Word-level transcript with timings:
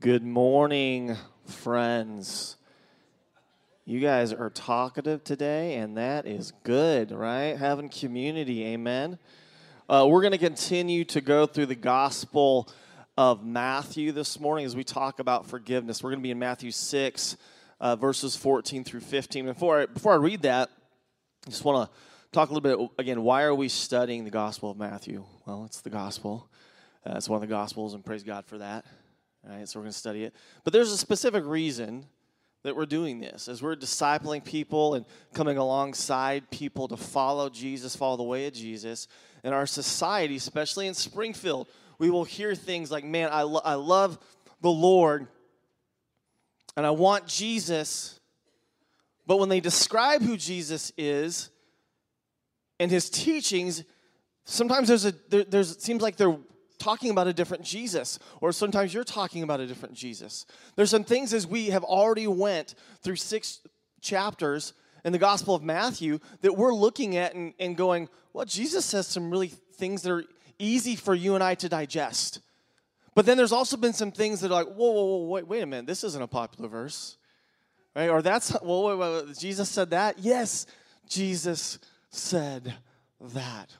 Good 0.00 0.24
morning, 0.24 1.14
friends. 1.44 2.56
You 3.84 4.00
guys 4.00 4.32
are 4.32 4.48
talkative 4.48 5.22
today, 5.24 5.74
and 5.74 5.98
that 5.98 6.24
is 6.26 6.54
good, 6.62 7.10
right? 7.12 7.54
Having 7.54 7.90
community, 7.90 8.64
amen. 8.64 9.18
Uh, 9.90 10.06
we're 10.08 10.22
going 10.22 10.32
to 10.32 10.38
continue 10.38 11.04
to 11.04 11.20
go 11.20 11.44
through 11.44 11.66
the 11.66 11.74
Gospel 11.74 12.66
of 13.18 13.44
Matthew 13.44 14.10
this 14.12 14.40
morning 14.40 14.64
as 14.64 14.74
we 14.74 14.84
talk 14.84 15.18
about 15.18 15.44
forgiveness. 15.44 16.02
We're 16.02 16.12
going 16.12 16.20
to 16.20 16.26
be 16.26 16.30
in 16.30 16.38
Matthew 16.38 16.70
6, 16.70 17.36
uh, 17.78 17.96
verses 17.96 18.36
14 18.36 18.84
through 18.84 19.00
15. 19.00 19.44
Before 19.44 19.82
I, 19.82 19.84
before 19.84 20.14
I 20.14 20.16
read 20.16 20.40
that, 20.42 20.70
I 21.46 21.50
just 21.50 21.62
want 21.62 21.90
to 21.90 21.96
talk 22.32 22.48
a 22.48 22.54
little 22.54 22.86
bit 22.86 22.90
again. 22.98 23.22
Why 23.22 23.42
are 23.42 23.54
we 23.54 23.68
studying 23.68 24.24
the 24.24 24.30
Gospel 24.30 24.70
of 24.70 24.78
Matthew? 24.78 25.26
Well, 25.44 25.66
it's 25.66 25.82
the 25.82 25.90
Gospel. 25.90 26.48
Uh, 27.04 27.16
it's 27.16 27.28
one 27.28 27.36
of 27.36 27.46
the 27.46 27.54
Gospels, 27.54 27.92
and 27.92 28.02
praise 28.02 28.22
God 28.22 28.46
for 28.46 28.56
that. 28.56 28.86
All 29.48 29.56
right, 29.56 29.68
so 29.68 29.78
we're 29.78 29.84
going 29.84 29.92
to 29.92 29.98
study 29.98 30.24
it. 30.24 30.34
But 30.64 30.72
there's 30.72 30.92
a 30.92 30.98
specific 30.98 31.44
reason 31.46 32.06
that 32.62 32.76
we're 32.76 32.86
doing 32.86 33.20
this 33.20 33.48
as 33.48 33.62
we're 33.62 33.76
discipling 33.76 34.44
people 34.44 34.94
and 34.94 35.06
coming 35.32 35.56
alongside 35.56 36.50
people 36.50 36.88
to 36.88 36.96
follow 36.96 37.48
Jesus, 37.48 37.96
follow 37.96 38.18
the 38.18 38.22
way 38.22 38.46
of 38.46 38.52
Jesus. 38.52 39.08
In 39.42 39.54
our 39.54 39.66
society, 39.66 40.36
especially 40.36 40.86
in 40.86 40.94
Springfield, 40.94 41.68
we 41.98 42.10
will 42.10 42.24
hear 42.24 42.54
things 42.54 42.90
like, 42.90 43.04
man, 43.04 43.30
I, 43.32 43.42
lo- 43.42 43.62
I 43.64 43.74
love 43.74 44.18
the 44.60 44.70
Lord 44.70 45.26
and 46.76 46.86
I 46.86 46.90
want 46.90 47.26
Jesus. 47.26 48.20
But 49.26 49.38
when 49.38 49.48
they 49.48 49.60
describe 49.60 50.22
who 50.22 50.36
Jesus 50.36 50.92
is 50.98 51.50
and 52.78 52.90
his 52.90 53.08
teachings, 53.08 53.84
sometimes 54.44 54.88
there's 54.88 55.06
a 55.06 55.14
there, 55.28 55.44
there's 55.44 55.72
it 55.72 55.82
seems 55.82 56.02
like 56.02 56.16
they're 56.16 56.36
talking 56.80 57.10
about 57.10 57.28
a 57.28 57.32
different 57.32 57.62
Jesus 57.62 58.18
or 58.40 58.50
sometimes 58.50 58.92
you're 58.92 59.04
talking 59.04 59.44
about 59.44 59.60
a 59.60 59.66
different 59.66 59.94
Jesus. 59.94 60.46
There's 60.74 60.90
some 60.90 61.04
things 61.04 61.32
as 61.32 61.46
we 61.46 61.66
have 61.66 61.84
already 61.84 62.26
went 62.26 62.74
through 63.02 63.16
six 63.16 63.60
chapters 64.00 64.72
in 65.04 65.12
the 65.12 65.18
Gospel 65.18 65.54
of 65.54 65.62
Matthew 65.62 66.18
that 66.40 66.56
we're 66.56 66.74
looking 66.74 67.16
at 67.16 67.34
and, 67.34 67.54
and 67.60 67.76
going, 67.76 68.08
well, 68.32 68.44
Jesus 68.44 68.84
says 68.84 69.06
some 69.06 69.30
really 69.30 69.48
things 69.48 70.02
that 70.02 70.12
are 70.12 70.24
easy 70.58 70.96
for 70.96 71.14
you 71.14 71.34
and 71.34 71.44
I 71.44 71.54
to 71.56 71.68
digest. 71.68 72.40
But 73.14 73.26
then 73.26 73.36
there's 73.36 73.52
also 73.52 73.76
been 73.76 73.92
some 73.92 74.12
things 74.12 74.40
that 74.40 74.50
are 74.50 74.64
like, 74.64 74.74
whoa, 74.74 74.90
whoa, 74.90 75.04
whoa, 75.04 75.26
wait, 75.26 75.46
wait 75.46 75.62
a 75.62 75.66
minute, 75.66 75.86
this 75.86 76.04
isn't 76.04 76.22
a 76.22 76.26
popular 76.26 76.68
verse. 76.68 77.16
Right? 77.94 78.08
Or 78.08 78.22
that's, 78.22 78.56
well, 78.62 78.84
wait, 78.84 78.98
wait, 78.98 79.26
wait, 79.26 79.38
Jesus 79.38 79.68
said 79.68 79.90
that? 79.90 80.18
Yes, 80.18 80.66
Jesus 81.08 81.78
said 82.10 82.74
that 83.20 83.76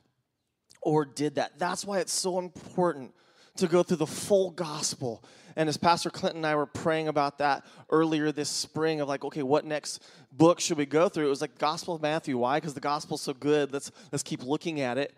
or 0.81 1.05
did 1.05 1.37
that. 1.37 1.59
That's 1.59 1.85
why 1.85 1.99
it's 1.99 2.13
so 2.13 2.39
important 2.39 3.15
to 3.57 3.67
go 3.67 3.83
through 3.83 3.99
the 3.99 4.07
full 4.07 4.51
gospel. 4.51 5.23
And 5.57 5.69
as 5.69 5.77
Pastor 5.77 6.11
Clinton 6.11 6.39
and 6.39 6.47
I 6.47 6.55
were 6.55 6.67
praying 6.67 7.09
about 7.09 7.39
that 7.39 7.65
earlier 7.91 8.33
this 8.33 8.49
spring, 8.49 9.01
of 9.01 9.09
like, 9.09 9.25
okay, 9.25 9.43
what 9.43 9.65
next 9.65 10.03
book 10.33 10.61
should 10.61 10.79
we 10.79 10.87
go 10.87 11.09
through? 11.09 11.27
It 11.27 11.31
was 11.31 11.41
like 11.41 11.59
Gospel 11.59 11.95
of 11.95 12.03
Matthew. 12.03 12.39
Why? 12.39 12.59
Because 12.59 12.75
the 12.75 12.81
gospel's 12.81 13.21
so 13.21 13.35
good. 13.35 13.73
Let's 13.73 13.91
let's 14.13 14.23
keep 14.23 14.43
looking 14.43 14.81
at 14.81 14.97
it. 14.97 15.15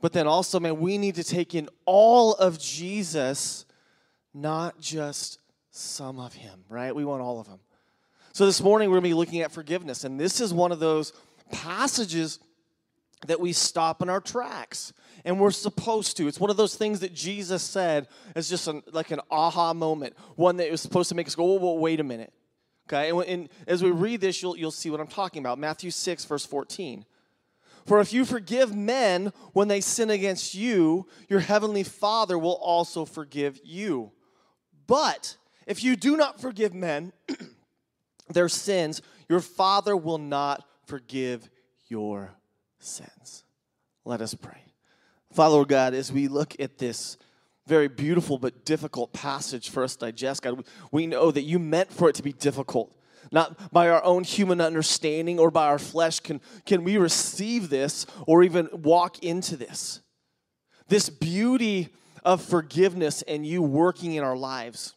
But 0.00 0.12
then 0.12 0.26
also, 0.26 0.60
man, 0.60 0.78
we 0.80 0.98
need 0.98 1.16
to 1.16 1.24
take 1.24 1.54
in 1.54 1.68
all 1.84 2.34
of 2.34 2.58
Jesus, 2.58 3.66
not 4.32 4.80
just 4.80 5.38
some 5.70 6.18
of 6.18 6.32
him, 6.34 6.64
right? 6.68 6.94
We 6.94 7.04
want 7.04 7.22
all 7.22 7.40
of 7.40 7.46
him. 7.46 7.58
So 8.32 8.46
this 8.46 8.62
morning 8.62 8.90
we're 8.90 8.96
gonna 8.96 9.08
be 9.08 9.14
looking 9.14 9.40
at 9.40 9.52
forgiveness, 9.52 10.04
and 10.04 10.18
this 10.18 10.40
is 10.40 10.54
one 10.54 10.72
of 10.72 10.78
those 10.78 11.12
passages 11.50 12.38
that 13.26 13.40
we 13.40 13.52
stop 13.52 14.02
in 14.02 14.08
our 14.08 14.20
tracks 14.20 14.92
and 15.24 15.38
we're 15.38 15.50
supposed 15.50 16.16
to. 16.16 16.26
It's 16.26 16.40
one 16.40 16.50
of 16.50 16.56
those 16.56 16.74
things 16.74 17.00
that 17.00 17.14
jesus 17.14 17.62
said 17.62 18.08
as 18.34 18.48
just 18.48 18.66
an, 18.68 18.82
like 18.92 19.10
an 19.10 19.20
aha 19.30 19.74
moment 19.74 20.14
one 20.36 20.56
that 20.56 20.70
was 20.70 20.80
supposed 20.80 21.08
to 21.10 21.14
make 21.14 21.26
us 21.26 21.34
go 21.34 21.44
whoa 21.44 21.74
wait 21.74 22.00
a 22.00 22.04
minute. 22.04 22.32
Okay? 22.88 23.10
And, 23.10 23.22
and 23.22 23.48
as 23.66 23.82
we 23.82 23.90
read 23.90 24.20
this 24.20 24.42
you'll, 24.42 24.56
you'll 24.56 24.70
see 24.70 24.90
what 24.90 25.00
i'm 25.00 25.06
talking 25.06 25.40
about. 25.40 25.58
Matthew 25.58 25.90
6 25.90 26.24
verse 26.24 26.46
14 26.46 27.04
for 27.86 28.00
if 28.00 28.12
you 28.12 28.24
forgive 28.24 28.74
men 28.74 29.32
when 29.52 29.68
they 29.68 29.80
sin 29.80 30.10
against 30.10 30.54
you 30.54 31.06
your 31.28 31.40
heavenly 31.40 31.82
father 31.82 32.38
will 32.38 32.58
also 32.62 33.04
forgive 33.04 33.60
you. 33.64 34.12
But 34.86 35.36
if 35.66 35.84
you 35.84 35.94
do 35.94 36.16
not 36.16 36.40
forgive 36.40 36.72
men 36.74 37.12
their 38.28 38.48
sins 38.48 39.02
your 39.28 39.40
father 39.40 39.96
will 39.96 40.18
not 40.18 40.64
forgive 40.86 41.50
your 41.88 42.34
sins. 42.80 43.44
Let 44.04 44.20
us 44.20 44.34
pray. 44.34 44.64
Father, 45.32 45.64
God, 45.64 45.94
as 45.94 46.12
we 46.12 46.28
look 46.28 46.58
at 46.58 46.78
this 46.78 47.16
very 47.66 47.88
beautiful 47.88 48.38
but 48.38 48.64
difficult 48.64 49.12
passage 49.12 49.70
for 49.70 49.84
us 49.84 49.94
to 49.96 50.06
digest, 50.06 50.42
God, 50.42 50.64
we 50.90 51.06
know 51.06 51.30
that 51.30 51.42
you 51.42 51.58
meant 51.58 51.92
for 51.92 52.08
it 52.08 52.16
to 52.16 52.22
be 52.22 52.32
difficult. 52.32 52.92
Not 53.30 53.72
by 53.72 53.88
our 53.88 54.02
own 54.02 54.24
human 54.24 54.60
understanding 54.60 55.38
or 55.38 55.50
by 55.50 55.66
our 55.66 55.78
flesh 55.78 56.18
can, 56.20 56.40
can 56.66 56.82
we 56.82 56.96
receive 56.96 57.68
this 57.68 58.06
or 58.26 58.42
even 58.42 58.68
walk 58.72 59.22
into 59.22 59.56
this. 59.56 60.00
This 60.88 61.08
beauty 61.08 61.90
of 62.24 62.42
forgiveness 62.42 63.22
and 63.22 63.46
you 63.46 63.62
working 63.62 64.14
in 64.14 64.24
our 64.24 64.36
lives. 64.36 64.96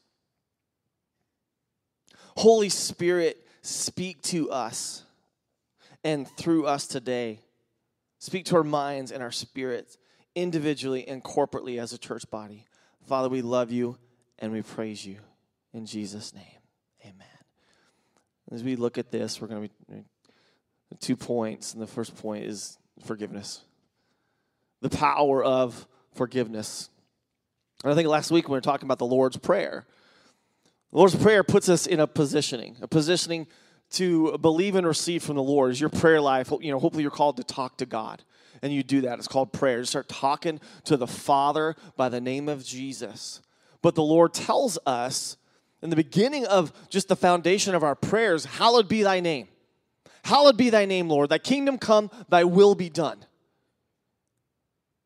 Holy 2.38 2.70
Spirit, 2.70 3.46
speak 3.62 4.22
to 4.24 4.50
us 4.50 5.04
and 6.04 6.28
through 6.28 6.66
us 6.66 6.88
today. 6.88 7.40
Speak 8.24 8.46
to 8.46 8.56
our 8.56 8.64
minds 8.64 9.12
and 9.12 9.22
our 9.22 9.34
spirits 9.34 9.98
individually 10.34 11.06
and 11.10 11.22
corporately 11.22 11.78
as 11.78 11.92
a 11.92 11.98
church 11.98 12.24
body. 12.30 12.66
Father, 13.06 13.28
we 13.28 13.42
love 13.42 13.70
you 13.70 13.98
and 14.40 14.54
we 14.54 14.62
praise 14.62 15.06
you. 15.06 15.18
In 15.74 15.86
Jesus' 15.86 16.34
name, 16.34 16.62
amen. 17.02 17.28
As 18.50 18.64
we 18.64 18.78
look 18.78 18.98
at 18.98 19.12
this, 19.12 19.42
we're 19.42 19.50
going 19.50 19.68
to 19.68 19.94
be 19.94 20.04
two 21.02 21.18
points. 21.18 21.74
And 21.74 21.82
the 21.82 21.88
first 21.88 22.16
point 22.16 22.46
is 22.46 22.78
forgiveness 23.04 23.60
the 24.80 24.90
power 24.90 25.44
of 25.44 25.86
forgiveness. 26.14 26.90
And 27.84 27.92
I 27.92 27.96
think 27.96 28.08
last 28.08 28.32
week 28.32 28.48
we 28.48 28.54
were 28.54 28.62
talking 28.62 28.88
about 28.88 29.00
the 29.00 29.06
Lord's 29.06 29.36
Prayer, 29.36 29.86
the 30.94 30.98
Lord's 30.98 31.16
Prayer 31.16 31.44
puts 31.44 31.68
us 31.68 31.86
in 31.86 32.00
a 32.00 32.08
positioning, 32.08 32.78
a 32.82 32.88
positioning 32.88 33.48
to 33.94 34.38
believe 34.40 34.76
and 34.76 34.86
receive 34.86 35.24
from 35.24 35.36
the 35.36 35.44
Lord 35.44 35.72
is 35.72 35.80
your 35.80 35.90
prayer 35.90 36.22
life. 36.22 36.52
You 36.62 36.72
know, 36.72 36.80
hopefully 36.80 37.04
you're 37.04 37.12
called 37.12 37.38
to 37.38 37.44
talk 37.44 37.78
to 37.78 37.86
God. 37.86 38.24
And 38.62 38.72
you 38.72 38.82
do 38.82 39.02
that. 39.02 39.20
It's 39.20 39.28
called 39.28 39.52
prayer. 39.52 39.80
You 39.80 39.86
start 39.86 40.08
talking 40.08 40.62
to 40.86 40.96
the 40.96 41.08
Father 41.08 41.76
by 41.98 42.10
the 42.10 42.22
name 42.22 42.48
of 42.48 42.64
Jesus. 42.64 43.42
But 43.82 43.96
the 43.96 44.04
Lord 44.04 44.34
tells 44.34 44.80
us 44.86 45.36
in 45.82 45.90
the 45.90 45.98
beginning 45.98 46.46
of 46.46 46.72
just 46.90 47.10
the 47.10 47.16
foundation 47.18 47.76
of 47.76 47.84
our 47.84 47.96
prayers, 47.96 48.46
hallowed 48.46 48.88
be 48.88 49.04
thy 49.04 49.20
name. 49.20 49.50
Hallowed 50.24 50.56
be 50.56 50.70
thy 50.70 50.86
name, 50.86 51.10
Lord. 51.10 51.30
Thy 51.30 51.40
kingdom 51.40 51.78
come, 51.78 52.10
thy 52.30 52.46
will 52.46 52.74
be 52.74 52.90
done. 52.90 53.26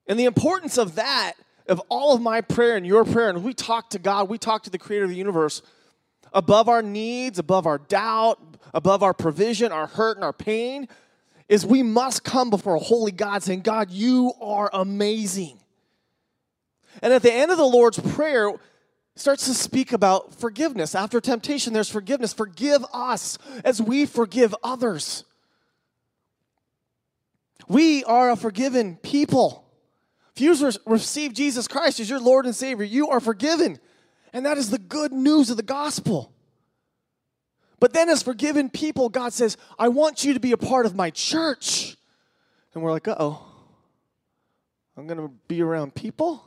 And 0.06 0.19
the 0.19 0.25
importance 0.25 0.78
of 0.78 0.94
that, 0.96 1.34
of 1.68 1.81
all 1.90 2.14
of 2.14 2.22
my 2.22 2.42
prayer 2.42 2.78
and 2.78 2.86
your 2.86 3.04
prayer, 3.04 3.30
and 3.30 3.44
we 3.44 3.56
talk 3.56 3.90
to 3.90 4.00
God, 4.00 4.30
we 4.30 4.38
talk 4.38 4.64
to 4.64 4.69
the 4.69 4.78
creator 4.78 5.06
of 5.06 5.09
the 5.09 5.18
universe, 5.18 5.64
above 6.31 6.69
our 6.69 6.84
needs, 6.84 7.40
above 7.40 7.66
our 7.66 7.80
doubt, 7.80 8.47
above 8.74 9.04
our 9.04 9.14
provision, 9.14 9.72
our 9.72 9.88
hurt, 9.88 10.18
and 10.18 10.24
our 10.24 10.34
pain, 10.34 10.88
is 11.50 11.66
we 11.66 11.84
must 11.84 12.24
come 12.24 12.50
before 12.50 12.76
a 12.76 12.80
holy 12.80 13.12
God 13.12 13.44
saying, 13.44 13.62
God, 13.62 13.90
you 13.92 14.34
are 14.42 14.70
amazing. 14.74 15.60
And 17.02 17.14
at 17.14 17.22
the 17.22 17.34
end 17.34 17.52
of 17.52 17.58
the 17.58 17.66
Lord's 17.66 18.00
Prayer, 18.00 18.54
starts 19.16 19.46
to 19.46 19.54
speak 19.54 19.94
about 19.94 20.36
forgiveness. 20.36 20.96
After 20.96 21.20
temptation, 21.20 21.74
there's 21.74 21.90
forgiveness. 21.90 22.34
Forgive 22.34 22.86
us 22.94 23.38
as 23.64 23.82
we 23.82 24.06
forgive 24.06 24.56
others. 24.64 25.24
We 27.68 28.04
are 28.04 28.32
a 28.32 28.36
forgiven 28.36 28.98
people. 28.98 29.66
If 30.36 30.42
you 30.42 30.72
receive 30.86 31.34
Jesus 31.34 31.68
Christ 31.68 32.00
as 32.00 32.10
your 32.10 32.20
Lord 32.20 32.46
and 32.46 32.56
Savior, 32.56 32.86
you 32.86 33.10
are 33.10 33.20
forgiven. 33.20 33.80
And 34.34 34.46
that 34.46 34.58
is 34.58 34.70
the 34.70 34.78
good 34.78 35.12
news 35.12 35.50
of 35.50 35.58
the 35.58 35.63
gospel. 35.63 36.31
But 37.79 37.94
then, 37.94 38.09
as 38.09 38.24
forgiven 38.24 38.69
people, 38.69 39.09
God 39.09 39.33
says, 39.33 39.56
I 39.77 39.89
want 39.89 40.24
you 40.24 40.33
to 40.33 40.39
be 40.39 40.51
a 40.51 40.57
part 40.57 40.85
of 40.85 40.95
my 40.95 41.12
church. 41.12 41.95
And 42.74 42.83
we're 42.83 42.91
like, 42.91 43.07
uh 43.07 43.15
oh, 43.19 43.45
I'm 44.95 45.06
going 45.06 45.19
to 45.19 45.31
be 45.47 45.62
around 45.62 45.94
people? 45.94 46.44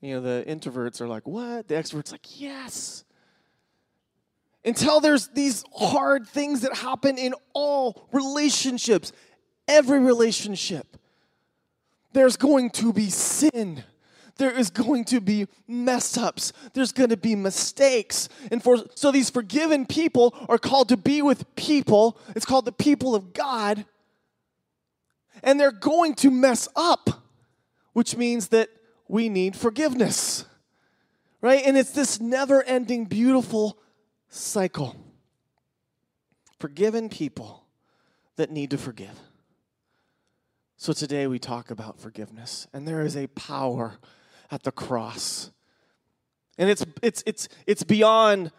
You 0.00 0.14
know, 0.14 0.20
the 0.20 0.44
introverts 0.48 1.00
are 1.00 1.06
like, 1.06 1.26
what? 1.26 1.68
The 1.68 1.74
extroverts 1.74 2.10
like, 2.10 2.40
yes. 2.40 3.04
Until 4.64 5.00
there's 5.00 5.28
these 5.28 5.64
hard 5.74 6.26
things 6.26 6.62
that 6.62 6.76
happen 6.76 7.16
in 7.16 7.34
all 7.52 8.08
relationships, 8.12 9.12
every 9.68 10.00
relationship, 10.00 10.96
there's 12.12 12.36
going 12.36 12.70
to 12.70 12.92
be 12.92 13.08
sin 13.08 13.84
there 14.40 14.50
is 14.50 14.70
going 14.70 15.04
to 15.04 15.20
be 15.20 15.46
mess 15.68 16.16
ups. 16.16 16.54
There's 16.72 16.92
going 16.92 17.10
to 17.10 17.16
be 17.16 17.36
mistakes. 17.36 18.28
And 18.50 18.62
for 18.62 18.78
so 18.94 19.12
these 19.12 19.28
forgiven 19.28 19.84
people 19.84 20.34
are 20.48 20.56
called 20.56 20.88
to 20.88 20.96
be 20.96 21.20
with 21.20 21.54
people. 21.56 22.18
It's 22.34 22.46
called 22.46 22.64
the 22.64 22.72
people 22.72 23.14
of 23.14 23.34
God. 23.34 23.84
And 25.42 25.60
they're 25.60 25.70
going 25.70 26.14
to 26.16 26.30
mess 26.30 26.68
up, 26.74 27.22
which 27.92 28.16
means 28.16 28.48
that 28.48 28.70
we 29.08 29.28
need 29.28 29.56
forgiveness. 29.56 30.46
right? 31.40 31.62
And 31.64 31.76
it's 31.76 31.90
this 31.90 32.20
never 32.20 32.62
ending, 32.62 33.04
beautiful 33.04 33.78
cycle. 34.28 34.96
Forgiven 36.58 37.08
people 37.08 37.66
that 38.36 38.50
need 38.50 38.70
to 38.70 38.78
forgive. 38.78 39.18
So 40.76 40.92
today 40.92 41.26
we 41.26 41.38
talk 41.38 41.70
about 41.70 42.00
forgiveness, 42.00 42.66
and 42.72 42.88
there 42.88 43.02
is 43.02 43.16
a 43.16 43.26
power 43.28 43.98
at 44.50 44.62
the 44.62 44.72
cross. 44.72 45.50
And 46.58 46.68
it's, 46.68 46.84
it's, 47.02 47.22
it's, 47.26 47.48
it's 47.66 47.82
beyond 47.82 48.52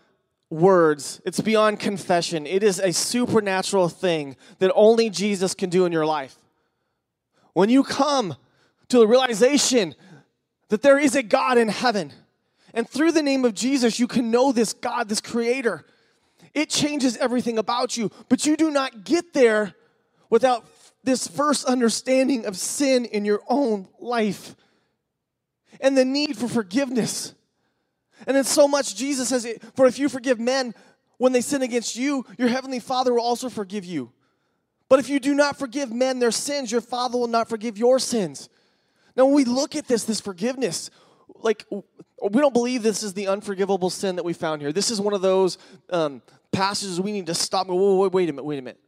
words, 0.49 1.21
it's 1.25 1.39
beyond 1.39 1.79
confession. 1.79 2.45
It 2.45 2.63
is 2.63 2.79
a 2.79 2.91
supernatural 2.91 3.89
thing 3.89 4.35
that 4.59 4.71
only 4.75 5.09
Jesus 5.09 5.53
can 5.53 5.69
do 5.69 5.85
in 5.85 5.91
your 5.91 6.05
life. 6.05 6.35
When 7.53 7.69
you 7.69 7.83
come 7.83 8.35
to 8.89 8.99
the 8.99 9.07
realization 9.07 9.95
that 10.69 10.81
there 10.81 10.97
is 10.99 11.15
a 11.15 11.23
God 11.23 11.57
in 11.57 11.69
heaven, 11.69 12.11
and 12.73 12.89
through 12.89 13.11
the 13.11 13.23
name 13.23 13.45
of 13.45 13.53
Jesus, 13.53 13.99
you 13.99 14.07
can 14.07 14.31
know 14.31 14.51
this 14.51 14.73
God, 14.73 15.09
this 15.09 15.21
creator. 15.21 15.85
It 16.53 16.69
changes 16.69 17.17
everything 17.17 17.57
about 17.57 17.97
you, 17.97 18.11
but 18.29 18.45
you 18.45 18.57
do 18.57 18.71
not 18.71 19.03
get 19.03 19.33
there 19.33 19.73
without 20.29 20.65
this 21.03 21.27
first 21.27 21.65
understanding 21.65 22.45
of 22.45 22.57
sin 22.57 23.05
in 23.05 23.25
your 23.25 23.41
own 23.47 23.87
life 23.99 24.55
and 25.81 25.97
the 25.97 26.05
need 26.05 26.37
for 26.37 26.47
forgiveness. 26.47 27.33
And 28.25 28.37
then 28.37 28.43
so 28.43 28.67
much 28.67 28.95
Jesus 28.95 29.29
says, 29.29 29.47
For 29.75 29.87
if 29.87 29.99
you 29.99 30.07
forgive 30.07 30.39
men 30.39 30.73
when 31.17 31.33
they 31.33 31.41
sin 31.41 31.61
against 31.61 31.95
you, 31.95 32.25
your 32.37 32.47
heavenly 32.47 32.79
Father 32.79 33.13
will 33.13 33.21
also 33.21 33.49
forgive 33.49 33.83
you. 33.83 34.11
But 34.87 34.99
if 34.99 35.09
you 35.09 35.19
do 35.19 35.33
not 35.33 35.57
forgive 35.57 35.91
men 35.91 36.19
their 36.19 36.31
sins, 36.31 36.71
your 36.71 36.81
Father 36.81 37.17
will 37.17 37.27
not 37.27 37.49
forgive 37.49 37.77
your 37.77 37.97
sins. 37.99 38.49
Now, 39.15 39.25
when 39.25 39.35
we 39.35 39.45
look 39.45 39.75
at 39.75 39.87
this, 39.87 40.03
this 40.03 40.21
forgiveness, 40.21 40.89
like 41.35 41.65
we 41.71 42.41
don't 42.41 42.53
believe 42.53 42.83
this 42.83 43.03
is 43.03 43.13
the 43.13 43.27
unforgivable 43.27 43.89
sin 43.89 44.15
that 44.17 44.25
we 44.25 44.33
found 44.33 44.61
here. 44.61 44.71
This 44.71 44.91
is 44.91 45.01
one 45.01 45.13
of 45.13 45.21
those 45.21 45.57
um, 45.89 46.21
passages 46.51 47.01
we 47.01 47.11
need 47.11 47.25
to 47.27 47.33
stop. 47.33 47.67
Wait, 47.67 48.11
wait 48.11 48.29
a 48.29 48.33
minute, 48.33 48.43
wait 48.43 48.59
a 48.59 48.61
minute. 48.61 48.79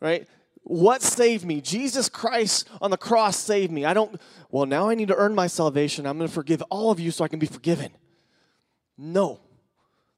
Right? 0.00 0.28
What 0.68 1.00
saved 1.00 1.46
me? 1.46 1.62
Jesus 1.62 2.10
Christ 2.10 2.68
on 2.82 2.90
the 2.90 2.98
cross 2.98 3.38
saved 3.38 3.72
me. 3.72 3.86
I 3.86 3.94
don't, 3.94 4.20
well, 4.50 4.66
now 4.66 4.90
I 4.90 4.94
need 4.94 5.08
to 5.08 5.16
earn 5.16 5.34
my 5.34 5.46
salvation. 5.46 6.06
I'm 6.06 6.18
going 6.18 6.28
to 6.28 6.34
forgive 6.34 6.62
all 6.68 6.90
of 6.90 7.00
you 7.00 7.10
so 7.10 7.24
I 7.24 7.28
can 7.28 7.38
be 7.38 7.46
forgiven. 7.46 7.90
No. 8.98 9.40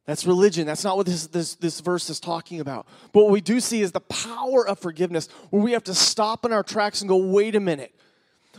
That's 0.06 0.26
religion. 0.26 0.66
That's 0.66 0.82
not 0.82 0.96
what 0.96 1.06
this, 1.06 1.28
this, 1.28 1.54
this 1.54 1.78
verse 1.78 2.10
is 2.10 2.18
talking 2.18 2.58
about. 2.58 2.88
But 3.12 3.22
what 3.22 3.30
we 3.30 3.40
do 3.40 3.60
see 3.60 3.80
is 3.80 3.92
the 3.92 4.00
power 4.00 4.66
of 4.66 4.80
forgiveness, 4.80 5.28
where 5.50 5.62
we 5.62 5.70
have 5.70 5.84
to 5.84 5.94
stop 5.94 6.44
in 6.44 6.52
our 6.52 6.64
tracks 6.64 7.00
and 7.00 7.08
go, 7.08 7.16
wait 7.16 7.54
a 7.54 7.60
minute. 7.60 7.94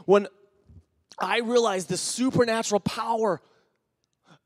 When 0.06 0.28
I 1.20 1.40
realize 1.40 1.88
the 1.88 1.98
supernatural 1.98 2.80
power 2.80 3.42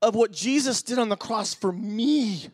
of 0.02 0.16
what 0.16 0.32
Jesus 0.32 0.82
did 0.82 0.98
on 0.98 1.10
the 1.10 1.16
cross 1.16 1.54
for 1.54 1.72
me, 1.72 2.48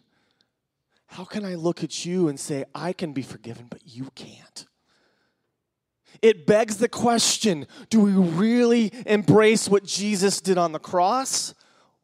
how 1.06 1.24
can 1.24 1.46
I 1.46 1.56
look 1.56 1.82
at 1.82 2.06
you 2.06 2.28
and 2.28 2.38
say, 2.38 2.66
I 2.76 2.92
can 2.92 3.14
be 3.14 3.22
forgiven, 3.22 3.68
but 3.70 3.80
you 3.86 4.12
can't? 4.16 4.66
It 6.22 6.46
begs 6.46 6.78
the 6.78 6.90
question 6.90 7.68
do 7.90 8.00
we 8.00 8.12
really 8.12 8.92
embrace 9.06 9.68
what 9.68 9.84
Jesus 9.84 10.40
did 10.42 10.58
on 10.58 10.72
the 10.72 10.80
cross? 10.80 11.54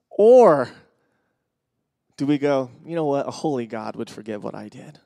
Or 0.09 0.69
do 2.17 2.25
we 2.25 2.39
go, 2.39 2.71
you 2.83 2.95
know 2.95 3.05
what, 3.05 3.27
a 3.27 3.31
holy 3.31 3.67
God 3.67 3.95
would 3.95 4.09
forgive 4.09 4.43
what 4.43 4.55
I 4.55 4.69
did, 4.69 4.99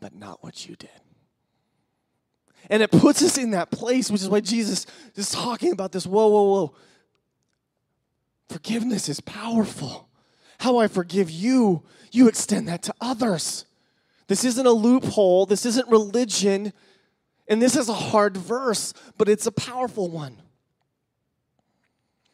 but 0.00 0.14
not 0.14 0.42
what 0.42 0.68
you 0.68 0.76
did? 0.76 0.90
And 2.70 2.80
it 2.80 2.92
puts 2.92 3.22
us 3.22 3.36
in 3.38 3.50
that 3.50 3.72
place, 3.72 4.08
which 4.08 4.22
is 4.22 4.28
why 4.28 4.38
Jesus 4.38 4.86
is 5.16 5.30
talking 5.30 5.72
about 5.72 5.90
this. 5.90 6.06
Whoa, 6.06 6.28
whoa, 6.28 6.42
whoa. 6.42 6.74
Forgiveness 8.48 9.08
is 9.08 9.20
powerful. 9.20 10.08
How 10.60 10.78
I 10.78 10.86
forgive 10.86 11.28
you, 11.28 11.82
you 12.12 12.28
extend 12.28 12.68
that 12.68 12.84
to 12.84 12.94
others. 13.00 13.66
This 14.28 14.44
isn't 14.44 14.64
a 14.64 14.72
loophole, 14.72 15.44
this 15.44 15.66
isn't 15.66 15.88
religion, 15.88 16.72
and 17.48 17.60
this 17.60 17.76
is 17.76 17.88
a 17.88 17.94
hard 17.94 18.36
verse, 18.36 18.94
but 19.18 19.28
it's 19.28 19.46
a 19.46 19.52
powerful 19.52 20.10
one. 20.10 20.40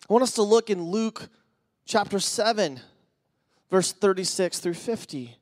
I 0.08 0.12
want 0.12 0.22
us 0.22 0.32
to 0.34 0.43
look 0.43 0.70
in 0.70 0.82
Luke 0.82 1.28
chapter 1.84 2.19
7, 2.19 2.81
verse 3.70 3.93
36 3.93 4.58
through 4.58 4.75
50, 4.75 5.37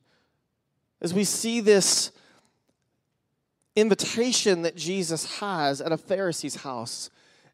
as 1.01 1.13
we 1.13 1.23
see 1.23 1.61
this 1.61 2.11
invitation 3.75 4.63
that 4.63 4.75
Jesus 4.75 5.39
has 5.39 5.79
at 5.81 5.91
a 5.91 5.97
Pharisee's 5.97 6.55
house, 6.55 7.09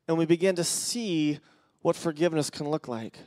and 0.08 0.18
we 0.18 0.26
begin 0.26 0.56
to 0.56 0.64
see 0.64 1.40
what 1.82 1.96
forgiveness 1.96 2.50
can 2.50 2.70
look 2.70 2.88
like. 2.88 3.18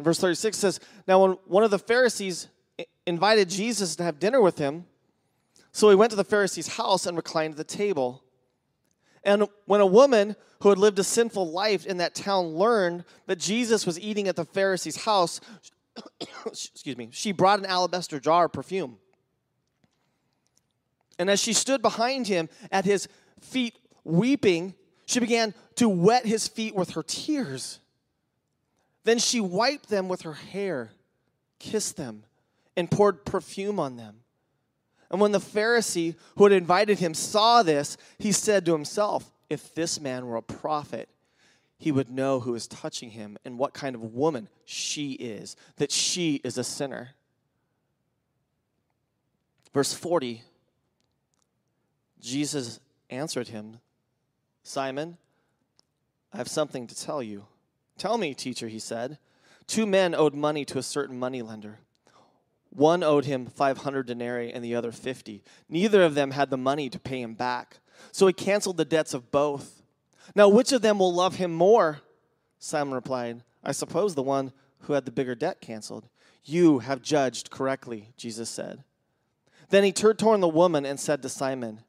Verse 0.00 0.18
36 0.18 0.56
says, 0.56 0.80
Now, 1.08 1.22
when 1.22 1.30
one 1.46 1.64
of 1.64 1.70
the 1.70 1.78
Pharisees 1.78 2.48
invited 3.06 3.48
Jesus 3.48 3.96
to 3.96 4.02
have 4.02 4.18
dinner 4.18 4.40
with 4.40 4.58
him, 4.58 4.86
so 5.74 5.90
he 5.90 5.96
went 5.96 6.10
to 6.10 6.16
the 6.16 6.22
Pharisee's 6.22 6.68
house 6.68 7.04
and 7.04 7.16
reclined 7.16 7.54
at 7.54 7.56
the 7.56 7.64
table. 7.64 8.22
And 9.24 9.48
when 9.66 9.80
a 9.80 9.86
woman 9.86 10.36
who 10.60 10.68
had 10.68 10.78
lived 10.78 11.00
a 11.00 11.04
sinful 11.04 11.50
life 11.50 11.84
in 11.84 11.96
that 11.96 12.14
town 12.14 12.54
learned 12.54 13.04
that 13.26 13.40
Jesus 13.40 13.84
was 13.84 13.98
eating 13.98 14.28
at 14.28 14.36
the 14.36 14.44
Pharisee's 14.44 15.04
house, 15.04 15.40
excuse 16.46 16.96
me, 16.96 17.08
she 17.10 17.32
brought 17.32 17.58
an 17.58 17.66
alabaster 17.66 18.20
jar 18.20 18.44
of 18.44 18.52
perfume. 18.52 18.98
And 21.18 21.28
as 21.28 21.40
she 21.40 21.52
stood 21.52 21.82
behind 21.82 22.28
him 22.28 22.48
at 22.70 22.84
his 22.84 23.08
feet 23.40 23.76
weeping, 24.04 24.74
she 25.06 25.18
began 25.18 25.54
to 25.74 25.88
wet 25.88 26.24
his 26.24 26.46
feet 26.46 26.76
with 26.76 26.90
her 26.90 27.02
tears. 27.02 27.80
Then 29.02 29.18
she 29.18 29.40
wiped 29.40 29.88
them 29.88 30.08
with 30.08 30.22
her 30.22 30.34
hair, 30.34 30.92
kissed 31.58 31.96
them, 31.96 32.22
and 32.76 32.88
poured 32.88 33.24
perfume 33.24 33.80
on 33.80 33.96
them. 33.96 34.20
And 35.10 35.20
when 35.20 35.32
the 35.32 35.38
Pharisee 35.38 36.16
who 36.36 36.44
had 36.44 36.52
invited 36.52 36.98
him 36.98 37.14
saw 37.14 37.62
this, 37.62 37.96
he 38.18 38.32
said 38.32 38.64
to 38.66 38.72
himself, 38.72 39.32
If 39.48 39.74
this 39.74 40.00
man 40.00 40.26
were 40.26 40.36
a 40.36 40.42
prophet, 40.42 41.08
he 41.78 41.92
would 41.92 42.10
know 42.10 42.40
who 42.40 42.54
is 42.54 42.66
touching 42.66 43.10
him 43.10 43.36
and 43.44 43.58
what 43.58 43.74
kind 43.74 43.94
of 43.94 44.14
woman 44.14 44.48
she 44.64 45.12
is, 45.12 45.56
that 45.76 45.90
she 45.90 46.36
is 46.44 46.56
a 46.56 46.64
sinner. 46.64 47.10
Verse 49.72 49.92
40 49.92 50.42
Jesus 52.20 52.80
answered 53.10 53.48
him, 53.48 53.80
Simon, 54.62 55.18
I 56.32 56.38
have 56.38 56.48
something 56.48 56.86
to 56.86 56.98
tell 56.98 57.22
you. 57.22 57.44
Tell 57.98 58.16
me, 58.16 58.32
teacher, 58.32 58.68
he 58.68 58.78
said. 58.78 59.18
Two 59.66 59.84
men 59.84 60.14
owed 60.14 60.34
money 60.34 60.64
to 60.64 60.78
a 60.78 60.82
certain 60.82 61.18
moneylender. 61.18 61.80
One 62.74 63.04
owed 63.04 63.24
him 63.24 63.46
500 63.46 64.06
denarii 64.06 64.52
and 64.52 64.64
the 64.64 64.74
other 64.74 64.90
50. 64.90 65.42
Neither 65.68 66.02
of 66.02 66.14
them 66.14 66.32
had 66.32 66.50
the 66.50 66.56
money 66.56 66.90
to 66.90 66.98
pay 66.98 67.22
him 67.22 67.34
back. 67.34 67.78
So 68.10 68.26
he 68.26 68.32
canceled 68.32 68.76
the 68.76 68.84
debts 68.84 69.14
of 69.14 69.30
both. 69.30 69.82
Now, 70.34 70.48
which 70.48 70.72
of 70.72 70.82
them 70.82 70.98
will 70.98 71.14
love 71.14 71.36
him 71.36 71.52
more? 71.52 72.00
Simon 72.58 72.94
replied, 72.94 73.44
I 73.62 73.72
suppose 73.72 74.14
the 74.14 74.22
one 74.22 74.52
who 74.80 74.94
had 74.94 75.04
the 75.04 75.12
bigger 75.12 75.34
debt 75.34 75.60
canceled. 75.60 76.08
You 76.44 76.80
have 76.80 77.00
judged 77.00 77.50
correctly, 77.50 78.12
Jesus 78.16 78.50
said. 78.50 78.82
Then 79.70 79.84
he 79.84 79.92
turned 79.92 80.18
toward 80.18 80.40
the 80.40 80.48
woman 80.48 80.84
and 80.84 80.98
said 80.98 81.22
to 81.22 81.28
Simon, 81.28 81.80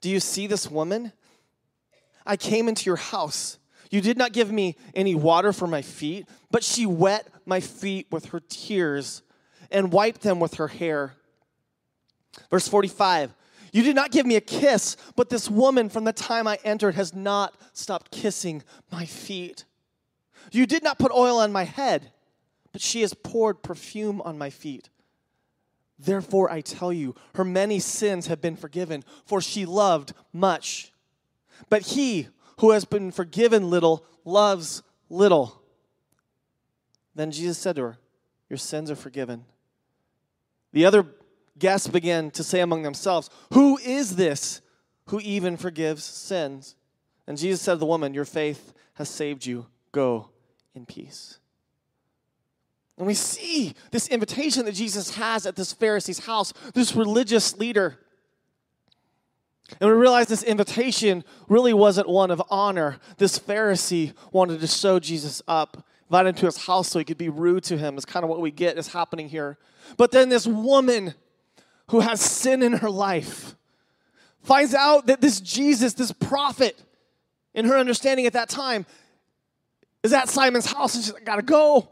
Do 0.00 0.08
you 0.08 0.20
see 0.20 0.46
this 0.46 0.70
woman? 0.70 1.12
I 2.26 2.36
came 2.36 2.68
into 2.68 2.86
your 2.86 2.96
house. 2.96 3.58
You 3.90 4.00
did 4.00 4.16
not 4.16 4.32
give 4.32 4.50
me 4.50 4.76
any 4.94 5.14
water 5.14 5.52
for 5.52 5.66
my 5.66 5.82
feet, 5.82 6.26
but 6.50 6.64
she 6.64 6.86
wet 6.86 7.28
my 7.44 7.60
feet 7.60 8.06
with 8.10 8.26
her 8.26 8.40
tears 8.40 9.22
and 9.70 9.92
wiped 9.92 10.22
them 10.22 10.40
with 10.40 10.54
her 10.54 10.68
hair. 10.68 11.14
Verse 12.50 12.68
45 12.68 13.34
You 13.72 13.82
did 13.82 13.96
not 13.96 14.10
give 14.10 14.26
me 14.26 14.36
a 14.36 14.40
kiss, 14.40 14.96
but 15.16 15.28
this 15.28 15.50
woman 15.50 15.88
from 15.88 16.04
the 16.04 16.12
time 16.12 16.46
I 16.46 16.58
entered 16.64 16.94
has 16.94 17.14
not 17.14 17.54
stopped 17.72 18.10
kissing 18.10 18.62
my 18.90 19.04
feet. 19.06 19.64
You 20.52 20.66
did 20.66 20.82
not 20.82 20.98
put 20.98 21.12
oil 21.12 21.38
on 21.38 21.52
my 21.52 21.64
head, 21.64 22.12
but 22.72 22.80
she 22.80 23.02
has 23.02 23.14
poured 23.14 23.62
perfume 23.62 24.20
on 24.22 24.38
my 24.38 24.50
feet. 24.50 24.88
Therefore, 25.98 26.50
I 26.50 26.62
tell 26.62 26.92
you, 26.92 27.14
her 27.34 27.44
many 27.44 27.78
sins 27.78 28.26
have 28.28 28.40
been 28.40 28.56
forgiven, 28.56 29.04
for 29.26 29.40
she 29.40 29.66
loved 29.66 30.14
much. 30.32 30.92
But 31.68 31.82
he 31.82 32.28
who 32.60 32.70
has 32.70 32.86
been 32.86 33.10
forgiven 33.10 33.68
little 33.68 34.04
loves 34.24 34.82
little. 35.10 35.62
Then 37.14 37.30
Jesus 37.30 37.58
said 37.58 37.76
to 37.76 37.82
her, 37.82 37.98
Your 38.48 38.56
sins 38.56 38.90
are 38.90 38.96
forgiven. 38.96 39.44
The 40.72 40.84
other 40.84 41.06
guests 41.58 41.88
began 41.88 42.30
to 42.32 42.44
say 42.44 42.60
among 42.60 42.82
themselves, 42.82 43.30
Who 43.52 43.78
is 43.78 44.16
this 44.16 44.60
who 45.06 45.20
even 45.20 45.56
forgives 45.56 46.04
sins? 46.04 46.76
And 47.26 47.38
Jesus 47.38 47.60
said 47.60 47.74
to 47.74 47.78
the 47.78 47.86
woman, 47.86 48.14
Your 48.14 48.24
faith 48.24 48.72
has 48.94 49.08
saved 49.08 49.46
you. 49.46 49.66
Go 49.92 50.30
in 50.74 50.86
peace. 50.86 51.38
And 52.96 53.06
we 53.06 53.14
see 53.14 53.74
this 53.92 54.08
invitation 54.08 54.66
that 54.66 54.74
Jesus 54.74 55.16
has 55.16 55.46
at 55.46 55.56
this 55.56 55.72
Pharisee's 55.72 56.26
house, 56.26 56.52
this 56.74 56.94
religious 56.94 57.56
leader. 57.58 57.98
And 59.80 59.88
we 59.88 59.96
realize 59.96 60.26
this 60.26 60.42
invitation 60.42 61.24
really 61.48 61.72
wasn't 61.72 62.08
one 62.08 62.30
of 62.30 62.42
honor. 62.50 62.98
This 63.16 63.38
Pharisee 63.38 64.12
wanted 64.32 64.60
to 64.60 64.66
show 64.66 64.98
Jesus 64.98 65.40
up 65.48 65.86
invited 66.10 66.36
to 66.36 66.46
his 66.46 66.56
house 66.66 66.88
so 66.88 66.98
he 66.98 67.04
could 67.04 67.16
be 67.16 67.28
rude 67.28 67.62
to 67.62 67.78
him. 67.78 67.96
Is 67.96 68.04
kind 68.04 68.24
of 68.24 68.30
what 68.30 68.40
we 68.40 68.50
get 68.50 68.76
is 68.76 68.88
happening 68.88 69.28
here. 69.28 69.56
But 69.96 70.10
then 70.10 70.28
this 70.28 70.44
woman 70.44 71.14
who 71.90 72.00
has 72.00 72.20
sin 72.20 72.64
in 72.64 72.72
her 72.72 72.90
life 72.90 73.54
finds 74.42 74.74
out 74.74 75.06
that 75.06 75.20
this 75.20 75.40
Jesus, 75.40 75.94
this 75.94 76.10
prophet, 76.10 76.82
in 77.54 77.64
her 77.64 77.76
understanding 77.76 78.26
at 78.26 78.32
that 78.32 78.48
time, 78.48 78.86
is 80.02 80.12
at 80.12 80.28
Simon's 80.28 80.66
house 80.66 80.96
and 80.96 81.04
she's 81.04 81.14
like, 81.14 81.24
gotta 81.24 81.42
go. 81.42 81.88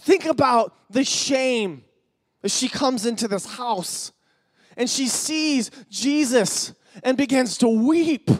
Think 0.00 0.24
about 0.24 0.74
the 0.88 1.04
shame 1.04 1.84
as 2.42 2.56
she 2.56 2.68
comes 2.68 3.04
into 3.04 3.28
this 3.28 3.44
house 3.44 4.12
and 4.76 4.88
she 4.88 5.06
sees 5.06 5.70
Jesus 5.90 6.72
and 7.02 7.18
begins 7.18 7.58
to 7.58 7.68
weep. 7.68 8.30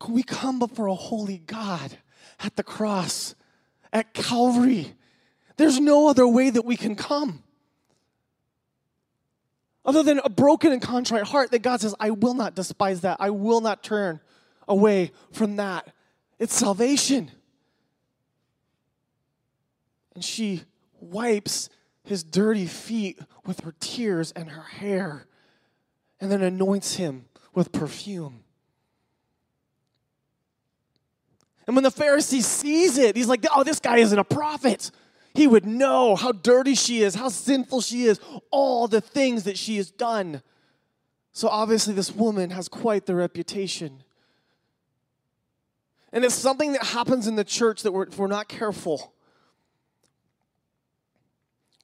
Can 0.00 0.12
we 0.12 0.24
come 0.24 0.58
before 0.58 0.88
a 0.88 0.94
holy 0.94 1.38
God 1.38 1.98
at 2.40 2.56
the 2.56 2.62
cross, 2.62 3.34
at 3.94 4.12
Calvary. 4.12 4.92
There's 5.56 5.80
no 5.80 6.08
other 6.08 6.26
way 6.26 6.50
that 6.50 6.64
we 6.64 6.76
can 6.76 6.96
come. 6.96 7.42
Other 9.84 10.02
than 10.02 10.20
a 10.24 10.30
broken 10.30 10.72
and 10.72 10.82
contrite 10.82 11.24
heart, 11.24 11.50
that 11.52 11.62
God 11.62 11.80
says, 11.80 11.94
I 12.00 12.10
will 12.10 12.34
not 12.34 12.54
despise 12.54 13.02
that. 13.02 13.18
I 13.20 13.30
will 13.30 13.60
not 13.60 13.82
turn 13.82 14.20
away 14.66 15.12
from 15.30 15.56
that. 15.56 15.94
It's 16.38 16.54
salvation. 16.54 17.30
And 20.14 20.24
she 20.24 20.62
wipes 21.00 21.68
his 22.02 22.24
dirty 22.24 22.66
feet 22.66 23.18
with 23.46 23.60
her 23.60 23.74
tears 23.80 24.32
and 24.32 24.50
her 24.50 24.62
hair, 24.62 25.26
and 26.20 26.30
then 26.30 26.42
anoints 26.42 26.96
him 26.96 27.26
with 27.54 27.72
perfume. 27.72 28.43
And 31.66 31.76
when 31.76 31.82
the 31.82 31.90
Pharisee 31.90 32.42
sees 32.42 32.98
it, 32.98 33.16
he's 33.16 33.28
like, 33.28 33.44
oh, 33.54 33.64
this 33.64 33.80
guy 33.80 33.98
isn't 33.98 34.18
a 34.18 34.24
prophet. 34.24 34.90
He 35.32 35.46
would 35.46 35.64
know 35.64 36.14
how 36.14 36.32
dirty 36.32 36.74
she 36.74 37.02
is, 37.02 37.14
how 37.14 37.28
sinful 37.28 37.80
she 37.80 38.04
is, 38.04 38.20
all 38.50 38.86
the 38.86 39.00
things 39.00 39.44
that 39.44 39.58
she 39.58 39.76
has 39.78 39.90
done. 39.90 40.42
So 41.32 41.48
obviously, 41.48 41.94
this 41.94 42.12
woman 42.12 42.50
has 42.50 42.68
quite 42.68 43.06
the 43.06 43.14
reputation. 43.14 44.02
And 46.12 46.24
it's 46.24 46.34
something 46.34 46.72
that 46.74 46.84
happens 46.84 47.26
in 47.26 47.34
the 47.34 47.44
church 47.44 47.82
that 47.82 47.92
we're, 47.92 48.04
if 48.04 48.18
we're 48.18 48.28
not 48.28 48.46
careful. 48.46 49.12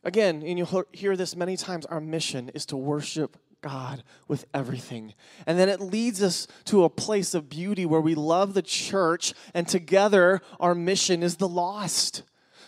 Again, 0.05 0.43
and 0.47 0.57
you'll 0.57 0.85
hear 0.93 1.17
this 1.17 1.35
many 1.35 1.57
times 1.57 1.85
our 1.87 2.01
mission 2.01 2.51
is 2.51 2.65
to 2.67 2.77
worship 2.77 3.37
God 3.61 4.03
with 4.29 4.45
everything. 4.55 5.15
And 5.47 5.59
then 5.59 5.69
it 5.69 5.81
leads 5.81 6.23
us 6.23 6.47
to 6.67 6.85
a 6.85 6.91
place 6.91 7.35
of 7.35 7.49
beauty 7.49 7.87
where 7.87 8.01
we 8.01 8.15
love 8.15 8.55
the 8.55 8.63
church, 8.63 9.33
and 9.55 9.67
together 9.67 10.41
our 10.59 10.75
mission 10.75 11.23
is 11.23 11.37
the 11.37 11.49
lost. 11.49 12.23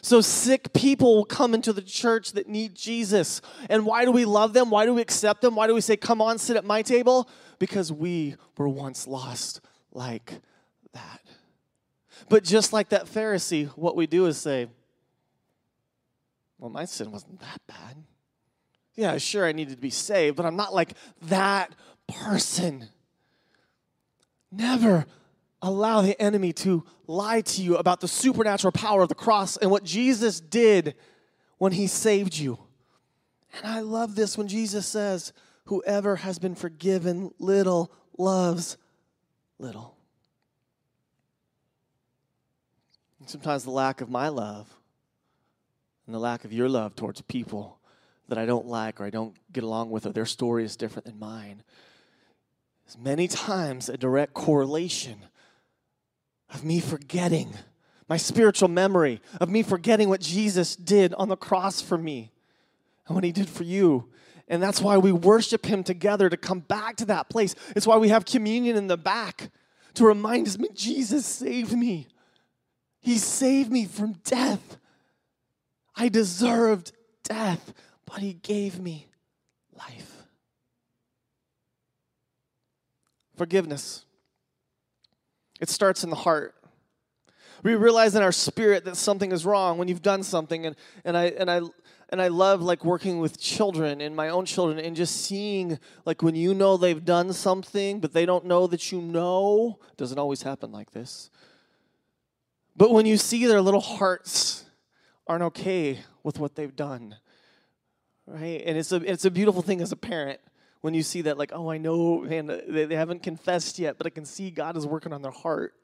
So 0.05 0.21
sick 0.21 0.73
people 0.73 1.15
will 1.15 1.25
come 1.25 1.55
into 1.55 1.73
the 1.73 1.81
church 1.81 2.33
that 2.33 2.49
need 2.49 2.75
Jesus. 2.75 3.41
And 3.71 3.87
why 3.87 4.05
do 4.05 4.11
we 4.11 4.25
love 4.25 4.53
them? 4.53 4.69
Why 4.69 4.85
do 4.85 4.95
we 4.95 5.01
accept 5.01 5.43
them? 5.43 5.55
Why 5.55 5.69
do 5.69 5.75
we 5.75 5.81
say, 5.81 5.97
Come 5.97 6.21
on, 6.21 6.39
sit 6.39 6.57
at 6.57 6.65
my 6.65 6.83
table? 6.83 7.29
Because 7.61 7.93
we 7.93 8.35
were 8.59 8.69
once 8.69 9.07
lost 9.07 9.61
like 9.93 10.41
that. 10.93 11.21
But 12.29 12.43
just 12.43 12.73
like 12.73 12.89
that 12.89 13.07
Pharisee, 13.07 13.69
what 13.77 13.95
we 13.95 14.09
do 14.09 14.27
is 14.27 14.39
say, 14.39 14.67
Well, 16.59 16.71
my 16.71 16.85
sin 16.85 17.13
wasn't 17.13 17.39
that 17.41 17.61
bad. 17.69 18.03
Yeah, 18.95 19.17
sure, 19.19 19.47
I 19.47 19.53
needed 19.53 19.75
to 19.75 19.81
be 19.81 19.91
saved, 19.91 20.37
but 20.37 20.45
I'm 20.45 20.57
not 20.57 20.75
like 20.75 20.95
that 21.23 21.75
person. 22.09 22.89
Never 24.51 25.07
allow 25.63 26.03
the 26.03 26.21
enemy 26.21 26.53
to 26.53 26.85
lie 27.07 27.41
to 27.41 27.63
you 27.63 27.77
about 27.77 28.01
the 28.01 28.09
supernatural 28.09 28.73
power 28.73 29.03
of 29.03 29.09
the 29.09 29.15
cross 29.15 29.57
and 29.57 29.71
what 29.71 29.85
Jesus 29.85 30.41
did 30.41 30.95
when 31.59 31.73
he 31.73 31.87
saved 31.87 32.37
you. 32.37 32.59
And 33.55 33.67
I 33.67 33.81
love 33.81 34.15
this 34.15 34.37
when 34.37 34.49
Jesus 34.49 34.87
says, 34.87 35.33
Whoever 35.67 36.17
has 36.17 36.39
been 36.39 36.57
forgiven 36.57 37.31
little 37.39 37.93
loves 38.19 38.77
little. 39.59 39.97
And 43.21 43.31
sometimes 43.31 43.63
the 43.63 43.71
lack 43.71 44.01
of 44.01 44.11
my 44.11 44.29
love 44.29 44.69
and 46.07 46.15
the 46.15 46.19
lack 46.19 46.45
of 46.45 46.53
your 46.53 46.69
love 46.69 46.97
towards 46.97 47.21
people 47.23 47.79
that 48.29 48.38
I 48.38 48.47
don't 48.47 48.67
like 48.67 49.00
or 49.00 49.05
I 49.05 49.11
don't 49.11 49.37
get 49.52 49.64
along 49.64 49.91
with 49.91 50.07
or 50.07 50.12
their 50.12 50.26
story 50.26 50.64
is 50.64 50.76
different 50.76 51.07
than 51.07 51.19
mine 51.19 51.62
is 52.93 52.99
many 52.99 53.29
times 53.29 53.88
a 53.88 53.97
direct 53.97 54.35
correlation 54.35 55.17
of 56.52 56.64
me 56.64 56.81
forgetting 56.81 57.55
my 58.09 58.17
spiritual 58.17 58.69
memory, 58.69 59.21
of 59.41 59.49
me 59.49 59.62
forgetting 59.62 60.09
what 60.09 60.21
Jesus 60.21 60.76
did 60.76 61.14
on 61.14 61.29
the 61.29 61.37
cross 61.37 61.81
for 61.81 61.97
me 61.97 62.33
and 63.07 63.14
what 63.14 63.25
he 63.25 63.33
did 63.33 63.49
for 63.49 63.62
you. 63.62 64.11
And 64.49 64.62
that's 64.62 64.83
why 64.83 64.99
we 64.99 65.12
worship 65.12 65.64
him 65.64 65.83
together 65.83 66.29
to 66.29 66.37
come 66.37 66.61
back 66.61 66.97
to 66.97 67.07
that 67.07 67.31
place. 67.31 67.55
It's 67.75 67.87
why 67.87 67.97
we 67.97 68.09
have 68.09 68.25
communion 68.26 68.76
in 68.76 68.87
the 68.87 68.99
back 68.99 69.50
to 69.95 70.05
remind 70.05 70.47
us, 70.47 70.59
Jesus 70.75 71.25
saved 71.25 71.73
me. 71.73 72.09
He 73.00 73.17
saved 73.19 73.73
me 73.73 73.87
from 73.87 74.14
death. 74.25 74.76
I 75.97 76.09
deserved 76.09 76.93
death, 77.23 77.73
but 78.07 78.19
he 78.19 78.35
gave 78.35 78.81
me 78.81 79.09
life. 79.77 80.25
Forgiveness. 83.37 84.05
It 85.61 85.69
starts 85.69 86.05
in 86.05 86.11
the 86.11 86.17
heart. 86.17 86.55
We 87.63 87.77
realize 87.77 88.17
in 88.17 88.23
our 88.23 88.33
spirit 88.33 88.85
that 88.85 88.97
something 88.97 89.31
is 89.31 89.47
wrong 89.47 89.79
when 89.79 89.87
you've 89.87 90.03
done 90.03 90.25
something, 90.25 90.67
and, 90.67 90.75
and 91.05 91.17
I 91.17 91.27
and 91.27 91.49
I 91.49 91.61
and 92.09 92.21
I 92.21 92.29
love 92.29 92.61
like 92.61 92.85
working 92.85 93.21
with 93.21 93.41
children 93.41 94.01
and 94.01 94.15
my 94.15 94.29
own 94.29 94.45
children 94.45 94.85
and 94.85 94.95
just 94.95 95.23
seeing 95.23 95.79
like 96.05 96.23
when 96.23 96.35
you 96.35 96.53
know 96.55 96.77
they've 96.77 97.05
done 97.05 97.33
something, 97.33 98.01
but 98.01 98.13
they 98.13 98.27
don't 98.27 98.45
know 98.45 98.67
that 98.67 98.93
you 98.93 99.01
know. 99.01 99.79
Doesn't 99.97 100.19
always 100.19 100.43
happen 100.43 100.73
like 100.73 100.91
this. 100.91 101.31
But 102.77 102.91
when 102.91 103.07
you 103.07 103.17
see 103.17 103.47
their 103.47 103.63
little 103.63 103.81
hearts 103.81 104.65
aren't 105.27 105.43
okay 105.45 106.01
with 106.23 106.39
what 106.39 106.55
they've 106.55 106.75
done, 106.75 107.17
right? 108.26 108.62
And 108.64 108.76
it's 108.79 108.93
a 108.93 108.97
it's 108.97 109.25
a 109.25 109.31
beautiful 109.31 109.62
thing 109.62 109.81
as 109.81 109.93
a 109.93 109.97
parent 109.97 110.41
when 110.83 110.95
you 110.95 111.02
see 111.02 111.23
that, 111.23 111.38
like, 111.38 111.52
oh, 111.55 111.71
I 111.71 111.79
know, 111.79 112.19
man, 112.23 112.47
they, 112.47 112.85
they 112.85 112.97
haven't 112.97 113.23
confessed 113.23 113.79
yet, 113.79 113.97
but 113.99 114.07
I 114.07 114.11
can 114.11 114.25
see 114.25 114.50
God 114.50 114.76
is 114.76 114.85
working 114.85 115.12
on 115.12 115.23
their 115.23 115.31
heart. 115.31 115.75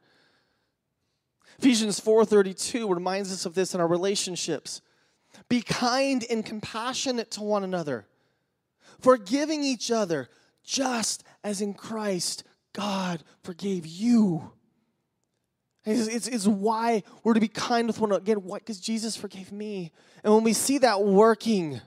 Ephesians 1.59 2.01
4:32 2.01 2.93
reminds 2.93 3.33
us 3.33 3.47
of 3.47 3.55
this 3.55 3.75
in 3.75 3.81
our 3.81 3.89
relationships. 3.89 4.81
Be 5.49 5.63
kind 5.63 6.25
and 6.31 6.45
compassionate 6.45 7.31
to 7.33 7.43
one 7.43 7.65
another, 7.65 8.07
forgiving 9.01 9.65
each 9.65 9.91
other, 9.91 10.29
just 10.65 11.25
as 11.43 11.61
in 11.61 11.75
Christ 11.75 12.45
God 12.73 13.23
forgave 13.43 13.87
you. 13.87 14.53
It's, 15.85 16.09
it's, 16.09 16.29
it's, 16.29 16.47
why 16.47 17.03
we're 17.23 17.35
to 17.35 17.41
be 17.41 17.49
kind 17.49 17.87
with 17.87 17.99
one 17.99 18.11
another. 18.11 18.23
Again, 18.23 18.45
why? 18.45 18.59
Because 18.59 18.79
Jesus 18.81 19.17
forgave 19.17 19.53
me. 19.53 19.91
And 20.23 20.35
when 20.35 20.45
we 20.45 20.53
see 20.53 20.79
that 20.79 21.03
working 21.03 21.81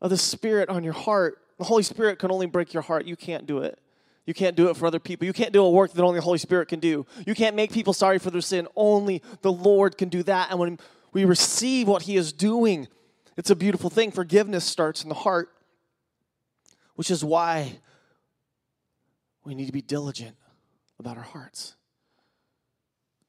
of 0.00 0.10
the 0.10 0.16
Spirit 0.16 0.68
on 0.68 0.84
your 0.84 0.92
heart, 0.92 1.38
the 1.58 1.64
Holy 1.64 1.82
Spirit 1.82 2.18
can 2.18 2.30
only 2.30 2.46
break 2.46 2.72
your 2.72 2.82
heart. 2.82 3.04
You 3.04 3.16
can't 3.16 3.46
do 3.46 3.58
it. 3.58 3.78
You 4.26 4.34
can't 4.34 4.56
do 4.56 4.68
it 4.68 4.76
for 4.76 4.86
other 4.86 5.00
people. 5.00 5.26
You 5.26 5.32
can't 5.32 5.52
do 5.52 5.64
a 5.64 5.70
work 5.70 5.92
that 5.92 6.02
only 6.02 6.18
the 6.18 6.24
Holy 6.24 6.38
Spirit 6.38 6.68
can 6.68 6.80
do. 6.80 7.06
You 7.26 7.34
can't 7.34 7.56
make 7.56 7.72
people 7.72 7.92
sorry 7.92 8.18
for 8.18 8.30
their 8.30 8.42
sin. 8.42 8.68
Only 8.76 9.22
the 9.40 9.52
Lord 9.52 9.96
can 9.96 10.10
do 10.10 10.22
that. 10.24 10.50
And 10.50 10.58
when 10.58 10.78
we 11.12 11.24
receive 11.24 11.88
what 11.88 12.02
He 12.02 12.16
is 12.16 12.32
doing, 12.32 12.88
it's 13.36 13.50
a 13.50 13.56
beautiful 13.56 13.88
thing. 13.88 14.10
Forgiveness 14.10 14.64
starts 14.64 15.02
in 15.02 15.08
the 15.08 15.14
heart, 15.14 15.48
which 16.94 17.10
is 17.10 17.24
why 17.24 17.78
we 19.44 19.54
need 19.54 19.66
to 19.66 19.72
be 19.72 19.80
diligent 19.80 20.36
about 20.98 21.16
our 21.16 21.22
hearts. 21.22 21.76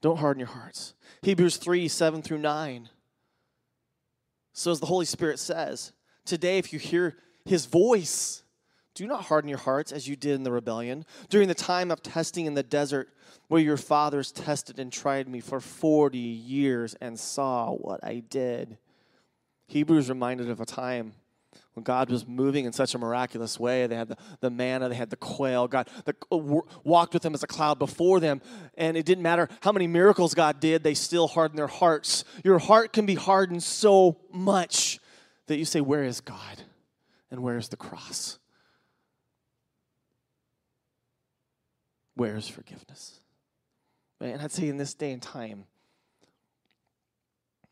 Don't 0.01 0.17
harden 0.17 0.39
your 0.39 0.49
hearts. 0.49 0.95
Hebrews 1.21 1.57
3 1.57 1.87
7 1.87 2.21
through 2.21 2.39
9. 2.39 2.89
So, 4.51 4.71
as 4.71 4.79
the 4.81 4.85
Holy 4.85 5.05
Spirit 5.05 5.39
says, 5.39 5.93
today, 6.29 6.57
if 6.57 6.71
you 6.71 6.79
hear 6.79 7.17
his 7.45 7.65
voice. 7.65 8.43
Do 8.95 9.07
not 9.07 9.25
harden 9.25 9.49
your 9.49 9.59
hearts 9.59 9.91
as 9.91 10.07
you 10.07 10.15
did 10.15 10.35
in 10.35 10.43
the 10.43 10.51
rebellion 10.51 11.05
during 11.29 11.47
the 11.47 11.55
time 11.55 11.91
of 11.91 12.03
testing 12.03 12.45
in 12.45 12.53
the 12.53 12.63
desert, 12.63 13.09
where 13.47 13.61
your 13.61 13.77
fathers 13.77 14.31
tested 14.31 14.79
and 14.79 14.91
tried 14.91 15.27
me 15.27 15.39
for 15.39 15.59
40 15.59 16.17
years 16.17 16.95
and 17.01 17.19
saw 17.19 17.71
what 17.71 18.03
I 18.03 18.19
did. 18.29 18.77
Hebrews 19.67 20.09
reminded 20.09 20.49
of 20.49 20.59
a 20.59 20.65
time 20.65 21.13
when 21.73 21.83
God 21.83 22.09
was 22.09 22.27
moving 22.27 22.65
in 22.65 22.73
such 22.73 22.93
a 22.93 22.97
miraculous 22.97 23.59
way. 23.59 23.87
They 23.87 23.95
had 23.95 24.09
the, 24.09 24.17
the 24.41 24.49
manna, 24.49 24.89
they 24.89 24.95
had 24.95 25.09
the 25.09 25.15
quail. 25.15 25.67
God 25.67 25.89
the, 26.05 26.15
uh, 26.31 26.61
walked 26.83 27.13
with 27.13 27.23
them 27.23 27.33
as 27.33 27.43
a 27.43 27.47
cloud 27.47 27.79
before 27.79 28.19
them. 28.19 28.41
And 28.77 28.97
it 28.97 29.05
didn't 29.05 29.23
matter 29.23 29.47
how 29.61 29.71
many 29.71 29.87
miracles 29.87 30.33
God 30.33 30.59
did, 30.59 30.83
they 30.83 30.93
still 30.93 31.27
hardened 31.27 31.57
their 31.57 31.67
hearts. 31.67 32.25
Your 32.43 32.59
heart 32.59 32.93
can 32.93 33.05
be 33.05 33.15
hardened 33.15 33.63
so 33.63 34.17
much 34.31 34.99
that 35.49 35.57
you 35.57 35.65
say, 35.65 35.81
Where 35.81 36.03
is 36.03 36.21
God? 36.21 36.63
And 37.31 37.43
where's 37.43 37.69
the 37.69 37.77
cross? 37.77 38.39
Where's 42.15 42.47
forgiveness? 42.47 43.19
And 44.21 44.41
I'd 44.41 44.51
say 44.51 44.67
in 44.67 44.77
this 44.77 44.93
day 44.93 45.11
and 45.11 45.21
time, 45.21 45.65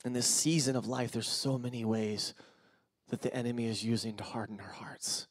in 0.06 0.14
this 0.14 0.28
season 0.28 0.76
of 0.76 0.88
life, 0.88 1.12
there's 1.12 1.28
so 1.28 1.58
many 1.58 1.84
ways 1.86 2.34
that 3.10 3.22
the 3.22 3.34
enemy 3.34 3.66
is 3.66 3.84
using 3.84 4.16
to 4.18 4.24
harden 4.24 4.60
our 4.60 4.72
hearts. 4.72 5.28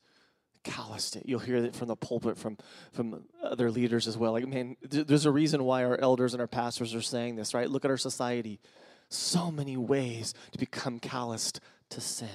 Calloused 0.64 1.16
it. 1.16 1.22
You'll 1.26 1.40
hear 1.40 1.56
it 1.56 1.74
from 1.74 1.88
the 1.88 1.96
pulpit 1.96 2.36
from, 2.36 2.58
from 2.92 3.24
other 3.42 3.70
leaders 3.70 4.06
as 4.06 4.16
well. 4.16 4.32
Like, 4.32 4.46
man, 4.46 4.76
there's 4.82 5.26
a 5.26 5.30
reason 5.30 5.64
why 5.64 5.84
our 5.84 5.98
elders 5.98 6.34
and 6.34 6.40
our 6.40 6.48
pastors 6.48 6.94
are 6.94 7.02
saying 7.02 7.36
this, 7.36 7.54
right? 7.54 7.70
Look 7.70 7.84
at 7.84 7.90
our 7.90 7.96
society. 7.96 8.60
So 9.08 9.50
many 9.50 9.76
ways 9.76 10.34
to 10.52 10.58
become 10.58 10.98
calloused 10.98 11.60
to 11.90 12.00
sin. 12.00 12.28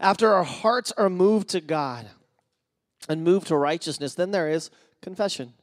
After 0.00 0.32
our 0.32 0.44
hearts 0.44 0.92
are 0.96 1.08
moved 1.08 1.48
to 1.50 1.60
God 1.60 2.06
and 3.08 3.24
moved 3.24 3.48
to 3.48 3.56
righteousness, 3.56 4.14
then 4.14 4.30
there 4.30 4.48
is 4.48 4.70
confession. 5.00 5.54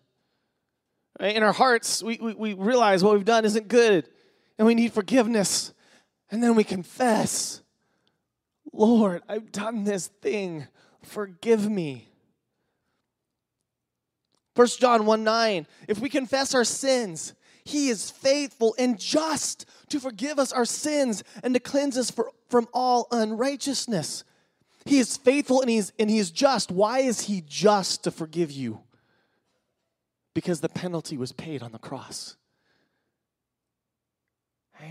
Right? 1.20 1.36
In 1.36 1.44
our 1.44 1.54
hearts, 1.54 2.02
we, 2.02 2.18
we, 2.22 2.34
we 2.34 2.54
realize 2.54 3.04
what 3.04 3.14
we've 3.14 3.26
done 3.26 3.46
isn't 3.46 3.68
good 3.68 4.08
and 4.58 4.66
we 4.66 4.76
need 4.76 4.94
forgiveness. 4.94 5.74
And 6.32 6.42
then 6.42 6.56
we 6.56 6.64
confess, 6.64 7.62
Lord, 8.72 9.22
I've 9.30 9.52
done 9.52 9.84
this 9.84 10.08
thing. 10.08 10.68
Forgive 11.04 11.70
me. 11.70 12.08
1 14.56 14.68
John 14.80 15.06
1 15.06 15.24
9, 15.24 15.68
if 15.88 16.00
we 16.00 16.10
confess 16.10 16.54
our 16.54 16.64
sins, 16.64 17.34
he 17.64 17.90
is 17.90 18.12
faithful 18.12 18.76
and 18.78 19.00
just 19.00 19.66
to 19.90 20.00
forgive 20.00 20.40
us 20.40 20.52
our 20.52 20.66
sins 20.66 21.24
and 21.44 21.54
to 21.54 21.60
cleanse 21.60 21.98
us 21.98 22.12
for, 22.12 22.32
from 22.50 22.68
all 22.74 23.08
unrighteousness. 23.12 24.24
He 24.86 25.00
is 25.00 25.16
faithful 25.16 25.62
and 25.62 25.70
he's, 25.70 25.94
and 25.98 26.10
he 26.10 26.20
is 26.20 26.32
just. 26.32 26.72
Why 26.72 27.00
is 27.00 27.22
he 27.22 27.44
just 27.48 28.04
to 28.04 28.12
forgive 28.12 28.52
you? 28.52 28.82
Because 30.34 30.60
the 30.60 30.70
penalty 30.70 31.18
was 31.18 31.32
paid 31.32 31.64
on 31.64 31.72
the 31.72 31.80
cross. 31.80 32.36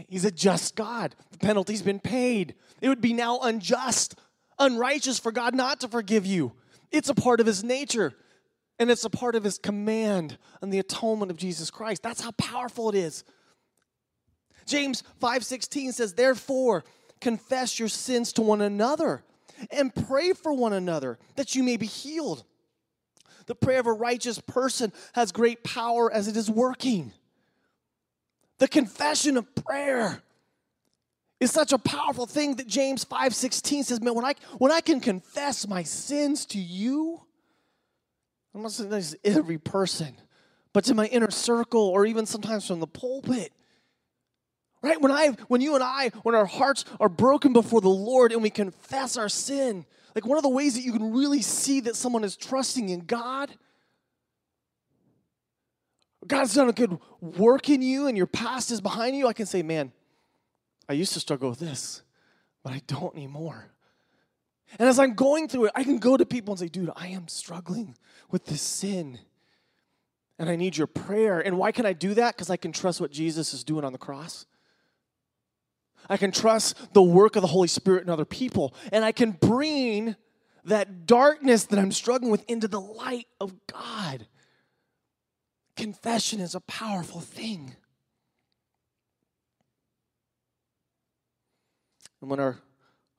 He's 0.09 0.25
a 0.25 0.31
just 0.31 0.75
God. 0.75 1.14
The 1.33 1.38
penalty's 1.38 1.83
been 1.83 2.00
paid. 2.00 2.55
It 2.81 2.88
would 2.88 3.02
be 3.02 3.12
now 3.12 3.41
unjust, 3.41 4.14
unrighteous 4.59 5.19
for 5.19 5.33
God 5.33 5.55
not 5.55 5.81
to 5.81 5.88
forgive 5.88 6.25
you. 6.25 6.52
It's 6.91 7.11
a 7.11 7.14
part 7.14 7.41
of 7.41 7.47
his 7.47 7.62
nature 7.62 8.14
and 8.79 8.91
it's 8.91 9.05
a 9.05 9.11
part 9.11 9.35
of 9.35 9.45
his 9.45 9.59
command 9.59 10.38
and 10.61 10.73
the 10.73 10.79
atonement 10.79 11.31
of 11.31 11.37
Jesus 11.37 11.71
Christ. 11.71 12.02
That's 12.02 12.21
how 12.21 12.33
powerful 12.33 12.88
it 12.88 12.95
is. 12.95 13.25
James 14.67 15.02
5:16 15.21 15.93
says, 15.93 16.14
"Therefore, 16.14 16.85
confess 17.21 17.79
your 17.79 17.88
sins 17.88 18.33
to 18.35 18.43
one 18.43 18.61
another 18.61 19.25
and 19.71 19.95
pray 19.95 20.33
for 20.33 20.52
one 20.52 20.73
another 20.73 21.19
that 21.37 21.55
you 21.55 21.62
may 21.62 21.76
be 21.76 21.87
healed." 21.87 22.45
The 23.47 23.55
prayer 23.55 23.81
of 23.81 23.87
a 23.87 23.93
righteous 23.93 24.38
person 24.41 24.93
has 25.14 25.33
great 25.33 25.64
power 25.64 26.12
as 26.12 26.29
it 26.29 26.37
is 26.37 26.50
working. 26.50 27.12
The 28.59 28.69
confession 28.69 29.37
of 29.37 29.52
prayer 29.55 30.23
is 31.41 31.50
such 31.50 31.73
a 31.73 31.79
powerful 31.79 32.26
thing 32.26 32.55
that 32.57 32.69
James 32.69 33.02
5:16 33.02 33.83
says, 33.83 34.00
"Man, 34.00 34.14
when 34.14 34.25
I 34.25 34.35
when 34.59 34.71
I 34.71 34.81
can 34.81 35.00
confess 35.00 35.67
my 35.67 35.83
sins 35.83 36.47
to 36.47 36.59
you, 36.61 37.26
I'm 38.54 38.62
not 38.62 38.73
saying 38.73 38.90
this 38.90 39.16
every 39.25 39.59
person, 39.59 40.14
but 40.73 40.85
to 40.85 40.94
my 40.94 41.06
inner 41.06 41.30
circle 41.30 41.82
or 41.82 42.04
even 42.06 42.26
sometimes 42.26 42.66
from 42.66 42.80
the 42.80 42.87
pulpit. 42.87 43.52
Right? 44.82 45.00
When 45.00 45.12
I 45.12 45.28
when 45.49 45.61
you 45.61 45.75
and 45.75 45.82
I, 45.82 46.11
when 46.23 46.35
our 46.35 46.47
hearts 46.47 46.85
are 46.99 47.09
broken 47.09 47.52
before 47.52 47.80
the 47.80 47.88
Lord 47.88 48.32
and 48.32 48.42
we 48.42 48.50
confess 48.50 49.16
our 49.16 49.28
sin, 49.28 49.87
like 50.14 50.26
one 50.26 50.37
of 50.37 50.42
the 50.42 50.49
ways 50.49 50.75
that 50.75 50.82
you 50.82 50.92
can 50.92 51.12
really 51.12 51.40
see 51.40 51.80
that 51.80 51.97
someone 51.97 52.25
is 52.25 52.37
trusting 52.37 52.88
in 52.88 53.00
God 53.00 53.50
God's 56.26 56.54
done 56.54 56.68
a 56.68 56.73
good 56.73 56.99
work 57.21 57.68
in 57.68 57.82
you 57.82 58.06
and 58.06 58.16
your 58.16 58.26
past 58.26 58.71
is 58.71 58.80
behind 58.80 59.16
you, 59.16 59.26
I 59.26 59.32
can 59.32 59.47
say, 59.47 59.62
man, 59.62 59.92
I 60.88 60.92
used 60.92 61.12
to 61.14 61.21
struggle 61.21 61.50
with 61.50 61.59
this, 61.59 62.02
but 62.62 62.73
I 62.73 62.82
don't 62.86 63.15
anymore. 63.15 63.72
And 64.78 64.89
as 64.89 64.99
I'm 64.99 65.15
going 65.15 65.49
through 65.49 65.67
it, 65.67 65.73
I 65.75 65.85
can 65.85 65.99
go 65.99 66.17
to 66.17 66.25
people 66.25 66.52
and 66.52 66.58
say, 66.58 66.69
dude, 66.69 66.91
I 66.97 67.08
am 67.08 67.28
struggling 67.28 67.97
with 68.30 68.47
this 68.47 68.63
sin. 68.63 69.19
And 70.39 70.49
I 70.49 70.56
need 70.56 70.76
your 70.76 70.87
prayer. 70.87 71.41
And 71.41 71.58
why 71.58 71.73
can 71.73 71.87
I 71.87 71.93
do 71.93 72.15
that? 72.15 72.35
Because 72.35 72.50
I 72.50 72.56
can 72.56 72.73
trust 72.73 73.00
what 73.00 73.11
Jesus 73.11 73.52
is 73.54 73.65
doing 73.65 73.85
on 73.85 73.93
the 73.93 73.99
cross. 73.99 74.47
I 76.08 76.17
can 76.17 76.32
trust 76.32 76.95
the 76.95 77.02
work 77.02 77.37
of 77.37 77.43
the 77.43 77.49
Holy 77.49 77.69
Spirit 77.69 78.02
in 78.02 78.11
other 78.11 78.25
people. 78.25 78.75
And 78.91 79.04
I 79.04 79.13
can 79.13 79.32
bring 79.32 80.17
that 80.65 81.06
darkness 81.06 81.65
that 81.65 81.78
I'm 81.78 81.93
struggling 81.93 82.30
with 82.30 82.49
into 82.49 82.67
the 82.67 82.80
light 82.80 83.26
of 83.41 83.54
God. 83.67 84.26
Confession 85.76 86.41
is 86.41 86.54
a 86.54 86.61
powerful 86.61 87.21
thing. 87.21 87.76
And 92.21 92.30
when 92.30 92.41
our 92.41 92.58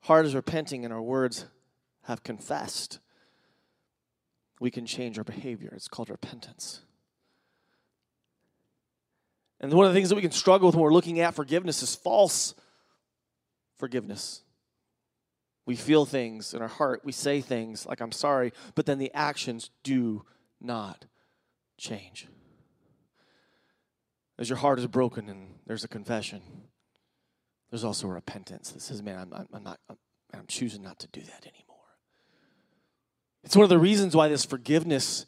heart 0.04 0.26
is 0.26 0.34
repenting 0.34 0.84
and 0.84 0.92
our 0.92 1.02
words 1.02 1.46
have 2.02 2.22
confessed, 2.22 2.98
we 4.60 4.70
can 4.70 4.86
change 4.86 5.18
our 5.18 5.24
behavior. 5.24 5.72
It's 5.74 5.88
called 5.88 6.10
repentance. 6.10 6.80
And 9.60 9.72
one 9.72 9.86
of 9.86 9.92
the 9.92 9.96
things 9.96 10.10
that 10.10 10.16
we 10.16 10.22
can 10.22 10.30
struggle 10.30 10.68
with 10.68 10.74
when 10.74 10.84
we're 10.84 10.92
looking 10.92 11.20
at 11.20 11.34
forgiveness 11.34 11.82
is 11.82 11.94
false 11.94 12.54
forgiveness. 13.78 14.42
We 15.64 15.74
feel 15.74 16.04
things 16.04 16.52
in 16.52 16.60
our 16.60 16.68
heart, 16.68 17.00
we 17.04 17.12
say 17.12 17.40
things 17.40 17.86
like, 17.86 18.02
I'm 18.02 18.12
sorry, 18.12 18.52
but 18.74 18.84
then 18.84 18.98
the 18.98 19.10
actions 19.14 19.70
do 19.82 20.26
not 20.60 21.06
change. 21.78 22.28
As 24.38 24.50
your 24.50 24.58
heart 24.58 24.78
is 24.78 24.86
broken 24.86 25.30
and 25.30 25.54
there's 25.66 25.84
a 25.84 25.88
confession, 25.88 26.42
there's 27.74 27.82
also 27.82 28.06
repentance 28.06 28.70
that 28.70 28.82
says, 28.82 29.02
man, 29.02 29.18
I'm, 29.32 29.48
I'm, 29.52 29.64
not, 29.64 29.80
I'm, 29.90 29.96
I'm 30.32 30.46
choosing 30.46 30.80
not 30.80 31.00
to 31.00 31.08
do 31.08 31.20
that 31.22 31.42
anymore. 31.42 31.82
It's 33.42 33.56
one 33.56 33.64
of 33.64 33.68
the 33.68 33.80
reasons 33.80 34.14
why 34.14 34.28
this 34.28 34.44
forgiveness 34.44 35.26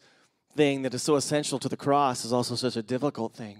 thing 0.55 0.83
that 0.83 0.95
is 0.95 1.03
so 1.03 1.17
essential 1.17 1.59
to 1.59 1.69
the 1.69 1.77
cross 1.77 2.25
is 2.25 2.33
also 2.33 2.55
such 2.55 2.77
a 2.77 2.85
difficult 2.85 3.35
thing. 3.35 3.59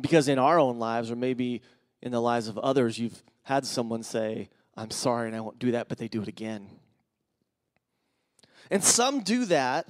Because 0.00 0.26
in 0.26 0.36
our 0.36 0.58
own 0.58 0.80
lives, 0.80 1.12
or 1.12 1.14
maybe 1.14 1.62
in 2.02 2.10
the 2.10 2.20
lives 2.20 2.48
of 2.48 2.58
others, 2.58 2.98
you've 2.98 3.22
had 3.44 3.64
someone 3.64 4.02
say, 4.02 4.48
I'm 4.76 4.90
sorry 4.90 5.28
and 5.28 5.36
I 5.36 5.40
won't 5.40 5.60
do 5.60 5.70
that, 5.70 5.88
but 5.88 5.98
they 5.98 6.08
do 6.08 6.22
it 6.22 6.28
again. 6.28 6.68
And 8.68 8.82
some 8.82 9.20
do 9.20 9.44
that 9.44 9.88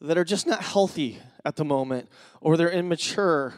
that 0.00 0.16
are 0.16 0.24
just 0.24 0.46
not 0.46 0.62
healthy 0.62 1.18
at 1.44 1.56
the 1.56 1.66
moment 1.66 2.08
or 2.40 2.56
they're 2.56 2.70
immature, 2.70 3.52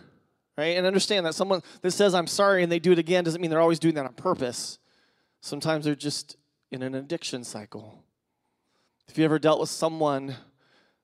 right? 0.60 0.76
And 0.76 0.86
understand 0.86 1.24
that 1.24 1.34
someone 1.34 1.62
that 1.80 1.92
says, 1.92 2.14
I'm 2.14 2.26
sorry, 2.26 2.62
and 2.62 2.70
they 2.70 2.78
do 2.78 2.92
it 2.92 2.98
again 2.98 3.24
doesn't 3.24 3.40
mean 3.40 3.50
they're 3.50 3.60
always 3.60 3.78
doing 3.78 3.94
that 3.94 4.04
on 4.04 4.12
purpose. 4.12 4.78
Sometimes 5.40 5.86
they're 5.86 5.94
just 5.94 6.36
in 6.70 6.82
an 6.82 6.94
addiction 6.94 7.44
cycle. 7.44 8.04
If 9.08 9.16
you 9.16 9.24
ever 9.24 9.38
dealt 9.38 9.58
with 9.58 9.70
someone 9.70 10.36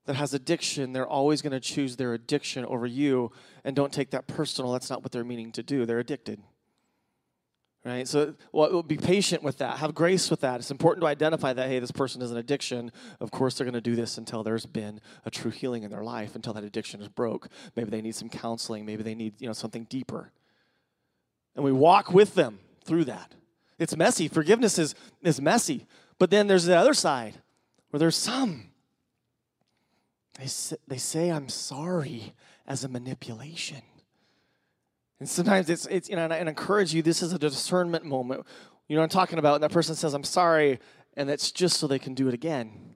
that 0.04 0.14
has 0.14 0.34
addiction, 0.34 0.92
they're 0.92 1.08
always 1.08 1.40
going 1.40 1.54
to 1.54 1.60
choose 1.60 1.96
their 1.96 2.12
addiction 2.12 2.66
over 2.66 2.86
you, 2.86 3.32
and 3.64 3.74
don't 3.74 3.94
take 3.94 4.10
that 4.10 4.26
personal. 4.26 4.72
That's 4.72 4.90
not 4.90 5.02
what 5.02 5.10
they're 5.10 5.24
meaning 5.24 5.52
to 5.52 5.62
do. 5.62 5.86
They're 5.86 6.00
addicted 6.00 6.42
right? 7.86 8.08
So 8.08 8.34
well, 8.52 8.82
be 8.82 8.96
patient 8.96 9.42
with 9.42 9.58
that. 9.58 9.78
Have 9.78 9.94
grace 9.94 10.30
with 10.30 10.40
that. 10.40 10.60
It's 10.60 10.70
important 10.70 11.02
to 11.02 11.06
identify 11.06 11.52
that 11.52 11.68
hey 11.68 11.78
this 11.78 11.90
person 11.90 12.20
is 12.22 12.30
an 12.30 12.36
addiction. 12.36 12.90
Of 13.20 13.30
course 13.30 13.54
they're 13.54 13.64
going 13.64 13.74
to 13.74 13.80
do 13.80 13.96
this 13.96 14.18
until 14.18 14.42
there's 14.42 14.66
been 14.66 15.00
a 15.24 15.30
true 15.30 15.50
healing 15.50 15.82
in 15.82 15.90
their 15.90 16.02
life 16.02 16.34
until 16.34 16.52
that 16.54 16.64
addiction 16.64 17.00
is 17.00 17.08
broke. 17.08 17.48
Maybe 17.76 17.90
they 17.90 18.02
need 18.02 18.14
some 18.14 18.28
counseling. 18.28 18.84
Maybe 18.84 19.02
they 19.02 19.14
need 19.14 19.34
you 19.40 19.46
know 19.46 19.52
something 19.52 19.84
deeper. 19.84 20.32
And 21.54 21.64
we 21.64 21.72
walk 21.72 22.12
with 22.12 22.34
them 22.34 22.58
through 22.84 23.04
that. 23.04 23.34
It's 23.78 23.96
messy. 23.96 24.28
Forgiveness 24.28 24.78
is 24.78 24.94
is 25.22 25.40
messy. 25.40 25.86
But 26.18 26.30
then 26.30 26.46
there's 26.46 26.64
the 26.64 26.76
other 26.76 26.94
side 26.94 27.34
where 27.90 27.98
there's 27.98 28.16
some 28.16 28.70
they 30.38 30.46
say, 30.46 30.76
they 30.86 30.98
say 30.98 31.30
i'm 31.30 31.48
sorry 31.48 32.34
as 32.66 32.84
a 32.84 32.88
manipulation 32.88 33.82
and 35.18 35.28
sometimes 35.28 35.70
it's, 35.70 35.86
it's 35.86 36.08
you 36.08 36.16
know, 36.16 36.24
and 36.24 36.32
I, 36.32 36.38
encourage 36.38 36.92
you, 36.92 37.02
this 37.02 37.22
is 37.22 37.32
a 37.32 37.38
discernment 37.38 38.04
moment. 38.04 38.44
You 38.88 38.96
know 38.96 39.02
what 39.02 39.04
I'm 39.04 39.10
talking 39.10 39.38
about? 39.38 39.54
And 39.54 39.64
that 39.64 39.72
person 39.72 39.94
says, 39.94 40.14
I'm 40.14 40.24
sorry, 40.24 40.78
and 41.16 41.30
it's 41.30 41.50
just 41.50 41.78
so 41.78 41.86
they 41.86 41.98
can 41.98 42.14
do 42.14 42.28
it 42.28 42.34
again. 42.34 42.94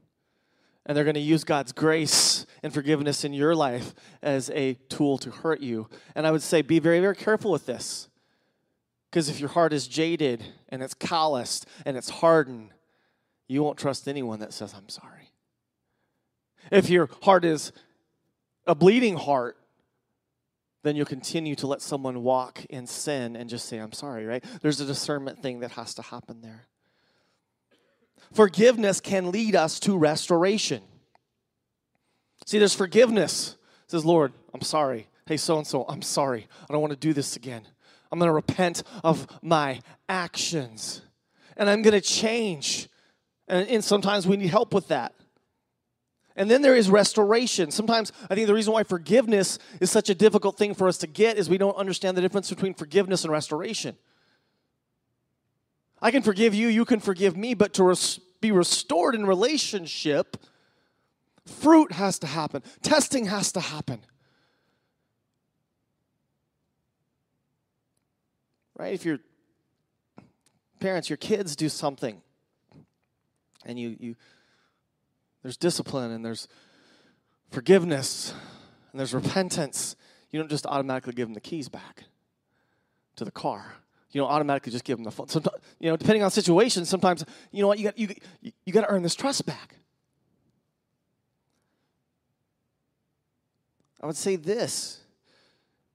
And 0.87 0.97
they're 0.97 1.05
going 1.05 1.15
to 1.15 1.21
use 1.21 1.45
God's 1.45 1.73
grace 1.73 2.47
and 2.63 2.73
forgiveness 2.73 3.25
in 3.25 3.33
your 3.33 3.55
life 3.55 3.95
as 4.23 4.51
a 4.51 4.75
tool 4.89 5.19
to 5.19 5.31
hurt 5.31 5.61
you. 5.61 5.89
And 6.15 6.27
I 6.27 6.31
would 6.31 6.43
say, 6.43 6.63
be 6.63 6.79
very, 6.79 7.01
very 7.01 7.17
careful 7.17 7.51
with 7.51 7.67
this. 7.67 8.09
Because 9.11 9.29
if 9.29 9.41
your 9.41 9.49
heart 9.51 9.73
is 9.73 9.89
jaded 9.89 10.45
and 10.69 10.83
it's 10.83 10.95
calloused 10.95 11.67
and 11.85 11.97
it's 11.97 12.11
hardened, 12.11 12.71
you 13.49 13.63
won't 13.63 13.79
trust 13.79 14.07
anyone 14.07 14.39
that 14.41 14.53
says, 14.53 14.75
I'm 14.75 14.89
sorry. 14.89 15.33
If 16.71 16.89
your 16.89 17.09
heart 17.23 17.45
is 17.45 17.73
a 18.67 18.75
bleeding 18.75 19.17
heart 19.17 19.57
then 20.83 20.97
you'll 20.97 21.07
continue 21.07 21.55
to 21.57 21.67
let 21.67 21.83
someone 21.83 22.23
walk 22.23 22.65
in 22.71 22.87
sin 22.87 23.37
and 23.37 23.51
just 23.51 23.67
say, 23.67 23.79
I'm 23.79 23.93
sorry, 23.93 24.25
right? 24.25 24.43
There's 24.63 24.81
a 24.81 24.87
discernment 24.87 25.43
thing 25.43 25.61
that 25.61 25.73
has 25.73 25.95
to 25.95 26.03
happen 26.03 26.41
there. 26.41 26.67
Forgiveness 28.33 29.01
can 29.01 29.31
lead 29.31 29.57
us 29.57 29.81
to 29.81 29.99
restoration. 29.99 30.83
See, 32.47 32.59
there's 32.59 32.75
forgiveness. 32.75 33.57
It 33.85 33.91
says, 33.91 34.05
Lord, 34.05 34.33
I'm 34.55 34.63
sorry. 34.63 35.09
hey, 35.27 35.37
so 35.37 35.59
and 35.59 35.67
so, 35.67 35.85
I'm 35.89 36.03
sorry. 36.03 36.47
I 36.69 36.73
don't 36.73 36.81
want 36.81 36.93
to 36.93 36.99
do 36.99 37.13
this 37.13 37.37
again. 37.37 37.67
I'm 38.11 38.19
going 38.19 38.29
to 38.29 38.33
repent 38.35 38.83
of 39.05 39.27
my 39.43 39.81
actions. 40.09 41.03
And 41.57 41.69
I'm 41.69 41.83
going 41.83 41.95
to 41.95 42.01
change. 42.01 42.89
And, 43.49 43.69
and 43.69 43.85
sometimes 43.85 44.27
we 44.27 44.37
need 44.37 44.49
help 44.49 44.73
with 44.73 44.89
that. 44.89 45.15
And 46.37 46.51
then 46.51 46.63
there 46.63 46.77
is 46.77 46.89
restoration. 46.89 47.71
Sometimes 47.71 48.13
I 48.29 48.35
think 48.35 48.47
the 48.47 48.55
reason 48.55 48.73
why 48.73 48.85
forgiveness 48.85 49.59
is 49.81 49.91
such 49.91 50.09
a 50.09 50.15
difficult 50.15 50.57
thing 50.57 50.75
for 50.75 50.89
us 50.89 50.99
to 50.99 51.07
get 51.07 51.37
is 51.37 51.51
we 51.51 51.59
don't 51.59 51.77
understand 51.77 52.17
the 52.17 52.21
difference 52.21 52.49
between 52.49 52.75
forgiveness 52.75 53.25
and 53.25 53.33
restoration. 53.33 53.97
I 56.01 56.11
can 56.11 56.23
forgive 56.23 56.55
you, 56.55 56.69
you 56.69 56.85
can 56.85 57.01
forgive 57.01 57.37
me, 57.37 57.55
but 57.55 57.75
to 57.75 57.85
res- 57.85 58.21
be 58.41 58.53
restored 58.53 59.15
in 59.15 59.27
relationship, 59.27 60.37
fruit 61.45 61.93
has 61.93 62.19
to 62.21 62.27
happen, 62.27 62.63
testing 62.83 63.27
has 63.27 63.53
to 63.53 63.61
happen. 63.61 64.01
Right? 68.79 68.95
If 68.95 69.05
your 69.05 69.19
parents, 70.79 71.11
your 71.11 71.19
kids 71.19 71.55
do 71.55 71.69
something 71.69 72.23
and 73.67 73.79
you, 73.79 73.97
you 74.01 74.17
there's 75.43 75.57
discipline 75.57 76.11
and 76.11 76.25
there's 76.25 76.49
forgiveness 77.51 78.35
and 78.93 79.01
there's 79.01 79.15
repentance. 79.15 79.97
You 80.31 80.39
don't 80.39 80.49
just 80.49 80.67
automatically 80.67 81.13
give 81.13 81.29
them 81.29 81.35
the 81.35 81.41
keys 81.41 81.69
back 81.69 82.05
to 83.17 83.25
the 83.25 83.31
car. 83.31 83.75
You 84.13 84.21
don't 84.21 84.31
automatically 84.31 84.73
just 84.73 84.85
give 84.85 84.99
them 84.99 85.05
the 85.05 85.11
phone. 85.11 85.29
You 85.79 85.91
know, 85.91 85.97
depending 85.97 86.23
on 86.23 86.31
situation, 86.31 86.85
sometimes 86.85 87.25
you 87.53 87.63
know 87.63 87.69
what 87.69 87.79
you 87.79 87.85
got 87.85 87.99
you, 87.99 88.09
you 88.65 88.73
got 88.73 88.83
to 88.83 88.91
earn 88.91 89.03
this 89.03 89.15
trust 89.15 89.47
back. 89.47 89.77
I 94.03 94.07
would 94.07 94.17
say 94.17 94.37
this: 94.37 95.01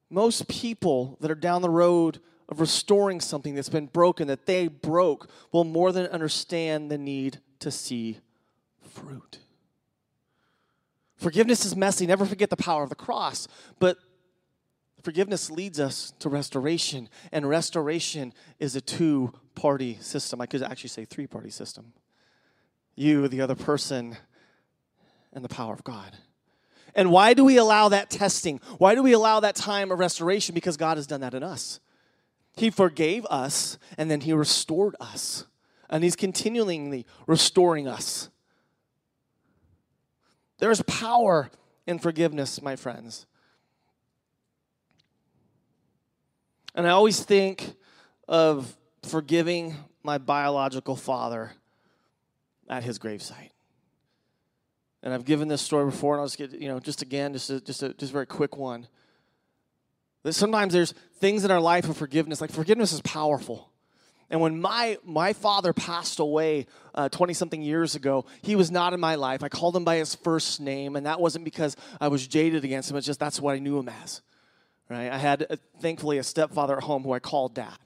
most 0.09 0.47
people 0.47 1.17
that 1.19 1.29
are 1.29 1.35
down 1.35 1.61
the 1.61 1.69
road 1.69 2.19
of 2.47 2.61
restoring 2.61 3.19
something 3.19 3.55
that's 3.55 3.69
been 3.69 3.87
broken 3.87 4.27
that 4.27 4.45
they 4.45 4.67
broke 4.67 5.29
will 5.51 5.63
more 5.63 5.91
than 5.91 6.05
understand 6.07 6.89
the 6.91 6.97
need 6.97 7.39
to 7.59 7.71
see 7.71 8.19
fruit. 8.95 9.39
Forgiveness 11.17 11.65
is 11.65 11.75
messy. 11.75 12.05
Never 12.05 12.25
forget 12.25 12.49
the 12.49 12.57
power 12.57 12.83
of 12.83 12.89
the 12.89 12.95
cross. 12.95 13.47
But 13.79 13.97
forgiveness 15.03 15.49
leads 15.49 15.79
us 15.79 16.13
to 16.19 16.29
restoration, 16.29 17.09
and 17.31 17.47
restoration 17.47 18.33
is 18.59 18.75
a 18.75 18.81
two 18.81 19.33
party 19.53 19.97
system. 20.01 20.41
I 20.41 20.45
could 20.45 20.61
actually 20.63 20.89
say 20.89 21.05
three 21.05 21.27
party 21.27 21.49
system. 21.49 21.93
You, 22.95 23.27
the 23.27 23.41
other 23.41 23.55
person, 23.55 24.17
and 25.33 25.43
the 25.43 25.49
power 25.49 25.73
of 25.73 25.83
God. 25.83 26.17
And 26.95 27.11
why 27.11 27.33
do 27.33 27.43
we 27.43 27.57
allow 27.57 27.89
that 27.89 28.09
testing? 28.09 28.61
Why 28.77 28.95
do 28.95 29.03
we 29.03 29.11
allow 29.11 29.41
that 29.41 29.55
time 29.55 29.91
of 29.91 29.99
restoration? 29.99 30.55
Because 30.55 30.77
God 30.77 30.97
has 30.97 31.05
done 31.05 31.21
that 31.21 31.33
in 31.33 31.43
us. 31.43 31.81
He 32.55 32.69
forgave 32.69 33.25
us 33.25 33.77
and 33.97 34.09
then 34.09 34.21
He 34.21 34.31
restored 34.31 34.95
us. 35.01 35.45
And 35.89 36.03
He's 36.03 36.15
continually 36.15 37.05
restoring 37.27 37.87
us. 37.87 38.29
There's 40.65 40.81
power 40.81 41.51
in 41.85 41.99
forgiveness, 41.99 42.59
my 42.59 42.75
friends. 42.75 43.27
And 46.73 46.87
I 46.87 46.89
always 46.89 47.23
think 47.23 47.75
of 48.27 48.75
forgiving 49.03 49.75
my 50.01 50.17
biological 50.17 50.95
father 50.95 51.51
at 52.67 52.83
his 52.83 52.97
gravesite. 52.97 53.51
And 55.03 55.13
I've 55.13 55.23
given 55.23 55.49
this 55.49 55.61
story 55.61 55.85
before, 55.85 56.15
and 56.15 56.21
I'll 56.21 56.25
just 56.25 56.39
get, 56.39 56.59
you 56.59 56.67
know, 56.67 56.79
just 56.79 57.03
again, 57.03 57.33
just 57.33 57.51
a, 57.51 57.61
just 57.61 57.83
a, 57.83 57.93
just 57.93 58.09
a 58.09 58.13
very 58.13 58.25
quick 58.25 58.57
one. 58.57 58.87
That 60.23 60.33
sometimes 60.33 60.73
there's 60.73 60.93
things 61.19 61.45
in 61.45 61.51
our 61.51 61.61
life 61.61 61.87
of 61.87 61.95
forgiveness, 61.95 62.41
like 62.41 62.49
forgiveness 62.49 62.91
is 62.91 63.01
powerful. 63.01 63.69
And 64.29 64.41
when 64.41 64.59
my, 64.59 64.97
my 65.03 65.33
father 65.33 65.71
passed 65.71 66.19
away 66.19 66.65
20 67.11 67.31
uh, 67.31 67.35
something 67.35 67.61
years 67.61 67.95
ago, 67.95 68.25
he 68.41 68.55
was 68.55 68.71
not 68.71 68.93
in 68.93 68.99
my 68.99 69.15
life. 69.15 69.43
I 69.43 69.49
called 69.49 69.75
him 69.75 69.83
by 69.83 69.97
his 69.97 70.15
first 70.15 70.59
name, 70.59 70.95
and 70.95 71.05
that 71.05 71.19
wasn't 71.19 71.45
because 71.45 71.75
I 72.01 72.07
was 72.07 72.25
jaded 72.25 72.63
against 72.63 72.89
him, 72.89 72.97
it's 72.97 73.05
just 73.05 73.19
that's 73.19 73.39
what 73.39 73.53
I 73.53 73.59
knew 73.59 73.77
him 73.77 73.89
as. 73.89 74.21
Right? 74.89 75.11
I 75.11 75.17
had, 75.17 75.45
uh, 75.49 75.55
thankfully, 75.79 76.17
a 76.17 76.23
stepfather 76.23 76.77
at 76.77 76.83
home 76.83 77.03
who 77.03 77.11
I 77.11 77.19
called 77.19 77.55
dad. 77.55 77.77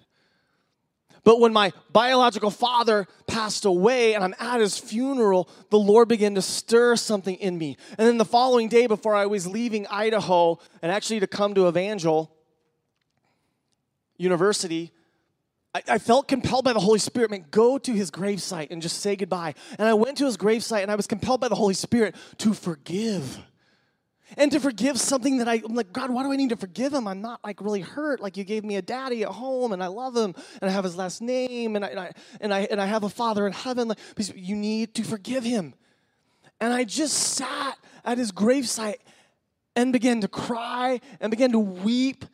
But 1.23 1.39
when 1.39 1.51
my 1.51 1.73
biological 1.91 2.49
father 2.49 3.05
passed 3.27 3.65
away 3.65 4.15
and 4.15 4.23
I'm 4.23 4.35
at 4.39 4.61
his 4.61 4.77
funeral, 4.77 5.49
the 5.69 5.79
Lord 5.79 6.07
began 6.07 6.35
to 6.35 6.41
stir 6.41 6.95
something 6.95 7.35
in 7.35 7.57
me. 7.57 7.77
And 7.97 8.07
then 8.07 8.17
the 8.17 8.25
following 8.25 8.69
day, 8.69 8.87
before 8.87 9.15
I 9.15 9.25
was 9.25 9.45
leaving 9.45 9.85
Idaho 9.87 10.59
and 10.81 10.91
actually 10.91 11.19
to 11.19 11.27
come 11.27 11.53
to 11.55 11.67
Evangel 11.67 12.31
University, 14.17 14.93
I, 15.73 15.83
I, 15.87 15.97
felt 15.99 16.27
compelled 16.27 16.65
by 16.65 16.73
the 16.73 16.79
Holy 16.79 16.99
Spirit, 16.99 17.29
man, 17.29 17.45
go 17.51 17.77
to 17.77 17.91
his 17.91 18.09
gravesite 18.09 18.71
and 18.71 18.81
just 18.81 19.01
say 19.01 19.15
goodbye. 19.15 19.53
And 19.77 19.87
I 19.87 19.93
went 19.93 20.17
to 20.17 20.25
his 20.25 20.35
gravesite 20.35 20.81
and 20.81 20.91
I 20.91 20.95
was 20.95 21.05
compelled 21.05 21.41
by 21.41 21.47
the 21.47 21.55
Holy 21.55 21.75
Spirit 21.75 22.15
to 22.39 22.53
forgive. 22.53 23.39
And 24.37 24.51
to 24.51 24.59
forgive 24.59 24.99
something 24.99 25.37
that 25.37 25.47
I, 25.47 25.61
I'm 25.63 25.75
like, 25.75 25.91
God, 25.91 26.11
why 26.11 26.23
do 26.23 26.31
I 26.31 26.35
need 26.35 26.49
to 26.49 26.57
forgive 26.57 26.93
him? 26.93 27.07
I'm 27.07 27.21
not 27.21 27.39
like 27.43 27.61
really 27.61 27.81
hurt. 27.81 28.19
Like 28.19 28.37
you 28.37 28.43
gave 28.43 28.63
me 28.63 28.75
a 28.75 28.81
daddy 28.81 29.23
at 29.23 29.29
home 29.29 29.71
and 29.71 29.83
I 29.83 29.87
love 29.87 30.15
him 30.15 30.35
and 30.61 30.69
I 30.69 30.73
have 30.73 30.83
his 30.83 30.95
last 30.95 31.21
name 31.21 31.75
and 31.75 31.85
I, 31.85 31.89
and 31.89 31.99
I, 31.99 32.11
and 32.41 32.53
I, 32.53 32.59
and 32.71 32.81
I 32.81 32.85
have 32.85 33.03
a 33.03 33.09
father 33.09 33.45
in 33.45 33.53
heaven. 33.53 33.87
Like, 33.89 33.99
you 34.35 34.55
need 34.55 34.95
to 34.95 35.03
forgive 35.03 35.43
him. 35.43 35.73
And 36.59 36.73
I 36.73 36.83
just 36.83 37.13
sat 37.13 37.77
at 38.05 38.17
his 38.17 38.31
gravesite 38.31 38.99
and 39.75 39.93
began 39.93 40.21
to 40.21 40.27
cry 40.27 40.99
and 41.19 41.31
began 41.31 41.51
to 41.51 41.59
weep 41.59 42.25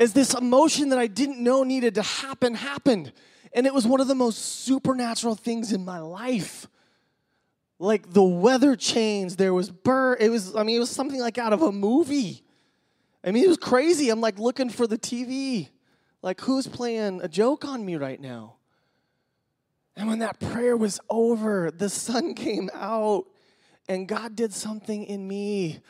as 0.00 0.12
this 0.12 0.34
emotion 0.34 0.90
that 0.90 0.98
I 0.98 1.06
didn't 1.06 1.42
know 1.42 1.64
needed 1.64 1.94
to 1.96 2.02
happen 2.02 2.54
happened. 2.54 3.12
And 3.52 3.66
it 3.66 3.74
was 3.74 3.86
one 3.86 4.00
of 4.00 4.08
the 4.08 4.14
most 4.14 4.38
supernatural 4.64 5.34
things 5.34 5.72
in 5.72 5.84
my 5.84 5.98
life. 5.98 6.66
Like 7.78 8.12
the 8.12 8.22
weather 8.22 8.76
changed, 8.76 9.38
there 9.38 9.54
was 9.54 9.70
burr. 9.70 10.16
It 10.18 10.30
was, 10.30 10.54
I 10.54 10.62
mean, 10.62 10.76
it 10.76 10.80
was 10.80 10.90
something 10.90 11.20
like 11.20 11.38
out 11.38 11.52
of 11.52 11.62
a 11.62 11.72
movie. 11.72 12.42
I 13.24 13.30
mean, 13.30 13.44
it 13.44 13.48
was 13.48 13.56
crazy. 13.56 14.10
I'm 14.10 14.20
like 14.20 14.38
looking 14.38 14.70
for 14.70 14.86
the 14.86 14.98
TV. 14.98 15.68
Like, 16.22 16.40
who's 16.40 16.66
playing 16.66 17.20
a 17.22 17.28
joke 17.28 17.64
on 17.64 17.84
me 17.84 17.96
right 17.96 18.20
now? 18.20 18.56
And 19.96 20.08
when 20.08 20.20
that 20.20 20.38
prayer 20.40 20.76
was 20.76 21.00
over, 21.08 21.70
the 21.70 21.88
sun 21.88 22.34
came 22.36 22.70
out, 22.74 23.26
and 23.88 24.06
God 24.06 24.36
did 24.36 24.52
something 24.52 25.04
in 25.04 25.26
me 25.26 25.80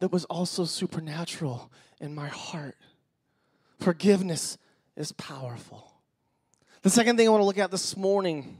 that 0.00 0.12
was 0.12 0.24
also 0.26 0.64
supernatural 0.64 1.70
in 2.00 2.14
my 2.14 2.28
heart. 2.28 2.76
Forgiveness 3.80 4.58
is 4.96 5.12
powerful. 5.12 5.92
The 6.82 6.90
second 6.90 7.16
thing 7.16 7.26
I 7.26 7.30
want 7.30 7.40
to 7.40 7.46
look 7.46 7.58
at 7.58 7.70
this 7.70 7.96
morning 7.96 8.58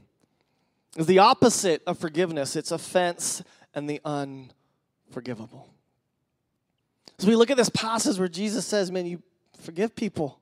is 0.97 1.05
the 1.05 1.19
opposite 1.19 1.81
of 1.87 1.97
forgiveness 1.97 2.55
it's 2.55 2.71
offense 2.71 3.41
and 3.73 3.89
the 3.89 4.01
unforgivable. 4.03 5.69
So 7.17 7.27
we 7.27 7.35
look 7.35 7.51
at 7.51 7.57
this 7.57 7.69
passage 7.69 8.17
where 8.17 8.27
Jesus 8.27 8.65
says, 8.65 8.91
Man, 8.91 9.05
you 9.05 9.21
forgive 9.59 9.95
people. 9.95 10.39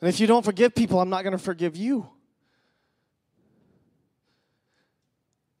And 0.00 0.08
if 0.08 0.18
you 0.18 0.26
don't 0.26 0.44
forgive 0.44 0.74
people, 0.74 1.00
I'm 1.00 1.10
not 1.10 1.22
going 1.22 1.36
to 1.36 1.42
forgive 1.42 1.76
you. 1.76 2.08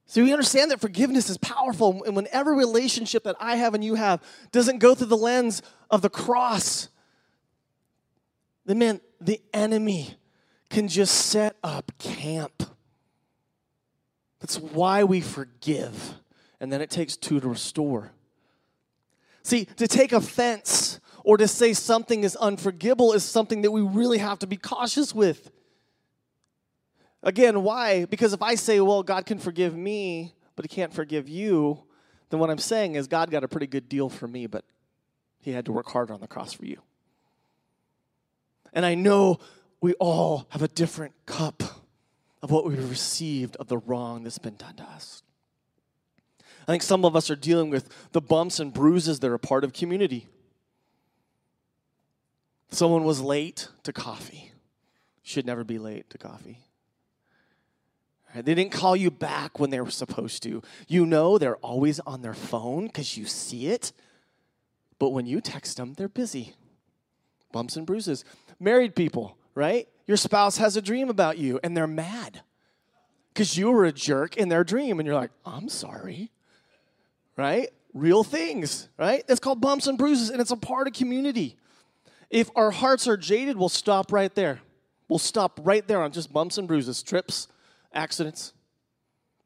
So 0.06 0.22
we 0.22 0.32
understand 0.32 0.70
that 0.70 0.80
forgiveness 0.80 1.28
is 1.28 1.36
powerful, 1.36 2.02
and 2.04 2.16
when 2.16 2.26
every 2.32 2.56
relationship 2.56 3.24
that 3.24 3.36
I 3.38 3.56
have 3.56 3.74
and 3.74 3.84
you 3.84 3.94
have 3.94 4.22
doesn't 4.52 4.78
go 4.78 4.94
through 4.94 5.08
the 5.08 5.18
lens 5.18 5.60
of 5.90 6.00
the 6.00 6.08
cross, 6.08 6.88
the 8.68 8.74
man, 8.74 9.00
the 9.18 9.40
enemy 9.54 10.14
can 10.68 10.88
just 10.88 11.14
set 11.14 11.56
up 11.64 11.90
camp. 11.98 12.64
That's 14.40 14.60
why 14.60 15.04
we 15.04 15.22
forgive. 15.22 16.14
And 16.60 16.70
then 16.70 16.82
it 16.82 16.90
takes 16.90 17.16
two 17.16 17.40
to 17.40 17.48
restore. 17.48 18.12
See, 19.42 19.64
to 19.64 19.88
take 19.88 20.12
offense 20.12 21.00
or 21.24 21.38
to 21.38 21.48
say 21.48 21.72
something 21.72 22.24
is 22.24 22.36
unforgivable 22.36 23.14
is 23.14 23.24
something 23.24 23.62
that 23.62 23.70
we 23.70 23.80
really 23.80 24.18
have 24.18 24.38
to 24.40 24.46
be 24.46 24.58
cautious 24.58 25.14
with. 25.14 25.50
Again, 27.22 27.62
why? 27.62 28.04
Because 28.04 28.34
if 28.34 28.42
I 28.42 28.54
say, 28.54 28.80
well, 28.80 29.02
God 29.02 29.24
can 29.24 29.38
forgive 29.38 29.74
me, 29.74 30.34
but 30.56 30.66
he 30.66 30.68
can't 30.68 30.92
forgive 30.92 31.26
you, 31.26 31.84
then 32.28 32.38
what 32.38 32.50
I'm 32.50 32.58
saying 32.58 32.96
is 32.96 33.08
God 33.08 33.30
got 33.30 33.44
a 33.44 33.48
pretty 33.48 33.66
good 33.66 33.88
deal 33.88 34.10
for 34.10 34.28
me, 34.28 34.46
but 34.46 34.66
he 35.40 35.52
had 35.52 35.64
to 35.64 35.72
work 35.72 35.88
harder 35.88 36.12
on 36.12 36.20
the 36.20 36.28
cross 36.28 36.52
for 36.52 36.66
you. 36.66 36.82
And 38.72 38.84
I 38.84 38.94
know 38.94 39.38
we 39.80 39.94
all 39.94 40.46
have 40.50 40.62
a 40.62 40.68
different 40.68 41.14
cup 41.26 41.62
of 42.42 42.50
what 42.50 42.66
we've 42.66 42.90
received 42.90 43.56
of 43.56 43.68
the 43.68 43.78
wrong 43.78 44.24
that's 44.24 44.38
been 44.38 44.56
done 44.56 44.74
to 44.76 44.82
us. 44.84 45.22
I 46.66 46.72
think 46.72 46.82
some 46.82 47.04
of 47.04 47.16
us 47.16 47.30
are 47.30 47.36
dealing 47.36 47.70
with 47.70 47.88
the 48.12 48.20
bumps 48.20 48.60
and 48.60 48.72
bruises 48.72 49.20
that 49.20 49.30
are 49.30 49.38
part 49.38 49.64
of 49.64 49.72
community. 49.72 50.28
Someone 52.70 53.04
was 53.04 53.20
late 53.20 53.68
to 53.84 53.92
coffee. 53.92 54.52
Should 55.22 55.46
never 55.46 55.64
be 55.64 55.78
late 55.78 56.10
to 56.10 56.18
coffee. 56.18 56.58
They 58.34 58.54
didn't 58.54 58.72
call 58.72 58.94
you 58.94 59.10
back 59.10 59.58
when 59.58 59.70
they 59.70 59.80
were 59.80 59.90
supposed 59.90 60.42
to. 60.42 60.62
You 60.86 61.06
know 61.06 61.38
they're 61.38 61.56
always 61.56 61.98
on 62.00 62.20
their 62.20 62.34
phone 62.34 62.86
because 62.86 63.16
you 63.16 63.24
see 63.24 63.68
it 63.68 63.92
But 64.98 65.10
when 65.10 65.26
you 65.26 65.40
text 65.40 65.76
them, 65.76 65.94
they're 65.94 66.08
busy. 66.08 66.54
Bumps 67.52 67.76
and 67.76 67.86
bruises. 67.86 68.24
Married 68.60 68.94
people, 68.94 69.36
right? 69.54 69.88
Your 70.06 70.16
spouse 70.16 70.58
has 70.58 70.76
a 70.76 70.82
dream 70.82 71.10
about 71.10 71.38
you 71.38 71.60
and 71.62 71.76
they're 71.76 71.86
mad 71.86 72.42
because 73.32 73.56
you 73.56 73.70
were 73.70 73.84
a 73.84 73.92
jerk 73.92 74.36
in 74.36 74.48
their 74.48 74.64
dream 74.64 74.98
and 74.98 75.06
you're 75.06 75.14
like, 75.14 75.30
I'm 75.44 75.68
sorry, 75.68 76.30
right? 77.36 77.68
Real 77.94 78.24
things, 78.24 78.88
right? 78.98 79.24
It's 79.28 79.40
called 79.40 79.60
bumps 79.60 79.86
and 79.86 79.96
bruises 79.98 80.30
and 80.30 80.40
it's 80.40 80.50
a 80.50 80.56
part 80.56 80.88
of 80.88 80.94
community. 80.94 81.56
If 82.30 82.50
our 82.56 82.70
hearts 82.70 83.06
are 83.06 83.16
jaded, 83.16 83.56
we'll 83.56 83.68
stop 83.68 84.12
right 84.12 84.34
there. 84.34 84.60
We'll 85.08 85.18
stop 85.18 85.60
right 85.62 85.86
there 85.86 86.02
on 86.02 86.12
just 86.12 86.32
bumps 86.32 86.58
and 86.58 86.66
bruises, 86.68 87.02
trips, 87.02 87.48
accidents. 87.92 88.52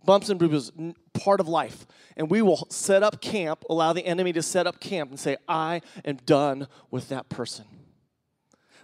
Bumps 0.05 0.31
and 0.31 0.39
bruises, 0.39 0.73
part 1.13 1.39
of 1.39 1.47
life. 1.47 1.87
And 2.17 2.29
we 2.29 2.43
will 2.43 2.67
set 2.71 3.03
up 3.05 3.21
camp, 3.21 3.65
allow 3.71 3.93
the 3.93 4.05
enemy 4.05 4.33
to 4.33 4.43
set 4.43 4.67
up 4.67 4.81
camp 4.81 5.11
and 5.11 5.21
say, 5.21 5.37
I 5.47 5.81
am 6.05 6.17
done 6.27 6.67
with 6.91 7.09
that 7.11 7.29
person. 7.29 7.67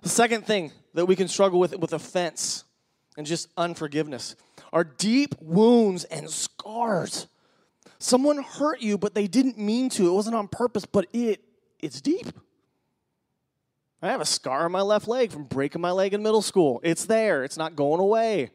The 0.03 0.09
second 0.09 0.47
thing 0.47 0.73
that 0.95 1.07
we 1.07 1.17
can 1.17 1.29
struggle 1.29 1.59
with 1.59 1.77
with 1.77 1.93
offense 1.93 2.65
and 3.17 3.27
just 3.27 3.49
unforgiveness 3.57 4.37
are 4.73 4.85
deep 4.85 5.35
wounds 5.41 6.05
and 6.05 6.31
scars. 6.31 7.27
Someone 7.99 8.43
hurt 8.43 8.81
you, 8.81 8.97
but 8.97 9.15
they 9.15 9.27
didn't 9.27 9.59
mean 9.59 9.89
to. 9.91 10.09
It 10.09 10.13
wasn't 10.13 10.37
on 10.37 10.49
purpose, 10.49 10.85
but 10.85 11.07
it 11.13 11.43
it's 11.81 12.01
deep. 12.01 12.29
I 14.01 14.09
have 14.09 14.21
a 14.21 14.25
scar 14.27 14.65
on 14.67 14.73
my 14.73 14.83
left 14.83 15.09
leg 15.09 15.33
from 15.33 15.45
breaking 15.45 15.81
my 15.81 15.91
leg 15.91 16.15
in 16.15 16.23
middle 16.23 16.43
school. 16.43 16.81
It's 16.85 17.05
there, 17.05 17.43
it's 17.43 17.57
not 17.57 17.75
going 17.75 18.01
away. 18.01 18.51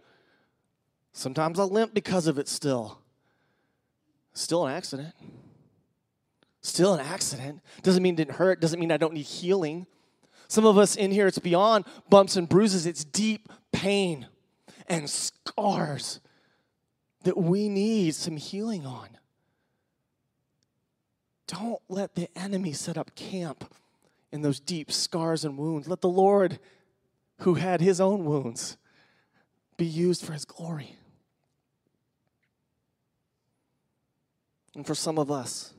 Sometimes 1.11 1.59
I 1.59 1.63
limp 1.63 1.93
because 1.93 2.27
of 2.27 2.39
it 2.39 2.47
still. 2.47 2.99
Still 4.33 4.65
an 4.65 4.73
accident. 4.73 5.13
Still 6.61 6.93
an 6.93 7.01
accident. 7.01 7.59
Doesn't 7.83 8.01
mean 8.01 8.13
it 8.13 8.17
didn't 8.17 8.35
hurt, 8.35 8.61
doesn't 8.61 8.79
mean 8.79 8.91
I 8.91 8.97
don't 8.97 9.13
need 9.13 9.25
healing. 9.25 9.85
Some 10.47 10.65
of 10.65 10.77
us 10.77 10.95
in 10.95 11.11
here, 11.11 11.27
it's 11.27 11.39
beyond 11.39 11.85
bumps 12.09 12.35
and 12.35 12.47
bruises, 12.47 12.85
it's 12.85 13.03
deep 13.03 13.49
pain 13.71 14.27
and 14.87 15.09
scars 15.09 16.19
that 17.23 17.37
we 17.37 17.69
need 17.69 18.15
some 18.15 18.37
healing 18.37 18.85
on. 18.85 19.07
Don't 21.47 21.81
let 21.89 22.15
the 22.15 22.29
enemy 22.37 22.73
set 22.73 22.97
up 22.97 23.15
camp 23.15 23.73
in 24.31 24.41
those 24.41 24.59
deep 24.59 24.91
scars 24.91 25.45
and 25.45 25.57
wounds. 25.57 25.87
Let 25.87 26.01
the 26.01 26.09
Lord, 26.09 26.59
who 27.39 27.55
had 27.55 27.81
his 27.81 28.01
own 28.01 28.25
wounds, 28.25 28.77
be 29.77 29.85
used 29.85 30.25
for 30.25 30.33
his 30.33 30.45
glory. 30.45 30.97
And 34.75 34.85
for 34.85 34.95
some 34.95 35.19
of 35.19 35.29
us, 35.29 35.73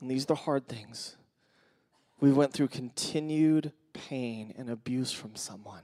and 0.00 0.10
these 0.10 0.24
are 0.24 0.26
the 0.26 0.34
hard 0.36 0.68
things, 0.68 1.16
we 2.24 2.32
went 2.32 2.54
through 2.54 2.68
continued 2.68 3.70
pain 3.92 4.54
and 4.56 4.70
abuse 4.70 5.12
from 5.12 5.36
someone, 5.36 5.82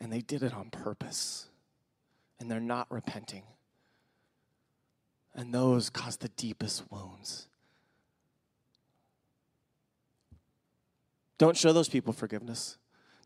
and 0.00 0.12
they 0.12 0.22
did 0.22 0.42
it 0.42 0.52
on 0.52 0.70
purpose, 0.70 1.46
and 2.40 2.50
they're 2.50 2.58
not 2.58 2.88
repenting. 2.90 3.44
And 5.32 5.54
those 5.54 5.88
cause 5.88 6.16
the 6.16 6.30
deepest 6.30 6.90
wounds. 6.90 7.46
Don't 11.38 11.56
show 11.56 11.72
those 11.72 11.88
people 11.88 12.12
forgiveness. 12.12 12.76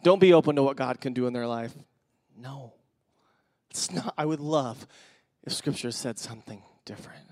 Don't 0.02 0.20
be 0.20 0.34
open 0.34 0.56
to 0.56 0.62
what 0.62 0.76
God 0.76 1.00
can 1.00 1.14
do 1.14 1.26
in 1.26 1.32
their 1.32 1.46
life. 1.46 1.72
No. 2.36 2.74
It's 3.70 3.90
not 3.90 4.12
I 4.18 4.26
would 4.26 4.40
love 4.40 4.86
if 5.42 5.54
scripture 5.54 5.90
said 5.90 6.18
something 6.18 6.62
different. 6.84 7.24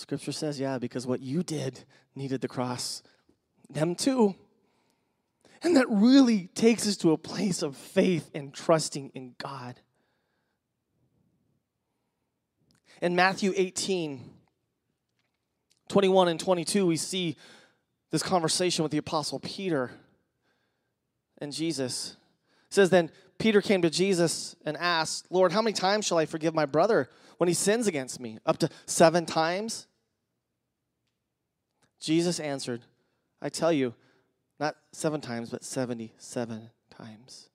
Scripture 0.00 0.32
says, 0.32 0.58
yeah, 0.58 0.78
because 0.78 1.06
what 1.06 1.20
you 1.20 1.42
did 1.42 1.84
needed 2.14 2.40
the 2.40 2.48
cross. 2.48 3.02
Them 3.68 3.94
too. 3.94 4.34
And 5.62 5.76
that 5.76 5.86
really 5.88 6.48
takes 6.54 6.88
us 6.88 6.96
to 6.98 7.12
a 7.12 7.18
place 7.18 7.62
of 7.62 7.76
faith 7.76 8.30
and 8.34 8.52
trusting 8.52 9.10
in 9.14 9.34
God. 9.38 9.80
In 13.02 13.14
Matthew 13.14 13.52
18, 13.56 14.20
21 15.88 16.28
and 16.28 16.40
22, 16.40 16.86
we 16.86 16.96
see 16.96 17.36
this 18.10 18.22
conversation 18.22 18.82
with 18.82 18.92
the 18.92 18.98
apostle 18.98 19.38
Peter 19.38 19.90
and 21.38 21.52
Jesus. 21.52 22.16
It 22.68 22.74
says 22.74 22.90
then 22.90 23.10
Peter 23.38 23.60
came 23.62 23.82
to 23.82 23.90
Jesus 23.90 24.56
and 24.64 24.76
asked, 24.76 25.26
"Lord, 25.30 25.52
how 25.52 25.62
many 25.62 25.72
times 25.72 26.06
shall 26.06 26.18
I 26.18 26.26
forgive 26.26 26.54
my 26.54 26.66
brother 26.66 27.08
when 27.38 27.48
he 27.48 27.54
sins 27.54 27.86
against 27.86 28.20
me? 28.20 28.38
Up 28.44 28.58
to 28.58 28.68
7 28.86 29.26
times?" 29.26 29.86
Jesus 32.00 32.40
answered, 32.40 32.82
"I 33.40 33.48
tell 33.48 33.72
you, 33.72 33.94
not 34.58 34.76
7 34.92 35.20
times, 35.20 35.50
but 35.50 35.64
77 35.64 36.70
times." 36.90 37.50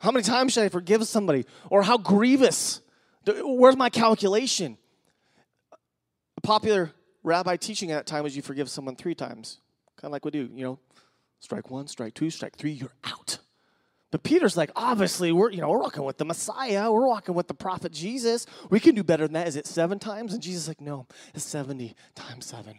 How 0.00 0.10
many 0.10 0.24
times 0.24 0.52
should 0.52 0.64
I 0.64 0.68
forgive 0.68 1.06
somebody? 1.06 1.44
Or 1.70 1.82
how 1.82 1.96
grievous? 1.96 2.80
Where's 3.24 3.76
my 3.76 3.88
calculation? 3.88 4.76
A 6.36 6.40
popular 6.40 6.92
rabbi 7.22 7.56
teaching 7.56 7.92
at 7.92 7.94
that 7.94 8.06
time 8.06 8.24
was 8.24 8.34
you 8.34 8.42
forgive 8.42 8.68
someone 8.68 8.96
three 8.96 9.14
times. 9.14 9.60
Kind 9.96 10.10
of 10.10 10.12
like 10.12 10.24
we 10.24 10.32
do, 10.32 10.50
you 10.52 10.64
know, 10.64 10.80
strike 11.38 11.70
one, 11.70 11.86
strike 11.86 12.14
two, 12.14 12.30
strike 12.30 12.56
three, 12.56 12.72
you're 12.72 12.94
out. 13.04 13.38
But 14.12 14.22
Peter's 14.22 14.58
like, 14.58 14.70
obviously, 14.76 15.32
we're, 15.32 15.50
you 15.50 15.62
know, 15.62 15.70
we're 15.70 15.80
walking 15.80 16.04
with 16.04 16.18
the 16.18 16.26
Messiah. 16.26 16.92
We're 16.92 17.06
walking 17.06 17.34
with 17.34 17.48
the 17.48 17.54
prophet 17.54 17.92
Jesus. 17.92 18.46
We 18.68 18.78
can 18.78 18.94
do 18.94 19.02
better 19.02 19.26
than 19.26 19.32
that. 19.32 19.48
Is 19.48 19.56
it 19.56 19.66
seven 19.66 19.98
times? 19.98 20.34
And 20.34 20.42
Jesus 20.42 20.64
is 20.64 20.68
like, 20.68 20.82
no, 20.82 21.06
it's 21.34 21.44
70 21.44 21.96
times 22.14 22.44
seven. 22.46 22.74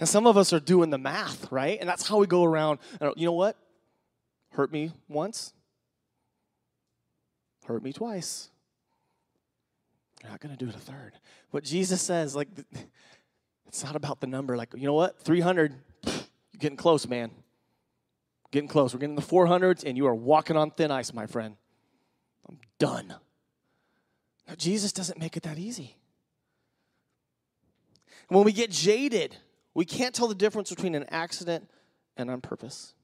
And 0.00 0.08
some 0.08 0.26
of 0.26 0.36
us 0.36 0.52
are 0.52 0.58
doing 0.58 0.90
the 0.90 0.98
math, 0.98 1.50
right? 1.52 1.78
And 1.80 1.88
that's 1.88 2.06
how 2.06 2.18
we 2.18 2.26
go 2.26 2.42
around. 2.42 2.80
You 3.16 3.26
know 3.26 3.32
what? 3.32 3.56
Hurt 4.50 4.72
me 4.72 4.90
once, 5.08 5.52
hurt 7.66 7.82
me 7.82 7.92
twice. 7.92 8.50
You're 10.22 10.32
not 10.32 10.40
going 10.40 10.56
to 10.56 10.62
do 10.62 10.68
it 10.68 10.74
a 10.74 10.80
third. 10.80 11.12
What 11.50 11.62
Jesus 11.62 12.02
says, 12.02 12.34
like, 12.34 12.48
it's 13.68 13.84
not 13.84 13.94
about 13.94 14.20
the 14.20 14.26
number. 14.26 14.56
Like, 14.56 14.70
you 14.74 14.86
know 14.86 14.94
what? 14.94 15.20
300, 15.20 15.74
you're 16.06 16.14
getting 16.58 16.76
close, 16.76 17.06
man. 17.06 17.30
Getting 18.50 18.68
close. 18.68 18.94
We're 18.94 19.00
getting 19.00 19.16
the 19.16 19.22
400s, 19.22 19.84
and 19.84 19.96
you 19.96 20.06
are 20.06 20.14
walking 20.14 20.56
on 20.56 20.70
thin 20.70 20.90
ice, 20.90 21.12
my 21.12 21.26
friend. 21.26 21.56
I'm 22.48 22.58
done. 22.78 23.14
Now, 24.48 24.54
Jesus 24.54 24.92
doesn't 24.92 25.18
make 25.18 25.36
it 25.36 25.42
that 25.42 25.58
easy. 25.58 25.96
when 28.28 28.44
we 28.44 28.52
get 28.52 28.70
jaded, 28.70 29.36
we 29.74 29.84
can't 29.84 30.14
tell 30.14 30.28
the 30.28 30.34
difference 30.34 30.70
between 30.70 30.94
an 30.94 31.04
accident 31.10 31.68
and 32.16 32.30
on 32.30 32.40
purpose. 32.40 32.94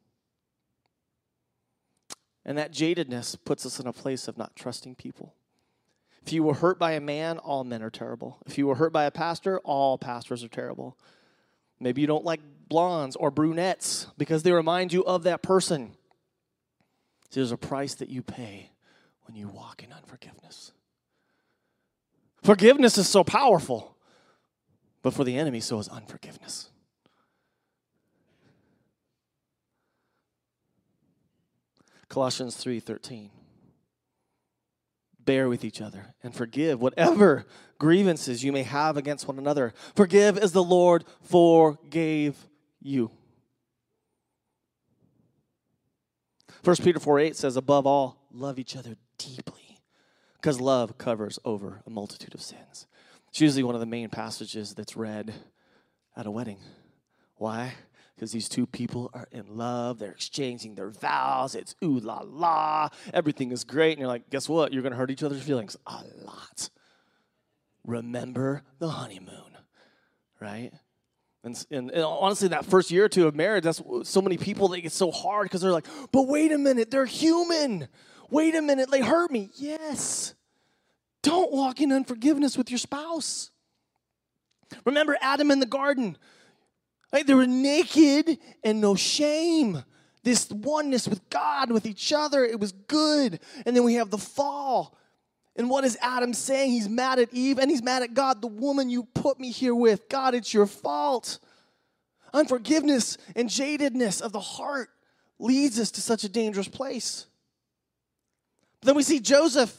And 2.45 2.59
that 2.59 2.73
jadedness 2.73 3.37
puts 3.45 3.65
us 3.65 3.79
in 3.79 3.87
a 3.87 3.93
place 3.93 4.27
of 4.27 4.37
not 4.37 4.57
trusting 4.57 4.97
people. 4.97 5.35
If 6.25 6.33
you 6.33 6.43
were 6.43 6.55
hurt 6.55 6.79
by 6.79 6.93
a 6.93 7.01
man, 7.01 7.39
all 7.39 7.65
men 7.65 7.83
are 7.83 7.91
terrible. 7.91 8.39
If 8.47 8.59
you 8.59 8.67
were 8.67 8.77
hurt 8.77 8.93
by 8.93 9.05
a 9.05 9.11
pastor, 9.11 9.59
all 9.61 9.99
pastors 9.99 10.43
are 10.45 10.49
terrible. 10.49 10.97
Maybe 11.83 12.01
you 12.01 12.07
don't 12.07 12.25
like 12.25 12.41
blondes 12.69 13.17
or 13.17 13.33
brunettes 13.33 14.07
because 14.17 14.45
they 14.45 14.53
remind 14.53 14.93
you 14.93 15.05
of 15.05 15.25
that 15.25 15.43
person. 15.43 15.93
See, 17.31 17.41
there's 17.41 17.51
a 17.51 17.57
price 17.57 17.95
that 17.97 18.09
you 18.09 18.23
pay 18.23 18.71
when 19.27 19.37
you 19.37 19.49
walk 19.49 19.83
in 19.83 19.93
unforgiveness. 19.93 20.73
Forgiveness 22.43 22.99
is 22.99 23.09
so 23.09 23.25
powerful, 23.25 23.97
but 25.03 25.13
for 25.13 25.25
the 25.25 25.37
enemy, 25.37 25.59
so 25.59 25.79
is 25.81 25.89
unforgiveness. 25.89 26.71
Colossians 32.09 32.57
3:13 32.57 33.31
bear 35.19 35.49
with 35.49 35.65
each 35.65 35.81
other 35.81 36.15
and 36.23 36.35
forgive 36.35 36.81
whatever 36.81 37.47
grievances 37.83 38.45
you 38.45 38.53
may 38.53 38.63
have 38.63 38.97
against 38.97 39.27
one 39.27 39.41
another. 39.41 39.75
Forgive 39.97 40.39
as 40.39 40.53
the 40.53 40.63
Lord 40.63 41.05
forgave 41.21 42.37
you. 42.81 43.11
1 46.63 46.77
Peter 46.77 47.01
4 47.01 47.19
8 47.19 47.37
says, 47.37 47.57
above 47.57 47.85
all, 47.85 48.25
love 48.31 48.61
each 48.61 48.77
other 48.77 48.95
deeply, 49.19 49.81
because 50.37 50.61
love 50.61 50.97
covers 50.97 51.41
over 51.45 51.83
a 51.85 51.91
multitude 51.91 52.35
of 52.35 52.41
sins. 52.41 52.87
It's 53.31 53.41
usually 53.41 53.65
one 53.65 53.75
of 53.75 53.81
the 53.81 53.87
main 53.87 54.11
passages 54.11 54.75
that's 54.75 54.97
read 54.97 55.35
at 56.17 56.27
a 56.27 56.31
wedding. 56.31 56.59
Why? 57.35 57.75
because 58.15 58.31
these 58.31 58.49
two 58.49 58.67
people 58.67 59.11
are 59.15 59.27
in 59.33 59.57
love. 59.57 59.99
They're 59.99 60.13
exchanging 60.13 60.77
their 60.77 60.91
vows. 60.91 61.57
It's 61.57 61.75
ooh 61.83 61.99
la 61.99 62.21
la. 62.25 62.91
Everything 63.13 63.51
is 63.51 63.65
great. 63.65 63.93
And 63.93 63.99
you're 63.99 64.07
like, 64.07 64.31
guess 64.31 64.49
what? 64.49 64.73
You're 64.73 64.83
going 64.83 64.93
to 64.93 64.99
hurt 64.99 65.11
each 65.11 65.25
other's 65.25 65.43
feelings 65.43 65.77
a 65.89 66.05
lot. 66.23 66.71
Remember 67.85 68.63
the 68.79 68.89
honeymoon, 68.89 69.57
right? 70.41 70.73
And, 71.45 71.67
and, 71.71 71.91
and, 71.91 72.05
honestly, 72.05 72.49
that 72.49 72.65
first 72.65 72.91
year 72.91 73.07
or 73.07 73.09
two 73.09 73.27
of 73.27 73.35
marriage, 73.35 73.65
that's 73.65 73.83
so 74.05 74.23
many 74.23 74.37
people 74.37 74.69
they 74.69 74.81
get 74.81 74.93
so 74.93 75.11
hard 75.11 75.47
because 75.47 75.61
they're 75.61 75.73
like, 75.73 75.87
but 76.13 76.29
wait 76.29 76.53
a 76.53 76.59
minute, 76.59 76.91
they're 76.91 77.05
human. 77.05 77.89
Wait 78.31 78.55
a 78.55 78.63
minute, 78.63 78.91
they 78.91 79.01
hurt 79.01 79.31
me. 79.31 79.51
Yes. 79.57 80.35
Don't 81.23 81.53
walk 81.53 81.81
in 81.81 81.93
unforgiveness 81.93 82.57
with 82.57 82.71
your 82.71 82.79
spouse. 82.79 83.51
Remember 84.85 85.17
Adam 85.21 85.51
in 85.51 85.61
the 85.61 85.67
garden? 85.67 86.17
They 87.13 87.35
were 87.35 87.47
naked 87.47 88.39
and 88.65 88.81
no 88.81 88.95
shame. 88.95 89.85
This 90.25 90.51
oneness 90.51 91.09
with 91.09 91.29
God, 91.31 91.71
with 91.71 91.85
each 91.85 92.13
other, 92.13 92.45
it 92.45 92.59
was 92.59 92.73
good. 92.73 93.41
And 93.67 93.77
then 93.77 93.85
we 93.85 93.95
have 93.95 94.11
the 94.11 94.19
fall. 94.19 94.97
And 95.57 95.69
what 95.69 95.85
is 95.85 95.99
Adam 96.01 96.33
saying? 96.33 96.71
He's 96.71 96.89
mad 96.89 97.19
at 97.19 97.33
Eve 97.33 97.59
and 97.59 97.71
he's 97.71 97.83
mad 97.83 98.03
at 98.03 98.15
God, 98.15 98.41
the 98.41 98.49
woman 98.49 98.89
you 98.89 99.05
put 99.15 99.39
me 99.39 99.51
here 99.51 99.75
with. 99.75 100.09
God, 100.09 100.35
it's 100.35 100.55
your 100.55 100.67
fault. 100.67 101.39
Unforgiveness 102.33 103.19
and 103.37 103.49
jadedness 103.49 104.23
of 104.23 104.33
the 104.33 104.41
heart 104.41 104.89
leads 105.39 105.79
us 105.79 105.91
to 105.93 106.01
such 106.01 106.25
a 106.25 106.29
dangerous 106.29 106.69
place. 106.69 107.27
But 108.81 108.87
then 108.87 108.97
we 108.97 109.03
see 109.03 109.21
Joseph 109.21 109.77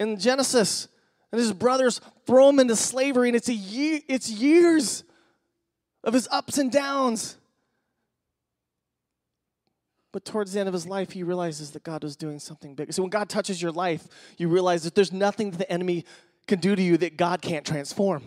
in 0.00 0.18
Genesis, 0.18 0.88
and 1.30 1.38
his 1.38 1.52
brothers 1.52 2.00
throw 2.26 2.48
him 2.48 2.58
into 2.58 2.76
slavery, 2.76 3.28
and 3.28 3.36
it's 3.36 3.48
a 3.48 3.54
year, 3.54 4.00
it's 4.08 4.30
years 4.30 5.04
of 6.04 6.14
his 6.14 6.28
ups 6.30 6.58
and 6.58 6.72
downs. 6.72 7.36
But 10.12 10.24
towards 10.24 10.52
the 10.52 10.60
end 10.60 10.68
of 10.68 10.72
his 10.72 10.86
life, 10.86 11.10
he 11.10 11.22
realizes 11.22 11.72
that 11.72 11.82
God 11.82 12.02
was 12.02 12.16
doing 12.16 12.38
something 12.38 12.74
big. 12.74 12.92
So 12.92 13.02
when 13.02 13.10
God 13.10 13.28
touches 13.28 13.60
your 13.60 13.72
life, 13.72 14.08
you 14.38 14.48
realize 14.48 14.84
that 14.84 14.94
there's 14.94 15.12
nothing 15.12 15.50
that 15.50 15.58
the 15.58 15.70
enemy 15.70 16.04
can 16.46 16.60
do 16.60 16.74
to 16.74 16.82
you 16.82 16.96
that 16.98 17.16
God 17.16 17.42
can't 17.42 17.64
transform. 17.64 18.22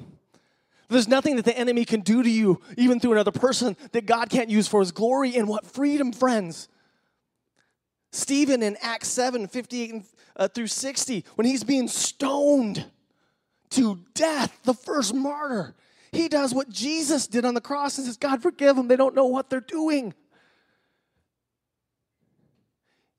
There's 0.90 1.08
nothing 1.08 1.38
that 1.38 1.46
the 1.46 1.58
enemy 1.58 1.86
can 1.86 2.02
do 2.02 2.22
to 2.22 2.30
you, 2.30 2.62
even 2.78 3.00
through 3.00 3.14
another 3.14 3.32
person, 3.32 3.78
that 3.94 4.06
God 4.06 4.30
can't 4.30 4.50
use 4.50 4.68
for 4.68 4.82
his 4.82 4.92
glory. 4.92 5.36
And 5.36 5.48
what 5.48 5.66
freedom, 5.66 6.12
friends. 6.12 6.68
Stephen 8.12 8.62
in 8.62 8.78
Acts 8.82 9.08
7 9.08 9.48
58 9.48 10.04
uh, 10.36 10.48
through 10.50 10.68
60, 10.68 11.26
when 11.36 11.48
he's 11.48 11.64
being 11.64 11.88
stoned 11.88 12.86
to 13.72 14.00
death, 14.14 14.60
the 14.64 14.74
first 14.74 15.14
martyr, 15.14 15.76
he 16.12 16.28
does 16.28 16.54
what 16.54 16.70
Jesus 16.70 17.26
did 17.26 17.46
on 17.46 17.54
the 17.54 17.62
cross 17.62 17.98
and 17.98 18.06
says, 18.06 18.18
God, 18.18 18.42
forgive 18.42 18.76
them. 18.76 18.88
They 18.88 18.98
don't 18.98 19.16
know 19.16 19.28
what 19.28 19.50
they're 19.50 19.62
doing. 19.62 20.14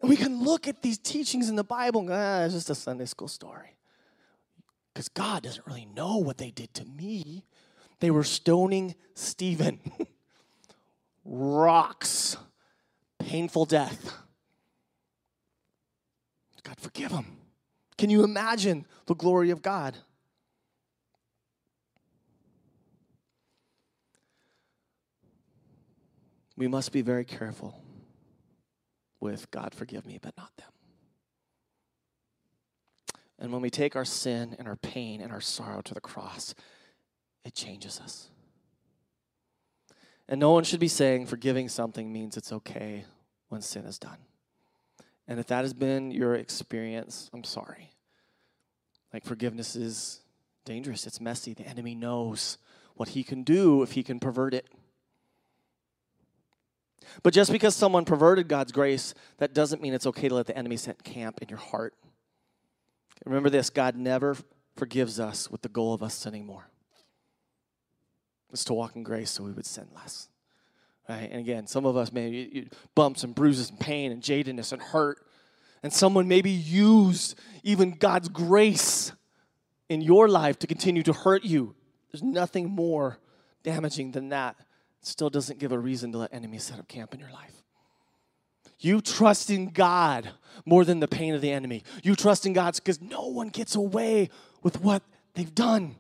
And 0.02 0.10
we 0.10 0.16
can 0.16 0.42
look 0.42 0.66
at 0.66 0.82
these 0.82 0.98
teachings 0.98 1.48
in 1.48 1.54
the 1.54 1.64
Bible 1.64 2.00
and 2.00 2.08
go, 2.08 2.14
ah, 2.14 2.44
it's 2.44 2.54
just 2.54 2.70
a 2.70 2.74
Sunday 2.74 3.04
school 3.04 3.28
story. 3.28 3.76
Because 4.92 5.08
God 5.08 5.44
doesn't 5.44 5.66
really 5.66 5.86
know 5.86 6.18
what 6.18 6.38
they 6.38 6.50
did 6.50 6.74
to 6.74 6.84
me. 6.84 7.44
They 8.00 8.10
were 8.10 8.24
stoning 8.24 8.96
Stephen. 9.14 9.78
Rocks. 11.24 12.36
Painful 13.20 13.64
death. 13.64 14.12
God, 16.64 16.78
forgive 16.78 17.10
them. 17.10 17.38
Can 17.96 18.10
you 18.10 18.24
imagine 18.24 18.86
the 19.06 19.14
glory 19.14 19.50
of 19.50 19.62
God? 19.62 19.96
We 26.56 26.68
must 26.68 26.92
be 26.92 27.02
very 27.02 27.24
careful 27.24 27.81
with 29.22 29.50
God, 29.50 29.74
forgive 29.74 30.04
me, 30.04 30.18
but 30.20 30.36
not 30.36 30.54
them. 30.56 30.68
And 33.38 33.52
when 33.52 33.62
we 33.62 33.70
take 33.70 33.96
our 33.96 34.04
sin 34.04 34.54
and 34.58 34.68
our 34.68 34.76
pain 34.76 35.20
and 35.20 35.32
our 35.32 35.40
sorrow 35.40 35.80
to 35.82 35.94
the 35.94 36.00
cross, 36.00 36.54
it 37.44 37.54
changes 37.54 38.00
us. 38.00 38.28
And 40.28 40.38
no 40.38 40.52
one 40.52 40.64
should 40.64 40.80
be 40.80 40.88
saying 40.88 41.26
forgiving 41.26 41.68
something 41.68 42.12
means 42.12 42.36
it's 42.36 42.52
okay 42.52 43.04
when 43.48 43.62
sin 43.62 43.84
is 43.84 43.98
done. 43.98 44.18
And 45.26 45.40
if 45.40 45.46
that 45.48 45.62
has 45.62 45.72
been 45.72 46.10
your 46.10 46.34
experience, 46.34 47.30
I'm 47.32 47.44
sorry. 47.44 47.90
Like 49.12 49.24
forgiveness 49.24 49.76
is 49.76 50.20
dangerous, 50.64 51.06
it's 51.06 51.20
messy. 51.20 51.54
The 51.54 51.66
enemy 51.66 51.94
knows 51.94 52.58
what 52.94 53.10
he 53.10 53.24
can 53.24 53.42
do 53.42 53.82
if 53.82 53.92
he 53.92 54.02
can 54.02 54.20
pervert 54.20 54.54
it. 54.54 54.68
But 57.22 57.34
just 57.34 57.52
because 57.52 57.74
someone 57.76 58.04
perverted 58.04 58.48
God's 58.48 58.72
grace, 58.72 59.14
that 59.38 59.54
doesn't 59.54 59.82
mean 59.82 59.94
it's 59.94 60.06
okay 60.06 60.28
to 60.28 60.34
let 60.34 60.46
the 60.46 60.56
enemy 60.56 60.76
set 60.76 61.02
camp 61.02 61.40
in 61.42 61.48
your 61.48 61.58
heart. 61.58 61.94
Remember 63.24 63.50
this 63.50 63.70
God 63.70 63.96
never 63.96 64.36
forgives 64.76 65.20
us 65.20 65.50
with 65.50 65.62
the 65.62 65.68
goal 65.68 65.94
of 65.94 66.02
us 66.02 66.14
sinning 66.14 66.46
more. 66.46 66.68
It's 68.52 68.64
to 68.64 68.74
walk 68.74 68.96
in 68.96 69.02
grace 69.02 69.30
so 69.30 69.44
we 69.44 69.52
would 69.52 69.66
sin 69.66 69.88
less. 69.94 70.28
Right? 71.08 71.28
And 71.30 71.40
again, 71.40 71.66
some 71.66 71.86
of 71.86 71.96
us, 71.96 72.12
man, 72.12 72.32
you, 72.32 72.48
you, 72.52 72.66
bumps 72.94 73.24
and 73.24 73.34
bruises 73.34 73.70
and 73.70 73.80
pain 73.80 74.12
and 74.12 74.22
jadedness 74.22 74.72
and 74.72 74.82
hurt. 74.82 75.18
And 75.82 75.92
someone 75.92 76.28
maybe 76.28 76.50
used 76.50 77.38
even 77.64 77.92
God's 77.92 78.28
grace 78.28 79.12
in 79.88 80.00
your 80.00 80.28
life 80.28 80.58
to 80.60 80.66
continue 80.66 81.02
to 81.02 81.12
hurt 81.12 81.44
you. 81.44 81.74
There's 82.10 82.22
nothing 82.22 82.70
more 82.70 83.18
damaging 83.62 84.12
than 84.12 84.28
that. 84.28 84.56
Still 85.02 85.30
doesn't 85.30 85.58
give 85.58 85.72
a 85.72 85.78
reason 85.78 86.12
to 86.12 86.18
let 86.18 86.32
enemies 86.32 86.62
set 86.62 86.78
up 86.78 86.88
camp 86.88 87.12
in 87.12 87.20
your 87.20 87.30
life. 87.30 87.62
You 88.78 89.00
trust 89.00 89.50
in 89.50 89.70
God 89.70 90.30
more 90.64 90.84
than 90.84 91.00
the 91.00 91.08
pain 91.08 91.34
of 91.34 91.40
the 91.40 91.50
enemy. 91.50 91.82
You 92.02 92.16
trust 92.16 92.46
in 92.46 92.52
God 92.52 92.74
because 92.74 93.00
no 93.00 93.26
one 93.26 93.48
gets 93.48 93.74
away 93.74 94.30
with 94.62 94.80
what 94.80 95.02
they've 95.34 95.54
done. 95.54 95.96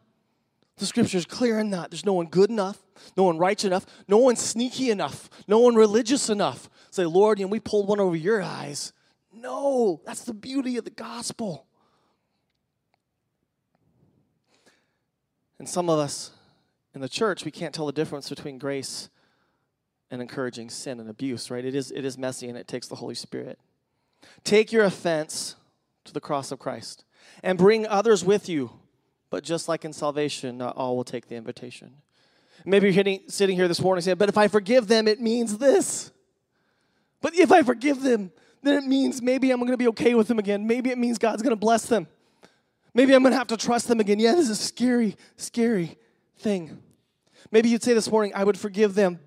The 0.78 0.86
scripture 0.86 1.18
is 1.18 1.26
clear 1.26 1.58
in 1.58 1.70
that. 1.70 1.90
There's 1.90 2.04
no 2.04 2.14
one 2.14 2.26
good 2.26 2.50
enough, 2.50 2.82
no 3.16 3.24
one 3.24 3.38
righteous 3.38 3.64
enough, 3.64 3.86
no 4.08 4.18
one 4.18 4.36
sneaky 4.36 4.90
enough, 4.90 5.30
no 5.46 5.58
one 5.58 5.74
religious 5.74 6.28
enough. 6.28 6.68
Say, 6.90 7.04
Lord, 7.04 7.38
you 7.38 7.44
know, 7.44 7.50
we 7.50 7.60
pulled 7.60 7.88
one 7.88 8.00
over 8.00 8.16
your 8.16 8.42
eyes. 8.42 8.92
No, 9.32 10.00
that's 10.04 10.24
the 10.24 10.34
beauty 10.34 10.76
of 10.76 10.84
the 10.84 10.90
gospel. 10.90 11.66
And 15.58 15.68
some 15.68 15.88
of 15.88 15.98
us 15.98 16.32
in 16.94 17.00
the 17.00 17.08
church, 17.08 17.44
we 17.44 17.50
can't 17.50 17.74
tell 17.74 17.86
the 17.86 17.92
difference 17.92 18.28
between 18.28 18.58
grace 18.58 19.08
and 20.10 20.20
encouraging 20.20 20.68
sin 20.68 21.00
and 21.00 21.08
abuse, 21.08 21.50
right? 21.50 21.64
It 21.64 21.74
is, 21.74 21.90
it 21.90 22.04
is 22.04 22.18
messy 22.18 22.48
and 22.48 22.58
it 22.58 22.68
takes 22.68 22.86
the 22.88 22.96
Holy 22.96 23.14
Spirit. 23.14 23.58
Take 24.44 24.72
your 24.72 24.84
offense 24.84 25.56
to 26.04 26.12
the 26.12 26.20
cross 26.20 26.52
of 26.52 26.58
Christ 26.58 27.04
and 27.42 27.56
bring 27.56 27.86
others 27.86 28.24
with 28.24 28.48
you 28.48 28.70
but 29.32 29.44
just 29.44 29.66
like 29.66 29.86
in 29.86 29.94
salvation, 29.94 30.58
not 30.58 30.76
all 30.76 30.94
will 30.94 31.04
take 31.04 31.26
the 31.26 31.36
invitation. 31.36 31.90
Maybe 32.66 32.88
you're 32.88 32.92
hitting, 32.92 33.22
sitting 33.28 33.56
here 33.56 33.66
this 33.66 33.80
morning 33.80 34.02
saying, 34.02 34.18
But 34.18 34.28
if 34.28 34.36
I 34.36 34.46
forgive 34.46 34.88
them, 34.88 35.08
it 35.08 35.22
means 35.22 35.56
this. 35.56 36.12
But 37.22 37.34
if 37.34 37.50
I 37.50 37.62
forgive 37.62 38.02
them, 38.02 38.30
then 38.62 38.76
it 38.76 38.86
means 38.86 39.22
maybe 39.22 39.50
I'm 39.50 39.58
going 39.58 39.70
to 39.70 39.78
be 39.78 39.88
okay 39.88 40.14
with 40.14 40.28
them 40.28 40.38
again. 40.38 40.66
Maybe 40.66 40.90
it 40.90 40.98
means 40.98 41.16
God's 41.16 41.40
going 41.40 41.52
to 41.52 41.56
bless 41.56 41.86
them. 41.86 42.08
Maybe 42.92 43.14
I'm 43.14 43.22
going 43.22 43.32
to 43.32 43.38
have 43.38 43.46
to 43.46 43.56
trust 43.56 43.88
them 43.88 44.00
again. 44.00 44.18
Yeah, 44.18 44.34
this 44.34 44.50
is 44.50 44.60
scary, 44.60 45.16
scary 45.38 45.96
thing. 46.38 46.82
Maybe 47.50 47.68
you'd 47.68 47.82
say 47.82 47.94
this 47.94 48.10
morning, 48.10 48.32
I 48.34 48.44
would 48.44 48.58
forgive 48.58 48.94
them, 48.94 49.20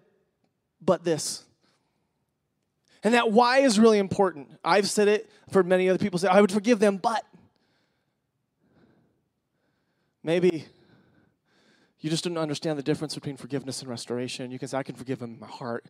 but 0.82 1.04
this. 1.04 1.44
And 3.04 3.14
that 3.14 3.32
why 3.32 3.60
is 3.60 3.80
really 3.80 4.00
important. 4.00 4.50
I've 4.64 4.90
said 4.90 5.08
it, 5.08 5.30
for 5.52 5.64
many 5.64 5.90
other 5.90 6.00
people 6.00 6.18
say, 6.18 6.28
I 6.28 6.42
would 6.42 6.52
forgive 6.52 6.80
them, 6.80 6.98
but. 6.98 7.24
Maybe 10.24 10.66
you 12.00 12.10
just 12.10 12.24
didn't 12.24 12.40
understand 12.40 12.80
the 12.80 12.84
difference 12.84 13.16
between 13.16 13.38
forgiveness 13.38 13.82
and 13.82 13.90
restoration. 13.90 14.52
You 14.52 14.60
can 14.60 14.68
say, 14.68 14.78
I 14.78 14.84
can 14.84 14.96
forgive 14.96 15.20
them 15.20 15.34
in 15.34 15.40
my 15.40 15.48
heart. 15.48 15.86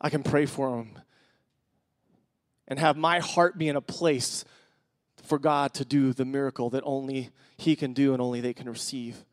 I 0.00 0.10
can 0.10 0.22
pray 0.22 0.46
for 0.46 0.70
them 0.70 0.98
and 2.68 2.78
have 2.78 2.96
my 2.96 3.20
heart 3.20 3.56
be 3.56 3.68
in 3.68 3.76
a 3.76 3.80
place 3.80 4.44
for 5.22 5.38
God 5.38 5.74
to 5.74 5.84
do 5.84 6.12
the 6.12 6.24
miracle 6.24 6.70
that 6.70 6.82
only 6.84 7.30
he 7.56 7.76
can 7.76 7.92
do 7.92 8.12
and 8.12 8.20
only 8.20 8.40
they 8.40 8.52
can 8.52 8.68
receive. 8.68 9.24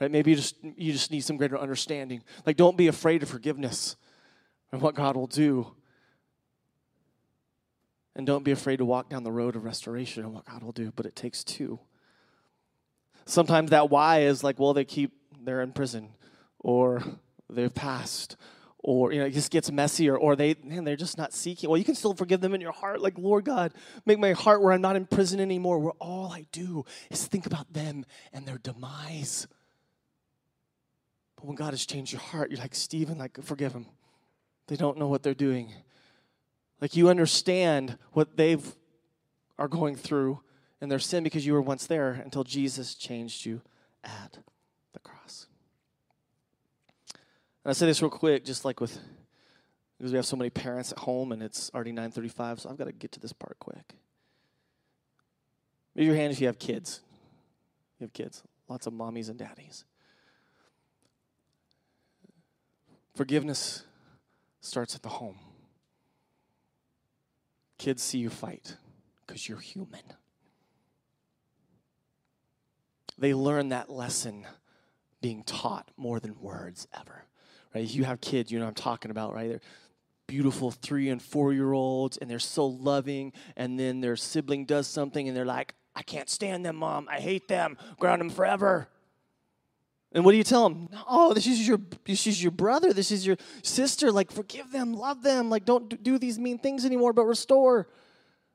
Right? 0.00 0.10
Maybe 0.10 0.30
you 0.30 0.36
just 0.36 0.56
you 0.62 0.92
just 0.92 1.10
need 1.10 1.20
some 1.20 1.36
greater 1.36 1.58
understanding. 1.58 2.22
Like 2.46 2.56
don't 2.56 2.76
be 2.76 2.88
afraid 2.88 3.22
of 3.22 3.28
forgiveness 3.28 3.96
and 4.72 4.80
what 4.80 4.94
God 4.94 5.16
will 5.16 5.26
do. 5.26 5.68
And 8.14 8.26
don't 8.26 8.44
be 8.44 8.50
afraid 8.50 8.76
to 8.76 8.84
walk 8.84 9.08
down 9.08 9.22
the 9.22 9.32
road 9.32 9.56
of 9.56 9.64
restoration 9.64 10.24
and 10.24 10.34
what 10.34 10.44
God 10.44 10.62
will 10.62 10.72
do, 10.72 10.92
but 10.94 11.06
it 11.06 11.16
takes 11.16 11.42
two. 11.42 11.78
Sometimes 13.24 13.70
that 13.70 13.88
why 13.88 14.22
is 14.22 14.44
like, 14.44 14.58
well, 14.58 14.74
they 14.74 14.84
keep, 14.84 15.12
they're 15.40 15.62
in 15.62 15.72
prison, 15.72 16.10
or 16.58 17.02
they've 17.48 17.74
passed, 17.74 18.36
or 18.82 19.12
you 19.12 19.20
know, 19.20 19.26
it 19.26 19.30
just 19.30 19.50
gets 19.50 19.70
messier, 19.70 20.16
or 20.16 20.34
they, 20.34 20.56
man, 20.62 20.84
they're 20.84 20.96
just 20.96 21.16
not 21.16 21.32
seeking. 21.32 21.70
Well, 21.70 21.78
you 21.78 21.84
can 21.84 21.94
still 21.94 22.14
forgive 22.14 22.40
them 22.40 22.54
in 22.54 22.60
your 22.60 22.72
heart, 22.72 23.00
like, 23.00 23.16
Lord 23.16 23.44
God, 23.44 23.72
make 24.04 24.18
my 24.18 24.32
heart 24.32 24.60
where 24.60 24.72
I'm 24.72 24.80
not 24.80 24.96
in 24.96 25.06
prison 25.06 25.40
anymore, 25.40 25.78
where 25.78 25.92
all 26.00 26.32
I 26.32 26.46
do 26.52 26.84
is 27.10 27.24
think 27.26 27.46
about 27.46 27.72
them 27.72 28.04
and 28.32 28.44
their 28.44 28.58
demise. 28.58 29.46
But 31.36 31.46
when 31.46 31.54
God 31.54 31.70
has 31.70 31.86
changed 31.86 32.12
your 32.12 32.20
heart, 32.20 32.50
you're 32.50 32.60
like, 32.60 32.74
Stephen, 32.74 33.18
like, 33.18 33.42
forgive 33.42 33.72
them. 33.72 33.86
They 34.66 34.76
don't 34.76 34.98
know 34.98 35.08
what 35.08 35.22
they're 35.22 35.34
doing. 35.34 35.72
Like 36.80 36.96
you 36.96 37.08
understand 37.08 37.96
what 38.12 38.36
they've 38.36 38.74
are 39.56 39.68
going 39.68 39.94
through 39.94 40.40
in 40.80 40.88
their 40.88 40.98
sin 40.98 41.22
because 41.22 41.46
you 41.46 41.52
were 41.52 41.62
once 41.62 41.86
there 41.86 42.10
until 42.24 42.42
Jesus 42.42 42.96
changed 42.96 43.46
you 43.46 43.62
at 44.02 44.38
the 44.92 44.98
cross. 44.98 45.46
And 47.64 47.70
I 47.70 47.72
say 47.72 47.86
this 47.86 48.02
real 48.02 48.10
quick, 48.10 48.44
just 48.44 48.64
like 48.64 48.80
with 48.80 48.98
because 49.98 50.10
we 50.12 50.16
have 50.16 50.26
so 50.26 50.36
many 50.36 50.50
parents 50.50 50.90
at 50.90 50.98
home 50.98 51.30
and 51.30 51.40
it's 51.42 51.70
already 51.72 51.92
9:35, 51.92 52.60
so 52.60 52.70
I've 52.70 52.76
got 52.76 52.86
to 52.86 52.92
get 52.92 53.12
to 53.12 53.20
this 53.20 53.32
part 53.32 53.56
quick. 53.60 53.94
Raise 55.94 56.06
your 56.06 56.16
hand 56.16 56.32
if 56.32 56.40
you 56.40 56.48
have 56.48 56.58
kids. 56.58 57.00
You 58.00 58.06
have 58.06 58.12
kids. 58.12 58.42
lots 58.68 58.86
of 58.86 58.94
mommies 58.94 59.28
and 59.28 59.38
daddies. 59.38 59.84
Forgiveness 63.14 63.84
starts 64.60 64.94
at 64.96 65.02
the 65.02 65.08
home. 65.08 65.38
Kids 67.78 68.02
see 68.02 68.18
you 68.18 68.30
fight 68.30 68.76
because 69.26 69.48
you're 69.48 69.58
human. 69.58 70.02
They 73.18 73.34
learn 73.34 73.68
that 73.68 73.90
lesson 73.90 74.46
being 75.20 75.44
taught 75.44 75.90
more 75.96 76.18
than 76.18 76.40
words 76.40 76.88
ever. 76.98 77.26
Right? 77.74 77.88
You 77.88 78.04
have 78.04 78.20
kids, 78.20 78.50
you 78.50 78.58
know 78.58 78.66
what 78.66 78.70
I'm 78.70 78.74
talking 78.74 79.10
about, 79.10 79.34
right? 79.34 79.48
They're 79.48 79.60
beautiful 80.26 80.70
three 80.70 81.08
and 81.08 81.20
four 81.20 81.52
year 81.52 81.72
olds, 81.72 82.16
and 82.16 82.30
they're 82.30 82.38
so 82.38 82.66
loving, 82.66 83.32
and 83.56 83.78
then 83.78 84.00
their 84.00 84.16
sibling 84.16 84.64
does 84.64 84.86
something, 84.86 85.28
and 85.28 85.36
they're 85.36 85.44
like, 85.44 85.74
I 85.94 86.02
can't 86.02 86.30
stand 86.30 86.64
them, 86.64 86.76
mom. 86.76 87.08
I 87.10 87.20
hate 87.20 87.48
them. 87.48 87.76
Ground 87.98 88.20
them 88.20 88.30
forever. 88.30 88.88
And 90.14 90.24
what 90.24 90.32
do 90.32 90.38
you 90.38 90.44
tell 90.44 90.68
them? 90.68 90.88
Oh, 91.08 91.32
this 91.32 91.46
is 91.46 91.66
your 91.66 91.78
this 92.04 92.26
is 92.26 92.42
your 92.42 92.52
brother. 92.52 92.92
This 92.92 93.10
is 93.10 93.26
your 93.26 93.36
sister. 93.62 94.12
Like, 94.12 94.30
forgive 94.30 94.70
them, 94.70 94.92
love 94.92 95.22
them. 95.22 95.48
Like, 95.48 95.64
don't 95.64 96.02
do 96.02 96.18
these 96.18 96.38
mean 96.38 96.58
things 96.58 96.84
anymore, 96.84 97.12
but 97.12 97.24
restore. 97.24 97.88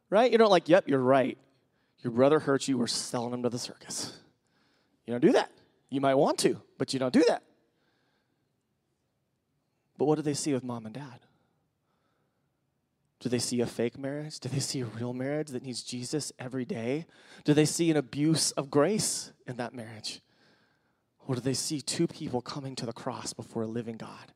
Right? 0.10 0.32
You 0.32 0.38
don't 0.38 0.52
like, 0.52 0.70
yep, 0.70 0.88
you're 0.88 1.00
right. 1.00 1.38
Your 2.04 2.12
brother 2.12 2.40
hurt 2.40 2.68
you. 2.68 2.78
We're 2.78 2.88
selling 2.88 3.34
him 3.34 3.44
to 3.44 3.50
the 3.50 3.60
circus. 3.60 4.18
You 5.06 5.14
don't 5.14 5.22
do 5.22 5.32
that. 5.34 5.52
You 5.90 6.00
might 6.00 6.16
want 6.16 6.38
to, 6.40 6.62
but 6.78 6.94
you 6.94 7.00
don't 7.00 7.14
do 7.14 7.24
that. 7.28 7.44
But 9.98 10.06
what 10.06 10.16
do 10.16 10.22
they 10.22 10.34
see 10.34 10.54
with 10.54 10.64
mom 10.64 10.86
and 10.86 10.94
dad? 10.94 11.20
Do 13.20 13.30
they 13.30 13.40
see 13.40 13.62
a 13.62 13.66
fake 13.66 13.98
marriage? 13.98 14.40
Do 14.40 14.50
they 14.50 14.60
see 14.60 14.82
a 14.82 14.86
real 14.86 15.14
marriage 15.14 15.50
that 15.50 15.64
needs 15.64 15.82
Jesus 15.82 16.32
every 16.38 16.66
day? 16.66 17.08
Do 17.46 17.54
they 17.54 17.66
see 17.66 17.90
an 17.90 17.98
abuse 17.98 18.52
of 18.52 18.70
grace 18.70 19.32
in 19.48 19.58
that 19.58 19.74
marriage? 19.74 20.22
Or 21.28 21.36
do 21.36 21.42
they 21.42 21.56
see 21.56 21.82
two 21.82 22.08
people 22.08 22.42
coming 22.42 22.76
to 22.76 22.86
the 22.86 22.94
cross 22.94 23.34
before 23.34 23.64
a 23.64 23.68
living 23.68 23.98
God? 23.98 24.34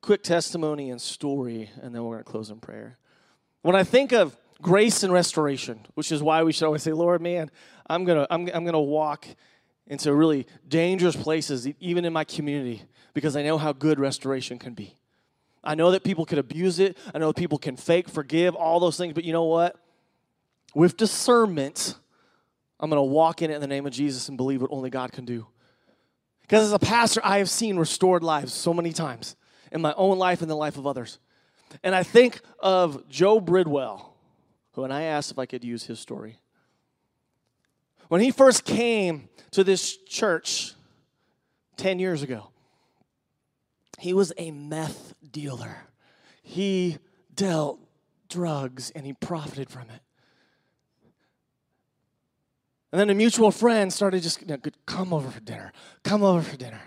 Quick 0.00 0.22
testimony 0.22 0.90
and 0.90 1.00
story, 1.00 1.70
and 1.82 1.94
then 1.94 2.02
we're 2.02 2.14
going 2.14 2.24
to 2.24 2.30
close 2.30 2.50
in 2.50 2.58
prayer. 2.58 2.96
When 3.60 3.76
I 3.76 3.84
think 3.84 4.12
of 4.12 4.36
grace 4.62 5.02
and 5.02 5.12
restoration, 5.12 5.86
which 5.94 6.10
is 6.10 6.22
why 6.22 6.42
we 6.42 6.52
should 6.52 6.64
always 6.64 6.82
say, 6.82 6.92
Lord, 6.92 7.20
man, 7.20 7.50
I'm 7.86 8.04
going 8.04 8.18
to 8.18 8.32
I'm, 8.32 8.48
I'm 8.54 8.64
going 8.64 8.72
to 8.72 8.78
walk 8.78 9.26
into 9.90 10.14
really 10.14 10.46
dangerous 10.68 11.16
places, 11.16 11.66
even 11.80 12.04
in 12.04 12.12
my 12.12 12.22
community, 12.22 12.82
because 13.12 13.34
I 13.34 13.42
know 13.42 13.58
how 13.58 13.72
good 13.72 13.98
restoration 13.98 14.56
can 14.56 14.72
be. 14.72 14.94
I 15.64 15.74
know 15.74 15.90
that 15.90 16.04
people 16.04 16.24
can 16.24 16.38
abuse 16.38 16.78
it. 16.78 16.96
I 17.12 17.18
know 17.18 17.26
that 17.26 17.36
people 17.36 17.58
can 17.58 17.76
fake, 17.76 18.08
forgive, 18.08 18.54
all 18.54 18.78
those 18.78 18.96
things. 18.96 19.12
But 19.12 19.24
you 19.24 19.32
know 19.32 19.44
what? 19.44 19.76
With 20.76 20.96
discernment, 20.96 21.96
I'm 22.78 22.88
going 22.88 22.98
to 22.98 23.02
walk 23.02 23.42
in 23.42 23.50
it 23.50 23.54
in 23.54 23.60
the 23.60 23.66
name 23.66 23.84
of 23.84 23.92
Jesus 23.92 24.28
and 24.28 24.38
believe 24.38 24.62
what 24.62 24.70
only 24.70 24.90
God 24.90 25.10
can 25.10 25.24
do. 25.24 25.48
Because 26.42 26.64
as 26.64 26.72
a 26.72 26.78
pastor, 26.78 27.20
I 27.24 27.38
have 27.38 27.50
seen 27.50 27.76
restored 27.76 28.22
lives 28.22 28.54
so 28.54 28.72
many 28.72 28.92
times 28.92 29.34
in 29.72 29.80
my 29.80 29.92
own 29.96 30.18
life 30.18 30.40
and 30.40 30.48
the 30.50 30.54
life 30.54 30.78
of 30.78 30.86
others. 30.86 31.18
And 31.82 31.96
I 31.96 32.04
think 32.04 32.40
of 32.60 33.08
Joe 33.08 33.40
Bridwell, 33.40 34.14
who, 34.72 34.84
and 34.84 34.92
I 34.92 35.02
asked 35.02 35.32
if 35.32 35.38
I 35.38 35.46
could 35.46 35.64
use 35.64 35.84
his 35.84 35.98
story. 35.98 36.38
When 38.10 38.20
he 38.20 38.32
first 38.32 38.64
came 38.64 39.28
to 39.52 39.62
this 39.62 39.96
church 39.96 40.74
10 41.76 42.00
years 42.00 42.24
ago, 42.24 42.48
he 44.00 44.12
was 44.12 44.32
a 44.36 44.50
meth 44.50 45.14
dealer. 45.30 45.76
He 46.42 46.98
dealt 47.32 47.78
drugs 48.28 48.90
and 48.96 49.06
he 49.06 49.12
profited 49.12 49.70
from 49.70 49.82
it. 49.90 50.00
And 52.90 52.98
then 52.98 53.10
a 53.10 53.14
mutual 53.14 53.52
friend 53.52 53.92
started 53.92 54.24
just, 54.24 54.40
you 54.40 54.48
know, 54.48 54.58
come 54.86 55.12
over 55.12 55.30
for 55.30 55.38
dinner, 55.38 55.72
come 56.02 56.24
over 56.24 56.42
for 56.42 56.56
dinner. 56.56 56.82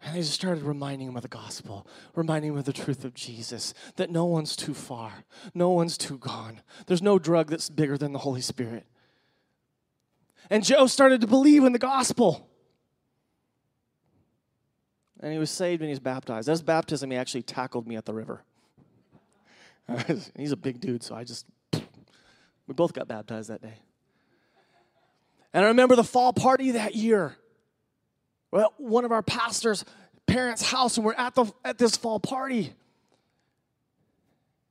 And 0.00 0.16
they 0.16 0.20
just 0.20 0.32
started 0.32 0.64
reminding 0.64 1.08
him 1.08 1.16
of 1.16 1.22
the 1.22 1.28
gospel, 1.28 1.86
reminding 2.14 2.52
him 2.52 2.56
of 2.56 2.64
the 2.64 2.72
truth 2.72 3.04
of 3.04 3.12
Jesus, 3.12 3.74
that 3.96 4.08
no 4.08 4.24
one's 4.24 4.56
too 4.56 4.72
far, 4.72 5.26
no 5.52 5.68
one's 5.68 5.98
too 5.98 6.16
gone. 6.16 6.62
There's 6.86 7.02
no 7.02 7.18
drug 7.18 7.50
that's 7.50 7.68
bigger 7.68 7.98
than 7.98 8.14
the 8.14 8.20
Holy 8.20 8.40
Spirit. 8.40 8.86
And 10.50 10.64
Joe 10.64 10.86
started 10.86 11.20
to 11.22 11.26
believe 11.26 11.64
in 11.64 11.72
the 11.72 11.78
gospel. 11.78 12.48
And 15.20 15.32
he 15.32 15.38
was 15.38 15.50
saved 15.50 15.82
and 15.82 15.88
he 15.88 15.92
was 15.92 16.00
baptized. 16.00 16.48
As 16.48 16.62
baptism, 16.62 17.10
he 17.10 17.16
actually 17.16 17.42
tackled 17.42 17.86
me 17.86 17.96
at 17.96 18.04
the 18.04 18.14
river. 18.14 18.42
He's 20.36 20.52
a 20.52 20.56
big 20.56 20.80
dude, 20.80 21.02
so 21.02 21.14
I 21.14 21.24
just, 21.24 21.46
we 22.66 22.74
both 22.74 22.92
got 22.92 23.08
baptized 23.08 23.50
that 23.50 23.62
day. 23.62 23.74
And 25.52 25.64
I 25.64 25.68
remember 25.68 25.96
the 25.96 26.04
fall 26.04 26.32
party 26.32 26.72
that 26.72 26.94
year. 26.94 27.36
Well, 28.50 28.74
one 28.76 29.04
of 29.04 29.12
our 29.12 29.22
pastors' 29.22 29.84
parents' 30.26 30.62
house, 30.62 30.96
and 30.96 31.06
we're 31.06 31.14
at 31.14 31.34
the 31.34 31.46
at 31.64 31.78
this 31.78 31.96
fall 31.96 32.20
party. 32.20 32.74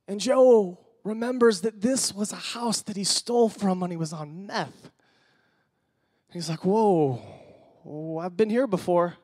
And 0.06 0.20
Joe 0.20 0.78
remembers 1.02 1.62
that 1.62 1.80
this 1.80 2.14
was 2.14 2.32
a 2.32 2.36
house 2.36 2.82
that 2.82 2.96
he 2.96 3.04
stole 3.04 3.48
from 3.48 3.80
when 3.80 3.90
he 3.90 3.96
was 3.96 4.12
on 4.12 4.46
meth. 4.46 4.90
He's 6.32 6.48
like, 6.48 6.64
whoa, 6.64 7.20
oh, 7.84 8.18
I've 8.18 8.36
been 8.36 8.50
here 8.50 8.66
before. 8.66 9.14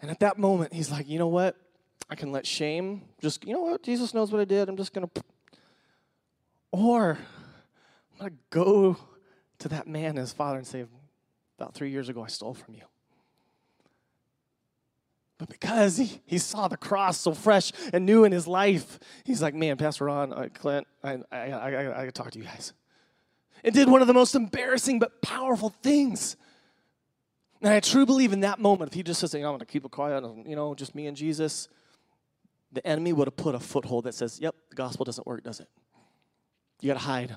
And 0.00 0.10
at 0.10 0.20
that 0.20 0.38
moment, 0.38 0.72
he's 0.72 0.90
like, 0.90 1.08
you 1.08 1.18
know 1.18 1.28
what? 1.28 1.56
I 2.08 2.14
can 2.14 2.32
let 2.32 2.46
shame 2.46 3.02
just, 3.20 3.44
you 3.44 3.52
know 3.52 3.60
what? 3.60 3.82
Jesus 3.82 4.14
knows 4.14 4.30
what 4.30 4.40
I 4.40 4.44
did. 4.44 4.68
I'm 4.68 4.76
just 4.76 4.92
going 4.92 5.08
to. 5.08 5.22
Or 6.70 7.18
I'm 8.12 8.18
going 8.18 8.30
to 8.30 8.36
go 8.50 8.96
to 9.58 9.68
that 9.68 9.86
man 9.86 10.16
his 10.16 10.32
father 10.32 10.58
and 10.58 10.66
say, 10.66 10.86
About 11.58 11.74
three 11.74 11.90
years 11.90 12.08
ago, 12.08 12.22
I 12.22 12.28
stole 12.28 12.54
from 12.54 12.74
you. 12.74 12.82
But 15.38 15.48
because 15.48 15.96
he, 15.96 16.20
he 16.26 16.38
saw 16.38 16.68
the 16.68 16.76
cross 16.76 17.18
so 17.18 17.32
fresh 17.32 17.72
and 17.92 18.04
new 18.04 18.24
in 18.24 18.32
his 18.32 18.46
life, 18.46 18.98
he's 19.24 19.42
like, 19.42 19.54
Man, 19.54 19.76
Pastor 19.76 20.04
Ron, 20.04 20.32
uh, 20.32 20.48
Clint, 20.54 20.86
I, 21.02 21.18
I, 21.30 21.50
I, 21.50 21.70
I, 21.70 22.02
I 22.06 22.10
talk 22.10 22.30
to 22.32 22.38
you 22.38 22.44
guys. 22.44 22.72
And 23.64 23.74
did 23.74 23.88
one 23.88 24.00
of 24.00 24.06
the 24.06 24.14
most 24.14 24.34
embarrassing 24.34 24.98
but 24.98 25.20
powerful 25.22 25.70
things. 25.82 26.36
And 27.60 27.72
I 27.72 27.80
truly 27.80 28.06
believe 28.06 28.32
in 28.32 28.40
that 28.40 28.60
moment, 28.60 28.90
if 28.90 28.94
he 28.94 29.02
just 29.02 29.20
says, 29.20 29.34
I'm 29.34 29.42
going 29.42 29.58
to 29.58 29.66
keep 29.66 29.84
it 29.84 29.90
quiet, 29.90 30.24
um, 30.24 30.44
you 30.46 30.54
know, 30.54 30.74
just 30.74 30.94
me 30.94 31.06
and 31.06 31.16
Jesus, 31.16 31.68
the 32.72 32.86
enemy 32.86 33.12
would 33.12 33.26
have 33.26 33.36
put 33.36 33.54
a 33.54 33.60
foothold 33.60 34.04
that 34.04 34.14
says, 34.14 34.38
Yep, 34.40 34.54
the 34.70 34.76
gospel 34.76 35.04
doesn't 35.04 35.26
work, 35.26 35.42
does 35.42 35.60
it? 35.60 35.68
You 36.80 36.88
got 36.88 36.94
to 36.94 37.04
hide. 37.04 37.34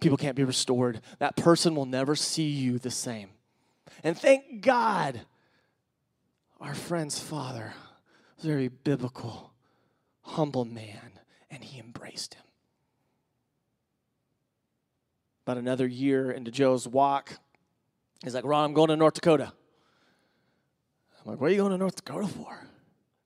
People 0.00 0.16
can't 0.18 0.36
be 0.36 0.44
restored. 0.44 1.00
That 1.18 1.36
person 1.36 1.74
will 1.74 1.86
never 1.86 2.16
see 2.16 2.48
you 2.48 2.78
the 2.78 2.90
same. 2.90 3.30
And 4.02 4.18
thank 4.18 4.60
God, 4.60 5.20
our 6.60 6.74
friend's 6.74 7.18
father 7.18 7.72
very 8.40 8.68
biblical, 8.68 9.52
humble 10.22 10.64
man, 10.64 11.12
and 11.50 11.64
he 11.64 11.80
embraced 11.80 12.34
him. 12.34 12.44
About 15.48 15.56
another 15.56 15.86
year 15.86 16.30
into 16.30 16.50
Joe's 16.50 16.86
walk, 16.86 17.38
he's 18.22 18.34
like, 18.34 18.44
Ron, 18.44 18.66
I'm 18.66 18.74
going 18.74 18.88
to 18.88 18.96
North 18.96 19.14
Dakota. 19.14 19.50
I'm 21.24 21.30
like, 21.30 21.40
what 21.40 21.46
are 21.46 21.54
you 21.54 21.60
going 21.60 21.72
to 21.72 21.78
North 21.78 21.96
Dakota 21.96 22.28
for? 22.28 22.66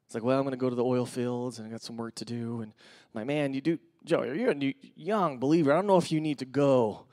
It's 0.06 0.14
like, 0.14 0.22
well, 0.22 0.38
I'm 0.38 0.44
going 0.44 0.52
to 0.52 0.56
go 0.56 0.70
to 0.70 0.76
the 0.76 0.84
oil 0.84 1.04
fields 1.04 1.58
and 1.58 1.66
I 1.66 1.70
got 1.72 1.82
some 1.82 1.96
work 1.96 2.14
to 2.14 2.24
do. 2.24 2.60
And 2.60 2.72
I'm 2.72 3.18
like, 3.18 3.26
man, 3.26 3.54
you 3.54 3.60
do, 3.60 3.76
Joe, 4.04 4.22
you're 4.22 4.52
a 4.52 4.74
young 4.94 5.40
believer. 5.40 5.72
I 5.72 5.74
don't 5.74 5.88
know 5.88 5.96
if 5.96 6.12
you 6.12 6.20
need 6.20 6.38
to 6.38 6.44
go 6.44 7.06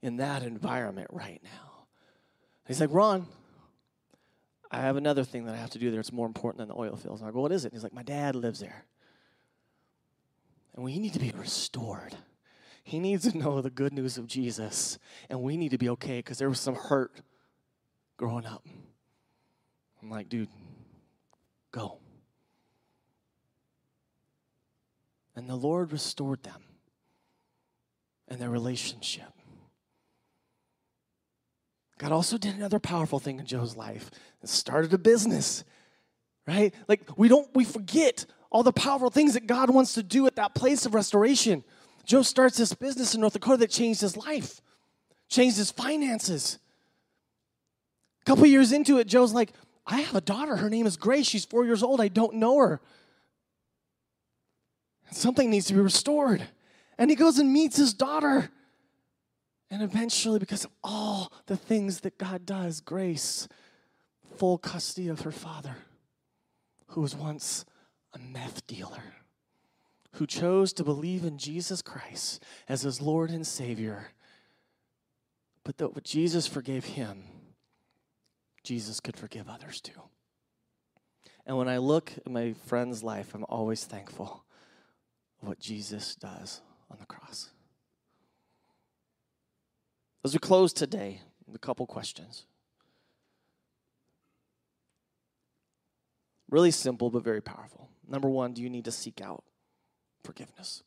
in 0.00 0.16
that 0.16 0.42
environment 0.42 1.08
right 1.12 1.42
now. 1.44 1.84
He's 2.66 2.80
like, 2.80 2.88
Ron, 2.90 3.26
I 4.70 4.80
have 4.80 4.96
another 4.96 5.24
thing 5.24 5.44
that 5.44 5.54
I 5.54 5.58
have 5.58 5.72
to 5.72 5.78
do 5.78 5.90
there. 5.90 6.00
It's 6.00 6.10
more 6.10 6.26
important 6.26 6.60
than 6.60 6.68
the 6.68 6.80
oil 6.80 6.96
fields. 6.96 7.20
And 7.20 7.28
I 7.28 7.34
go, 7.34 7.42
what 7.42 7.52
is 7.52 7.66
it? 7.66 7.68
And 7.68 7.74
he's 7.74 7.82
like, 7.82 7.92
my 7.92 8.02
dad 8.02 8.34
lives 8.34 8.60
there. 8.60 8.86
And 10.74 10.82
we 10.82 10.98
need 10.98 11.12
to 11.12 11.20
be 11.20 11.34
restored. 11.36 12.16
He 12.84 13.00
needs 13.00 13.30
to 13.30 13.36
know 13.36 13.62
the 13.62 13.70
good 13.70 13.94
news 13.94 14.18
of 14.18 14.26
Jesus. 14.26 14.98
And 15.30 15.42
we 15.42 15.56
need 15.56 15.70
to 15.70 15.78
be 15.78 15.88
okay 15.90 16.18
because 16.18 16.38
there 16.38 16.50
was 16.50 16.60
some 16.60 16.74
hurt 16.74 17.22
growing 18.18 18.44
up. 18.46 18.64
I'm 20.02 20.10
like, 20.10 20.28
dude, 20.28 20.50
go. 21.72 21.98
And 25.34 25.48
the 25.48 25.56
Lord 25.56 25.92
restored 25.92 26.42
them 26.42 26.62
and 28.28 28.38
their 28.38 28.50
relationship. 28.50 29.32
God 31.96 32.12
also 32.12 32.36
did 32.36 32.54
another 32.54 32.78
powerful 32.78 33.18
thing 33.18 33.38
in 33.38 33.46
Joe's 33.46 33.76
life 33.76 34.10
and 34.42 34.50
started 34.50 34.92
a 34.92 34.98
business, 34.98 35.64
right? 36.46 36.74
Like 36.86 37.02
we 37.16 37.28
don't, 37.28 37.48
we 37.54 37.64
forget 37.64 38.26
all 38.50 38.62
the 38.62 38.72
powerful 38.72 39.10
things 39.10 39.34
that 39.34 39.46
God 39.46 39.70
wants 39.70 39.94
to 39.94 40.02
do 40.02 40.26
at 40.26 40.36
that 40.36 40.54
place 40.54 40.84
of 40.84 40.94
restoration. 40.94 41.64
Joe 42.04 42.22
starts 42.22 42.56
this 42.56 42.74
business 42.74 43.14
in 43.14 43.20
North 43.20 43.32
Dakota 43.32 43.58
that 43.58 43.70
changed 43.70 44.00
his 44.00 44.16
life, 44.16 44.60
changed 45.28 45.56
his 45.56 45.70
finances. 45.70 46.58
A 48.22 48.24
couple 48.24 48.46
years 48.46 48.72
into 48.72 48.98
it, 48.98 49.06
Joe's 49.06 49.32
like, 49.32 49.52
I 49.86 50.00
have 50.00 50.14
a 50.14 50.20
daughter. 50.20 50.56
Her 50.56 50.70
name 50.70 50.86
is 50.86 50.96
Grace. 50.96 51.26
She's 51.26 51.44
four 51.44 51.64
years 51.64 51.82
old. 51.82 52.00
I 52.00 52.08
don't 52.08 52.34
know 52.34 52.58
her. 52.58 52.80
Something 55.10 55.50
needs 55.50 55.66
to 55.66 55.74
be 55.74 55.80
restored. 55.80 56.42
And 56.98 57.10
he 57.10 57.16
goes 57.16 57.38
and 57.38 57.52
meets 57.52 57.76
his 57.76 57.92
daughter. 57.92 58.50
And 59.70 59.82
eventually, 59.82 60.38
because 60.38 60.64
of 60.64 60.70
all 60.82 61.32
the 61.46 61.56
things 61.56 62.00
that 62.00 62.18
God 62.18 62.46
does, 62.46 62.80
Grace, 62.80 63.48
full 64.36 64.58
custody 64.58 65.08
of 65.08 65.20
her 65.22 65.32
father, 65.32 65.76
who 66.88 67.00
was 67.00 67.14
once 67.14 67.64
a 68.12 68.18
meth 68.18 68.66
dealer, 68.66 69.02
who 70.14 70.26
chose 70.26 70.72
to 70.72 70.84
believe 70.84 71.24
in 71.24 71.38
Jesus 71.38 71.82
Christ 71.82 72.42
as 72.68 72.82
his 72.82 73.00
Lord 73.00 73.30
and 73.30 73.46
Savior, 73.46 74.08
but 75.64 75.78
that 75.78 75.94
what 75.94 76.04
Jesus 76.04 76.46
forgave 76.46 76.84
him, 76.84 77.24
Jesus 78.62 79.00
could 79.00 79.16
forgive 79.16 79.48
others 79.48 79.80
too. 79.80 80.00
And 81.46 81.58
when 81.58 81.68
I 81.68 81.78
look 81.78 82.12
at 82.16 82.30
my 82.30 82.54
friend's 82.66 83.02
life, 83.02 83.34
I'm 83.34 83.44
always 83.48 83.84
thankful 83.84 84.44
what 85.40 85.58
Jesus 85.58 86.14
does 86.14 86.60
on 86.90 86.98
the 87.00 87.06
cross. 87.06 87.50
As 90.24 90.32
we 90.32 90.38
close 90.38 90.72
today, 90.72 91.20
a 91.52 91.58
couple 91.58 91.86
questions. 91.86 92.46
Really 96.48 96.70
simple, 96.70 97.10
but 97.10 97.24
very 97.24 97.42
powerful. 97.42 97.90
Number 98.08 98.28
one, 98.28 98.52
do 98.52 98.62
you 98.62 98.70
need 98.70 98.84
to 98.84 98.92
seek 98.92 99.20
out 99.20 99.44
forgiveness? 100.24 100.82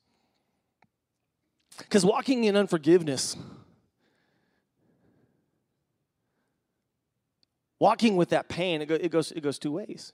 Because 1.77 2.05
walking 2.05 2.43
in 2.43 2.57
unforgiveness, 2.57 3.37
walking 7.79 8.17
with 8.17 8.29
that 8.29 8.49
pain, 8.49 8.81
it, 8.81 9.11
goes, 9.11 9.31
it 9.31 9.41
goes 9.41 9.59
two 9.59 9.71
ways. 9.71 10.13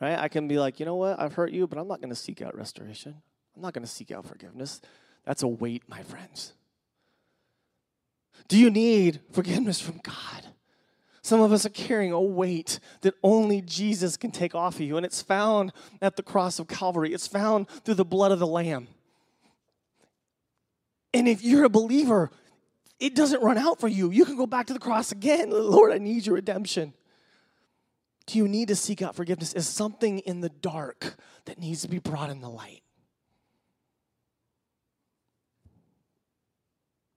Right? 0.00 0.18
I 0.18 0.28
can 0.28 0.48
be 0.48 0.58
like, 0.58 0.80
you 0.80 0.86
know 0.86 0.96
what? 0.96 1.20
I've 1.20 1.34
hurt 1.34 1.52
you, 1.52 1.66
but 1.66 1.78
I'm 1.78 1.88
not 1.88 2.00
going 2.00 2.10
to 2.10 2.16
seek 2.16 2.42
out 2.42 2.56
restoration. 2.56 3.14
I'm 3.54 3.62
not 3.62 3.72
going 3.72 3.84
to 3.84 3.90
seek 3.90 4.10
out 4.10 4.26
forgiveness. 4.26 4.80
That's 5.24 5.42
a 5.42 5.48
weight, 5.48 5.84
my 5.88 6.02
friends. 6.02 6.52
Do 8.48 8.58
you 8.58 8.70
need 8.70 9.20
forgiveness 9.32 9.80
from 9.80 10.00
God? 10.02 10.46
Some 11.26 11.40
of 11.40 11.50
us 11.50 11.66
are 11.66 11.70
carrying 11.70 12.12
a 12.12 12.20
weight 12.20 12.78
that 13.00 13.14
only 13.20 13.60
Jesus 13.60 14.16
can 14.16 14.30
take 14.30 14.54
off 14.54 14.76
of 14.76 14.82
you, 14.82 14.96
and 14.96 15.04
it's 15.04 15.22
found 15.22 15.72
at 16.00 16.14
the 16.14 16.22
cross 16.22 16.60
of 16.60 16.68
Calvary. 16.68 17.12
It's 17.12 17.26
found 17.26 17.68
through 17.68 17.94
the 17.94 18.04
blood 18.04 18.30
of 18.30 18.38
the 18.38 18.46
Lamb. 18.46 18.86
And 21.12 21.26
if 21.26 21.42
you're 21.42 21.64
a 21.64 21.68
believer, 21.68 22.30
it 23.00 23.16
doesn't 23.16 23.42
run 23.42 23.58
out 23.58 23.80
for 23.80 23.88
you. 23.88 24.12
You 24.12 24.24
can 24.24 24.36
go 24.36 24.46
back 24.46 24.68
to 24.68 24.72
the 24.72 24.78
cross 24.78 25.10
again. 25.10 25.50
Lord, 25.50 25.92
I 25.92 25.98
need 25.98 26.26
your 26.26 26.36
redemption. 26.36 26.94
Do 28.26 28.38
you 28.38 28.46
need 28.46 28.68
to 28.68 28.76
seek 28.76 29.02
out 29.02 29.16
forgiveness? 29.16 29.52
Is 29.52 29.68
something 29.68 30.20
in 30.20 30.42
the 30.42 30.50
dark 30.50 31.16
that 31.46 31.58
needs 31.58 31.82
to 31.82 31.88
be 31.88 31.98
brought 31.98 32.30
in 32.30 32.40
the 32.40 32.48
light? 32.48 32.84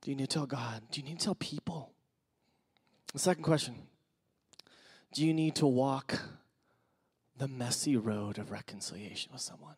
Do 0.01 0.10
you 0.10 0.18
need 0.18 0.32
to 0.32 0.34
tell 0.34 0.47
God? 0.47 0.82
Do 0.89 0.99
you 0.99 1.05
need 1.05 1.20
to 1.20 1.26
tell 1.26 1.36
people? 1.36 1.91
The 3.14 3.20
second 3.20 3.43
question 3.43 3.76
Do 5.14 5.26
you 5.26 5.34
need 5.34 5.55
to 5.55 5.68
walk 5.68 6.22
the 7.38 7.47
messy 7.47 7.97
road 7.97 8.38
of 8.38 8.51
reconciliation 8.51 9.32
with 9.32 9.41
someone? 9.41 9.76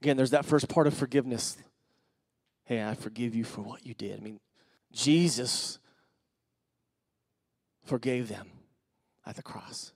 Again, 0.00 0.16
there's 0.16 0.30
that 0.30 0.44
first 0.44 0.68
part 0.68 0.86
of 0.86 0.94
forgiveness. 0.94 1.56
Hey, 2.64 2.82
I 2.82 2.94
forgive 2.94 3.34
you 3.34 3.44
for 3.44 3.60
what 3.60 3.86
you 3.86 3.94
did. 3.94 4.18
I 4.18 4.22
mean, 4.22 4.40
Jesus 4.92 5.78
forgave 7.84 8.28
them 8.28 8.48
at 9.26 9.36
the 9.36 9.42
cross. 9.42 9.92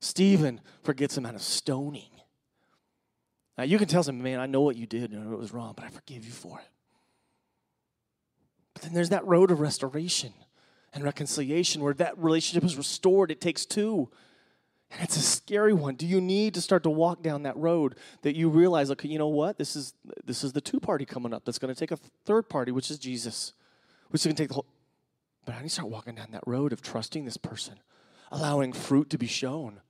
Stephen 0.00 0.60
forgets 0.82 1.14
them 1.14 1.26
out 1.26 1.34
of 1.34 1.42
stoning. 1.42 2.10
Now, 3.56 3.64
you 3.64 3.78
can 3.78 3.88
tell 3.88 4.02
them, 4.02 4.22
man, 4.22 4.40
I 4.40 4.46
know 4.46 4.60
what 4.60 4.76
you 4.76 4.86
did 4.86 5.12
and 5.12 5.32
it 5.32 5.38
was 5.38 5.52
wrong, 5.52 5.74
but 5.76 5.84
I 5.84 5.88
forgive 5.88 6.24
you 6.24 6.32
for 6.32 6.58
it. 6.58 6.68
But 8.74 8.82
then 8.82 8.94
there's 8.94 9.10
that 9.10 9.26
road 9.26 9.50
of 9.50 9.60
restoration 9.60 10.32
and 10.92 11.04
reconciliation 11.04 11.82
where 11.82 11.94
that 11.94 12.18
relationship 12.18 12.64
is 12.64 12.76
restored. 12.76 13.30
It 13.30 13.40
takes 13.40 13.64
two. 13.64 14.10
And 14.90 15.00
it's 15.02 15.16
a 15.16 15.22
scary 15.22 15.72
one. 15.72 15.94
Do 15.94 16.06
you 16.06 16.20
need 16.20 16.52
to 16.54 16.60
start 16.60 16.82
to 16.82 16.90
walk 16.90 17.22
down 17.22 17.44
that 17.44 17.56
road 17.56 17.96
that 18.22 18.36
you 18.36 18.50
realize, 18.50 18.90
okay, 18.90 19.08
you 19.08 19.18
know 19.18 19.28
what? 19.28 19.56
This 19.56 19.74
is 19.74 19.94
this 20.24 20.44
is 20.44 20.52
the 20.52 20.60
two 20.60 20.80
party 20.80 21.06
coming 21.06 21.32
up 21.32 21.44
that's 21.44 21.58
going 21.58 21.74
to 21.74 21.78
take 21.78 21.92
a 21.92 21.98
third 22.26 22.48
party, 22.50 22.72
which 22.72 22.90
is 22.90 22.98
Jesus, 22.98 23.54
which 24.10 24.20
is 24.20 24.26
going 24.26 24.36
to 24.36 24.42
take 24.42 24.48
the 24.48 24.54
whole. 24.54 24.66
But 25.46 25.54
I 25.54 25.58
need 25.58 25.68
to 25.68 25.70
start 25.70 25.88
walking 25.88 26.14
down 26.14 26.28
that 26.32 26.44
road 26.46 26.72
of 26.72 26.82
trusting 26.82 27.24
this 27.24 27.38
person, 27.38 27.80
allowing 28.30 28.74
fruit 28.74 29.08
to 29.10 29.18
be 29.18 29.26
shown. 29.26 29.80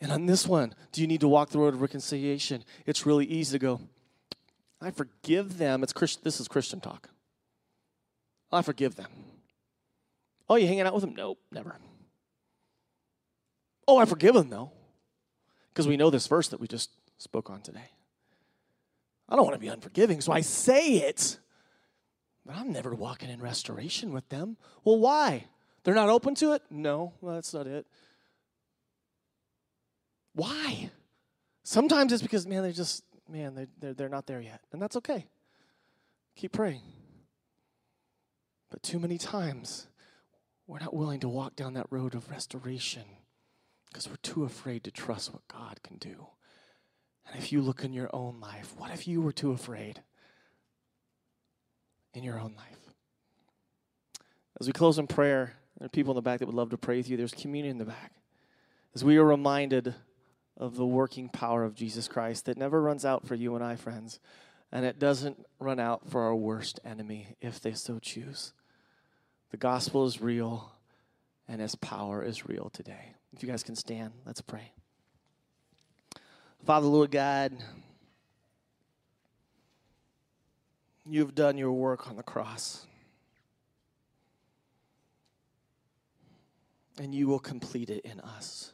And 0.00 0.10
on 0.10 0.26
this 0.26 0.46
one, 0.46 0.74
do 0.92 1.00
you 1.00 1.06
need 1.06 1.20
to 1.20 1.28
walk 1.28 1.50
the 1.50 1.58
road 1.58 1.74
of 1.74 1.82
reconciliation? 1.82 2.64
It's 2.86 3.06
really 3.06 3.26
easy 3.26 3.58
to 3.58 3.62
go, 3.62 3.80
I 4.80 4.90
forgive 4.90 5.58
them. 5.58 5.82
It's 5.82 5.92
Christ, 5.92 6.24
this 6.24 6.40
is 6.40 6.48
Christian 6.48 6.80
talk. 6.80 7.08
I 8.52 8.62
forgive 8.62 8.96
them. 8.96 9.10
Oh, 10.48 10.56
you 10.56 10.66
hanging 10.66 10.82
out 10.82 10.94
with 10.94 11.02
them? 11.02 11.14
Nope, 11.14 11.38
never. 11.50 11.76
Oh, 13.88 13.98
I 13.98 14.04
forgive 14.04 14.34
them 14.34 14.48
though. 14.48 14.72
Because 15.72 15.86
we 15.86 15.96
know 15.96 16.10
this 16.10 16.26
verse 16.26 16.48
that 16.48 16.60
we 16.60 16.66
just 16.66 16.90
spoke 17.18 17.50
on 17.50 17.60
today. 17.60 17.90
I 19.28 19.36
don't 19.36 19.44
want 19.44 19.54
to 19.54 19.60
be 19.60 19.68
unforgiving, 19.68 20.20
so 20.20 20.32
I 20.32 20.40
say 20.40 20.98
it. 20.98 21.38
But 22.44 22.56
I'm 22.56 22.72
never 22.72 22.94
walking 22.94 23.28
in 23.28 23.40
restoration 23.40 24.12
with 24.12 24.28
them. 24.28 24.56
Well, 24.84 24.98
why? 24.98 25.46
They're 25.82 25.94
not 25.94 26.08
open 26.08 26.34
to 26.36 26.52
it? 26.52 26.62
No, 26.70 27.12
that's 27.22 27.52
not 27.52 27.66
it. 27.66 27.86
Why? 30.32 30.90
Sometimes 31.64 32.12
it's 32.12 32.22
because, 32.22 32.46
man, 32.46 32.62
they're 32.62 32.72
just 32.72 33.04
man, 33.28 33.54
they're, 33.54 33.68
they're, 33.80 33.94
they're 33.94 34.08
not 34.08 34.26
there 34.26 34.40
yet. 34.40 34.60
And 34.72 34.80
that's 34.80 34.96
okay. 34.96 35.26
Keep 36.36 36.52
praying. 36.52 36.82
But 38.70 38.82
too 38.82 38.98
many 38.98 39.18
times, 39.18 39.86
we're 40.66 40.80
not 40.80 40.94
willing 40.94 41.20
to 41.20 41.28
walk 41.28 41.56
down 41.56 41.74
that 41.74 41.86
road 41.90 42.14
of 42.14 42.30
restoration 42.30 43.04
because 43.88 44.08
we're 44.08 44.16
too 44.16 44.44
afraid 44.44 44.84
to 44.84 44.90
trust 44.90 45.32
what 45.32 45.46
God 45.48 45.82
can 45.82 45.96
do. 45.98 46.26
And 47.26 47.38
if 47.38 47.52
you 47.52 47.60
look 47.62 47.84
in 47.84 47.92
your 47.92 48.10
own 48.12 48.40
life, 48.40 48.74
what 48.76 48.90
if 48.92 49.08
you 49.08 49.20
were 49.20 49.32
too 49.32 49.52
afraid 49.52 50.02
in 52.14 52.22
your 52.22 52.38
own 52.38 52.54
life? 52.56 52.92
As 54.60 54.66
we 54.66 54.72
close 54.72 54.98
in 54.98 55.06
prayer, 55.06 55.54
there 55.78 55.86
are 55.86 55.90
people 55.90 56.12
in 56.12 56.16
the 56.16 56.22
back 56.22 56.38
that 56.38 56.46
would 56.46 56.54
love 56.54 56.70
to 56.70 56.78
pray 56.78 56.96
with 56.96 57.08
you. 57.08 57.16
There's 57.16 57.32
communion 57.32 57.72
in 57.72 57.78
the 57.78 57.84
back. 57.84 58.12
As 58.94 59.04
we 59.04 59.18
are 59.18 59.24
reminded 59.24 59.94
of 60.56 60.76
the 60.76 60.86
working 60.86 61.28
power 61.28 61.64
of 61.64 61.74
Jesus 61.74 62.08
Christ 62.08 62.46
that 62.46 62.56
never 62.56 62.80
runs 62.80 63.04
out 63.04 63.26
for 63.26 63.34
you 63.34 63.54
and 63.54 63.64
I, 63.64 63.76
friends. 63.76 64.18
And 64.72 64.84
it 64.84 64.98
doesn't 64.98 65.44
run 65.58 65.78
out 65.78 66.08
for 66.08 66.22
our 66.22 66.34
worst 66.34 66.80
enemy 66.84 67.36
if 67.40 67.60
they 67.60 67.72
so 67.72 67.98
choose. 67.98 68.52
The 69.50 69.56
gospel 69.56 70.06
is 70.06 70.20
real, 70.20 70.72
and 71.48 71.60
its 71.60 71.74
power 71.74 72.22
is 72.22 72.46
real 72.46 72.70
today. 72.72 73.12
If 73.32 73.42
you 73.42 73.48
guys 73.48 73.62
can 73.62 73.76
stand, 73.76 74.12
let's 74.24 74.40
pray. 74.40 74.72
Father, 76.64 76.86
Lord 76.86 77.10
God, 77.10 77.52
you've 81.04 81.34
done 81.34 81.56
your 81.56 81.72
work 81.72 82.08
on 82.08 82.16
the 82.16 82.22
cross. 82.22 82.86
And 86.98 87.14
you 87.14 87.28
will 87.28 87.38
complete 87.38 87.90
it 87.90 88.04
in 88.04 88.20
us 88.20 88.72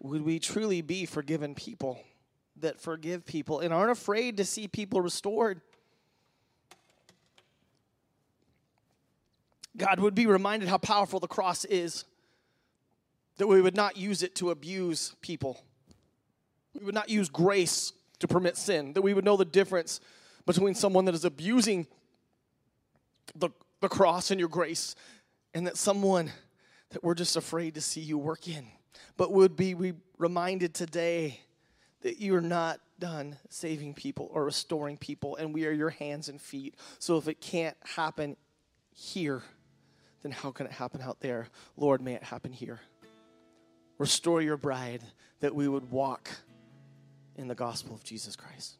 would 0.00 0.22
we 0.22 0.38
truly 0.38 0.82
be 0.82 1.06
forgiven 1.06 1.54
people 1.54 1.98
that 2.56 2.80
forgive 2.80 3.26
people 3.26 3.60
and 3.60 3.72
aren't 3.72 3.90
afraid 3.90 4.36
to 4.38 4.44
see 4.44 4.68
people 4.68 5.00
restored? 5.00 5.60
God 9.76 10.00
would 10.00 10.14
be 10.14 10.26
reminded 10.26 10.68
how 10.68 10.78
powerful 10.78 11.20
the 11.20 11.26
cross 11.26 11.64
is, 11.64 12.04
that 13.36 13.46
we 13.46 13.60
would 13.60 13.76
not 13.76 13.96
use 13.96 14.22
it 14.22 14.34
to 14.36 14.50
abuse 14.50 15.14
people. 15.20 15.62
We 16.74 16.84
would 16.84 16.94
not 16.94 17.10
use 17.10 17.28
grace 17.28 17.92
to 18.20 18.28
permit 18.28 18.56
sin, 18.56 18.94
that 18.94 19.02
we 19.02 19.12
would 19.14 19.24
know 19.24 19.36
the 19.36 19.44
difference 19.44 20.00
between 20.46 20.74
someone 20.74 21.04
that 21.04 21.14
is 21.14 21.24
abusing 21.24 21.86
the, 23.34 23.50
the 23.80 23.88
cross 23.88 24.30
and 24.30 24.40
your 24.40 24.48
grace 24.48 24.94
and 25.52 25.66
that 25.66 25.76
someone 25.76 26.30
that 26.90 27.02
we're 27.02 27.14
just 27.14 27.36
afraid 27.36 27.74
to 27.74 27.80
see 27.80 28.00
you 28.00 28.16
work 28.16 28.48
in 28.48 28.66
but 29.16 29.32
would 29.32 29.56
be 29.56 29.74
we 29.74 29.94
reminded 30.18 30.74
today 30.74 31.40
that 32.02 32.18
you 32.18 32.34
are 32.34 32.40
not 32.40 32.80
done 32.98 33.36
saving 33.48 33.94
people 33.94 34.28
or 34.32 34.44
restoring 34.44 34.96
people, 34.96 35.36
and 35.36 35.52
we 35.52 35.66
are 35.66 35.72
your 35.72 35.90
hands 35.90 36.28
and 36.28 36.40
feet. 36.40 36.76
So 36.98 37.16
if 37.18 37.28
it 37.28 37.40
can't 37.40 37.76
happen 37.96 38.36
here, 38.94 39.42
then 40.26 40.32
how 40.32 40.50
can 40.50 40.66
it 40.66 40.72
happen 40.72 41.00
out 41.00 41.20
there? 41.20 41.46
Lord, 41.76 42.00
may 42.00 42.14
it 42.14 42.24
happen 42.24 42.52
here. 42.52 42.80
Restore 43.96 44.42
your 44.42 44.56
bride 44.56 45.02
that 45.38 45.54
we 45.54 45.68
would 45.68 45.92
walk 45.92 46.28
in 47.36 47.46
the 47.46 47.54
gospel 47.54 47.94
of 47.94 48.02
Jesus 48.02 48.34
Christ. 48.34 48.76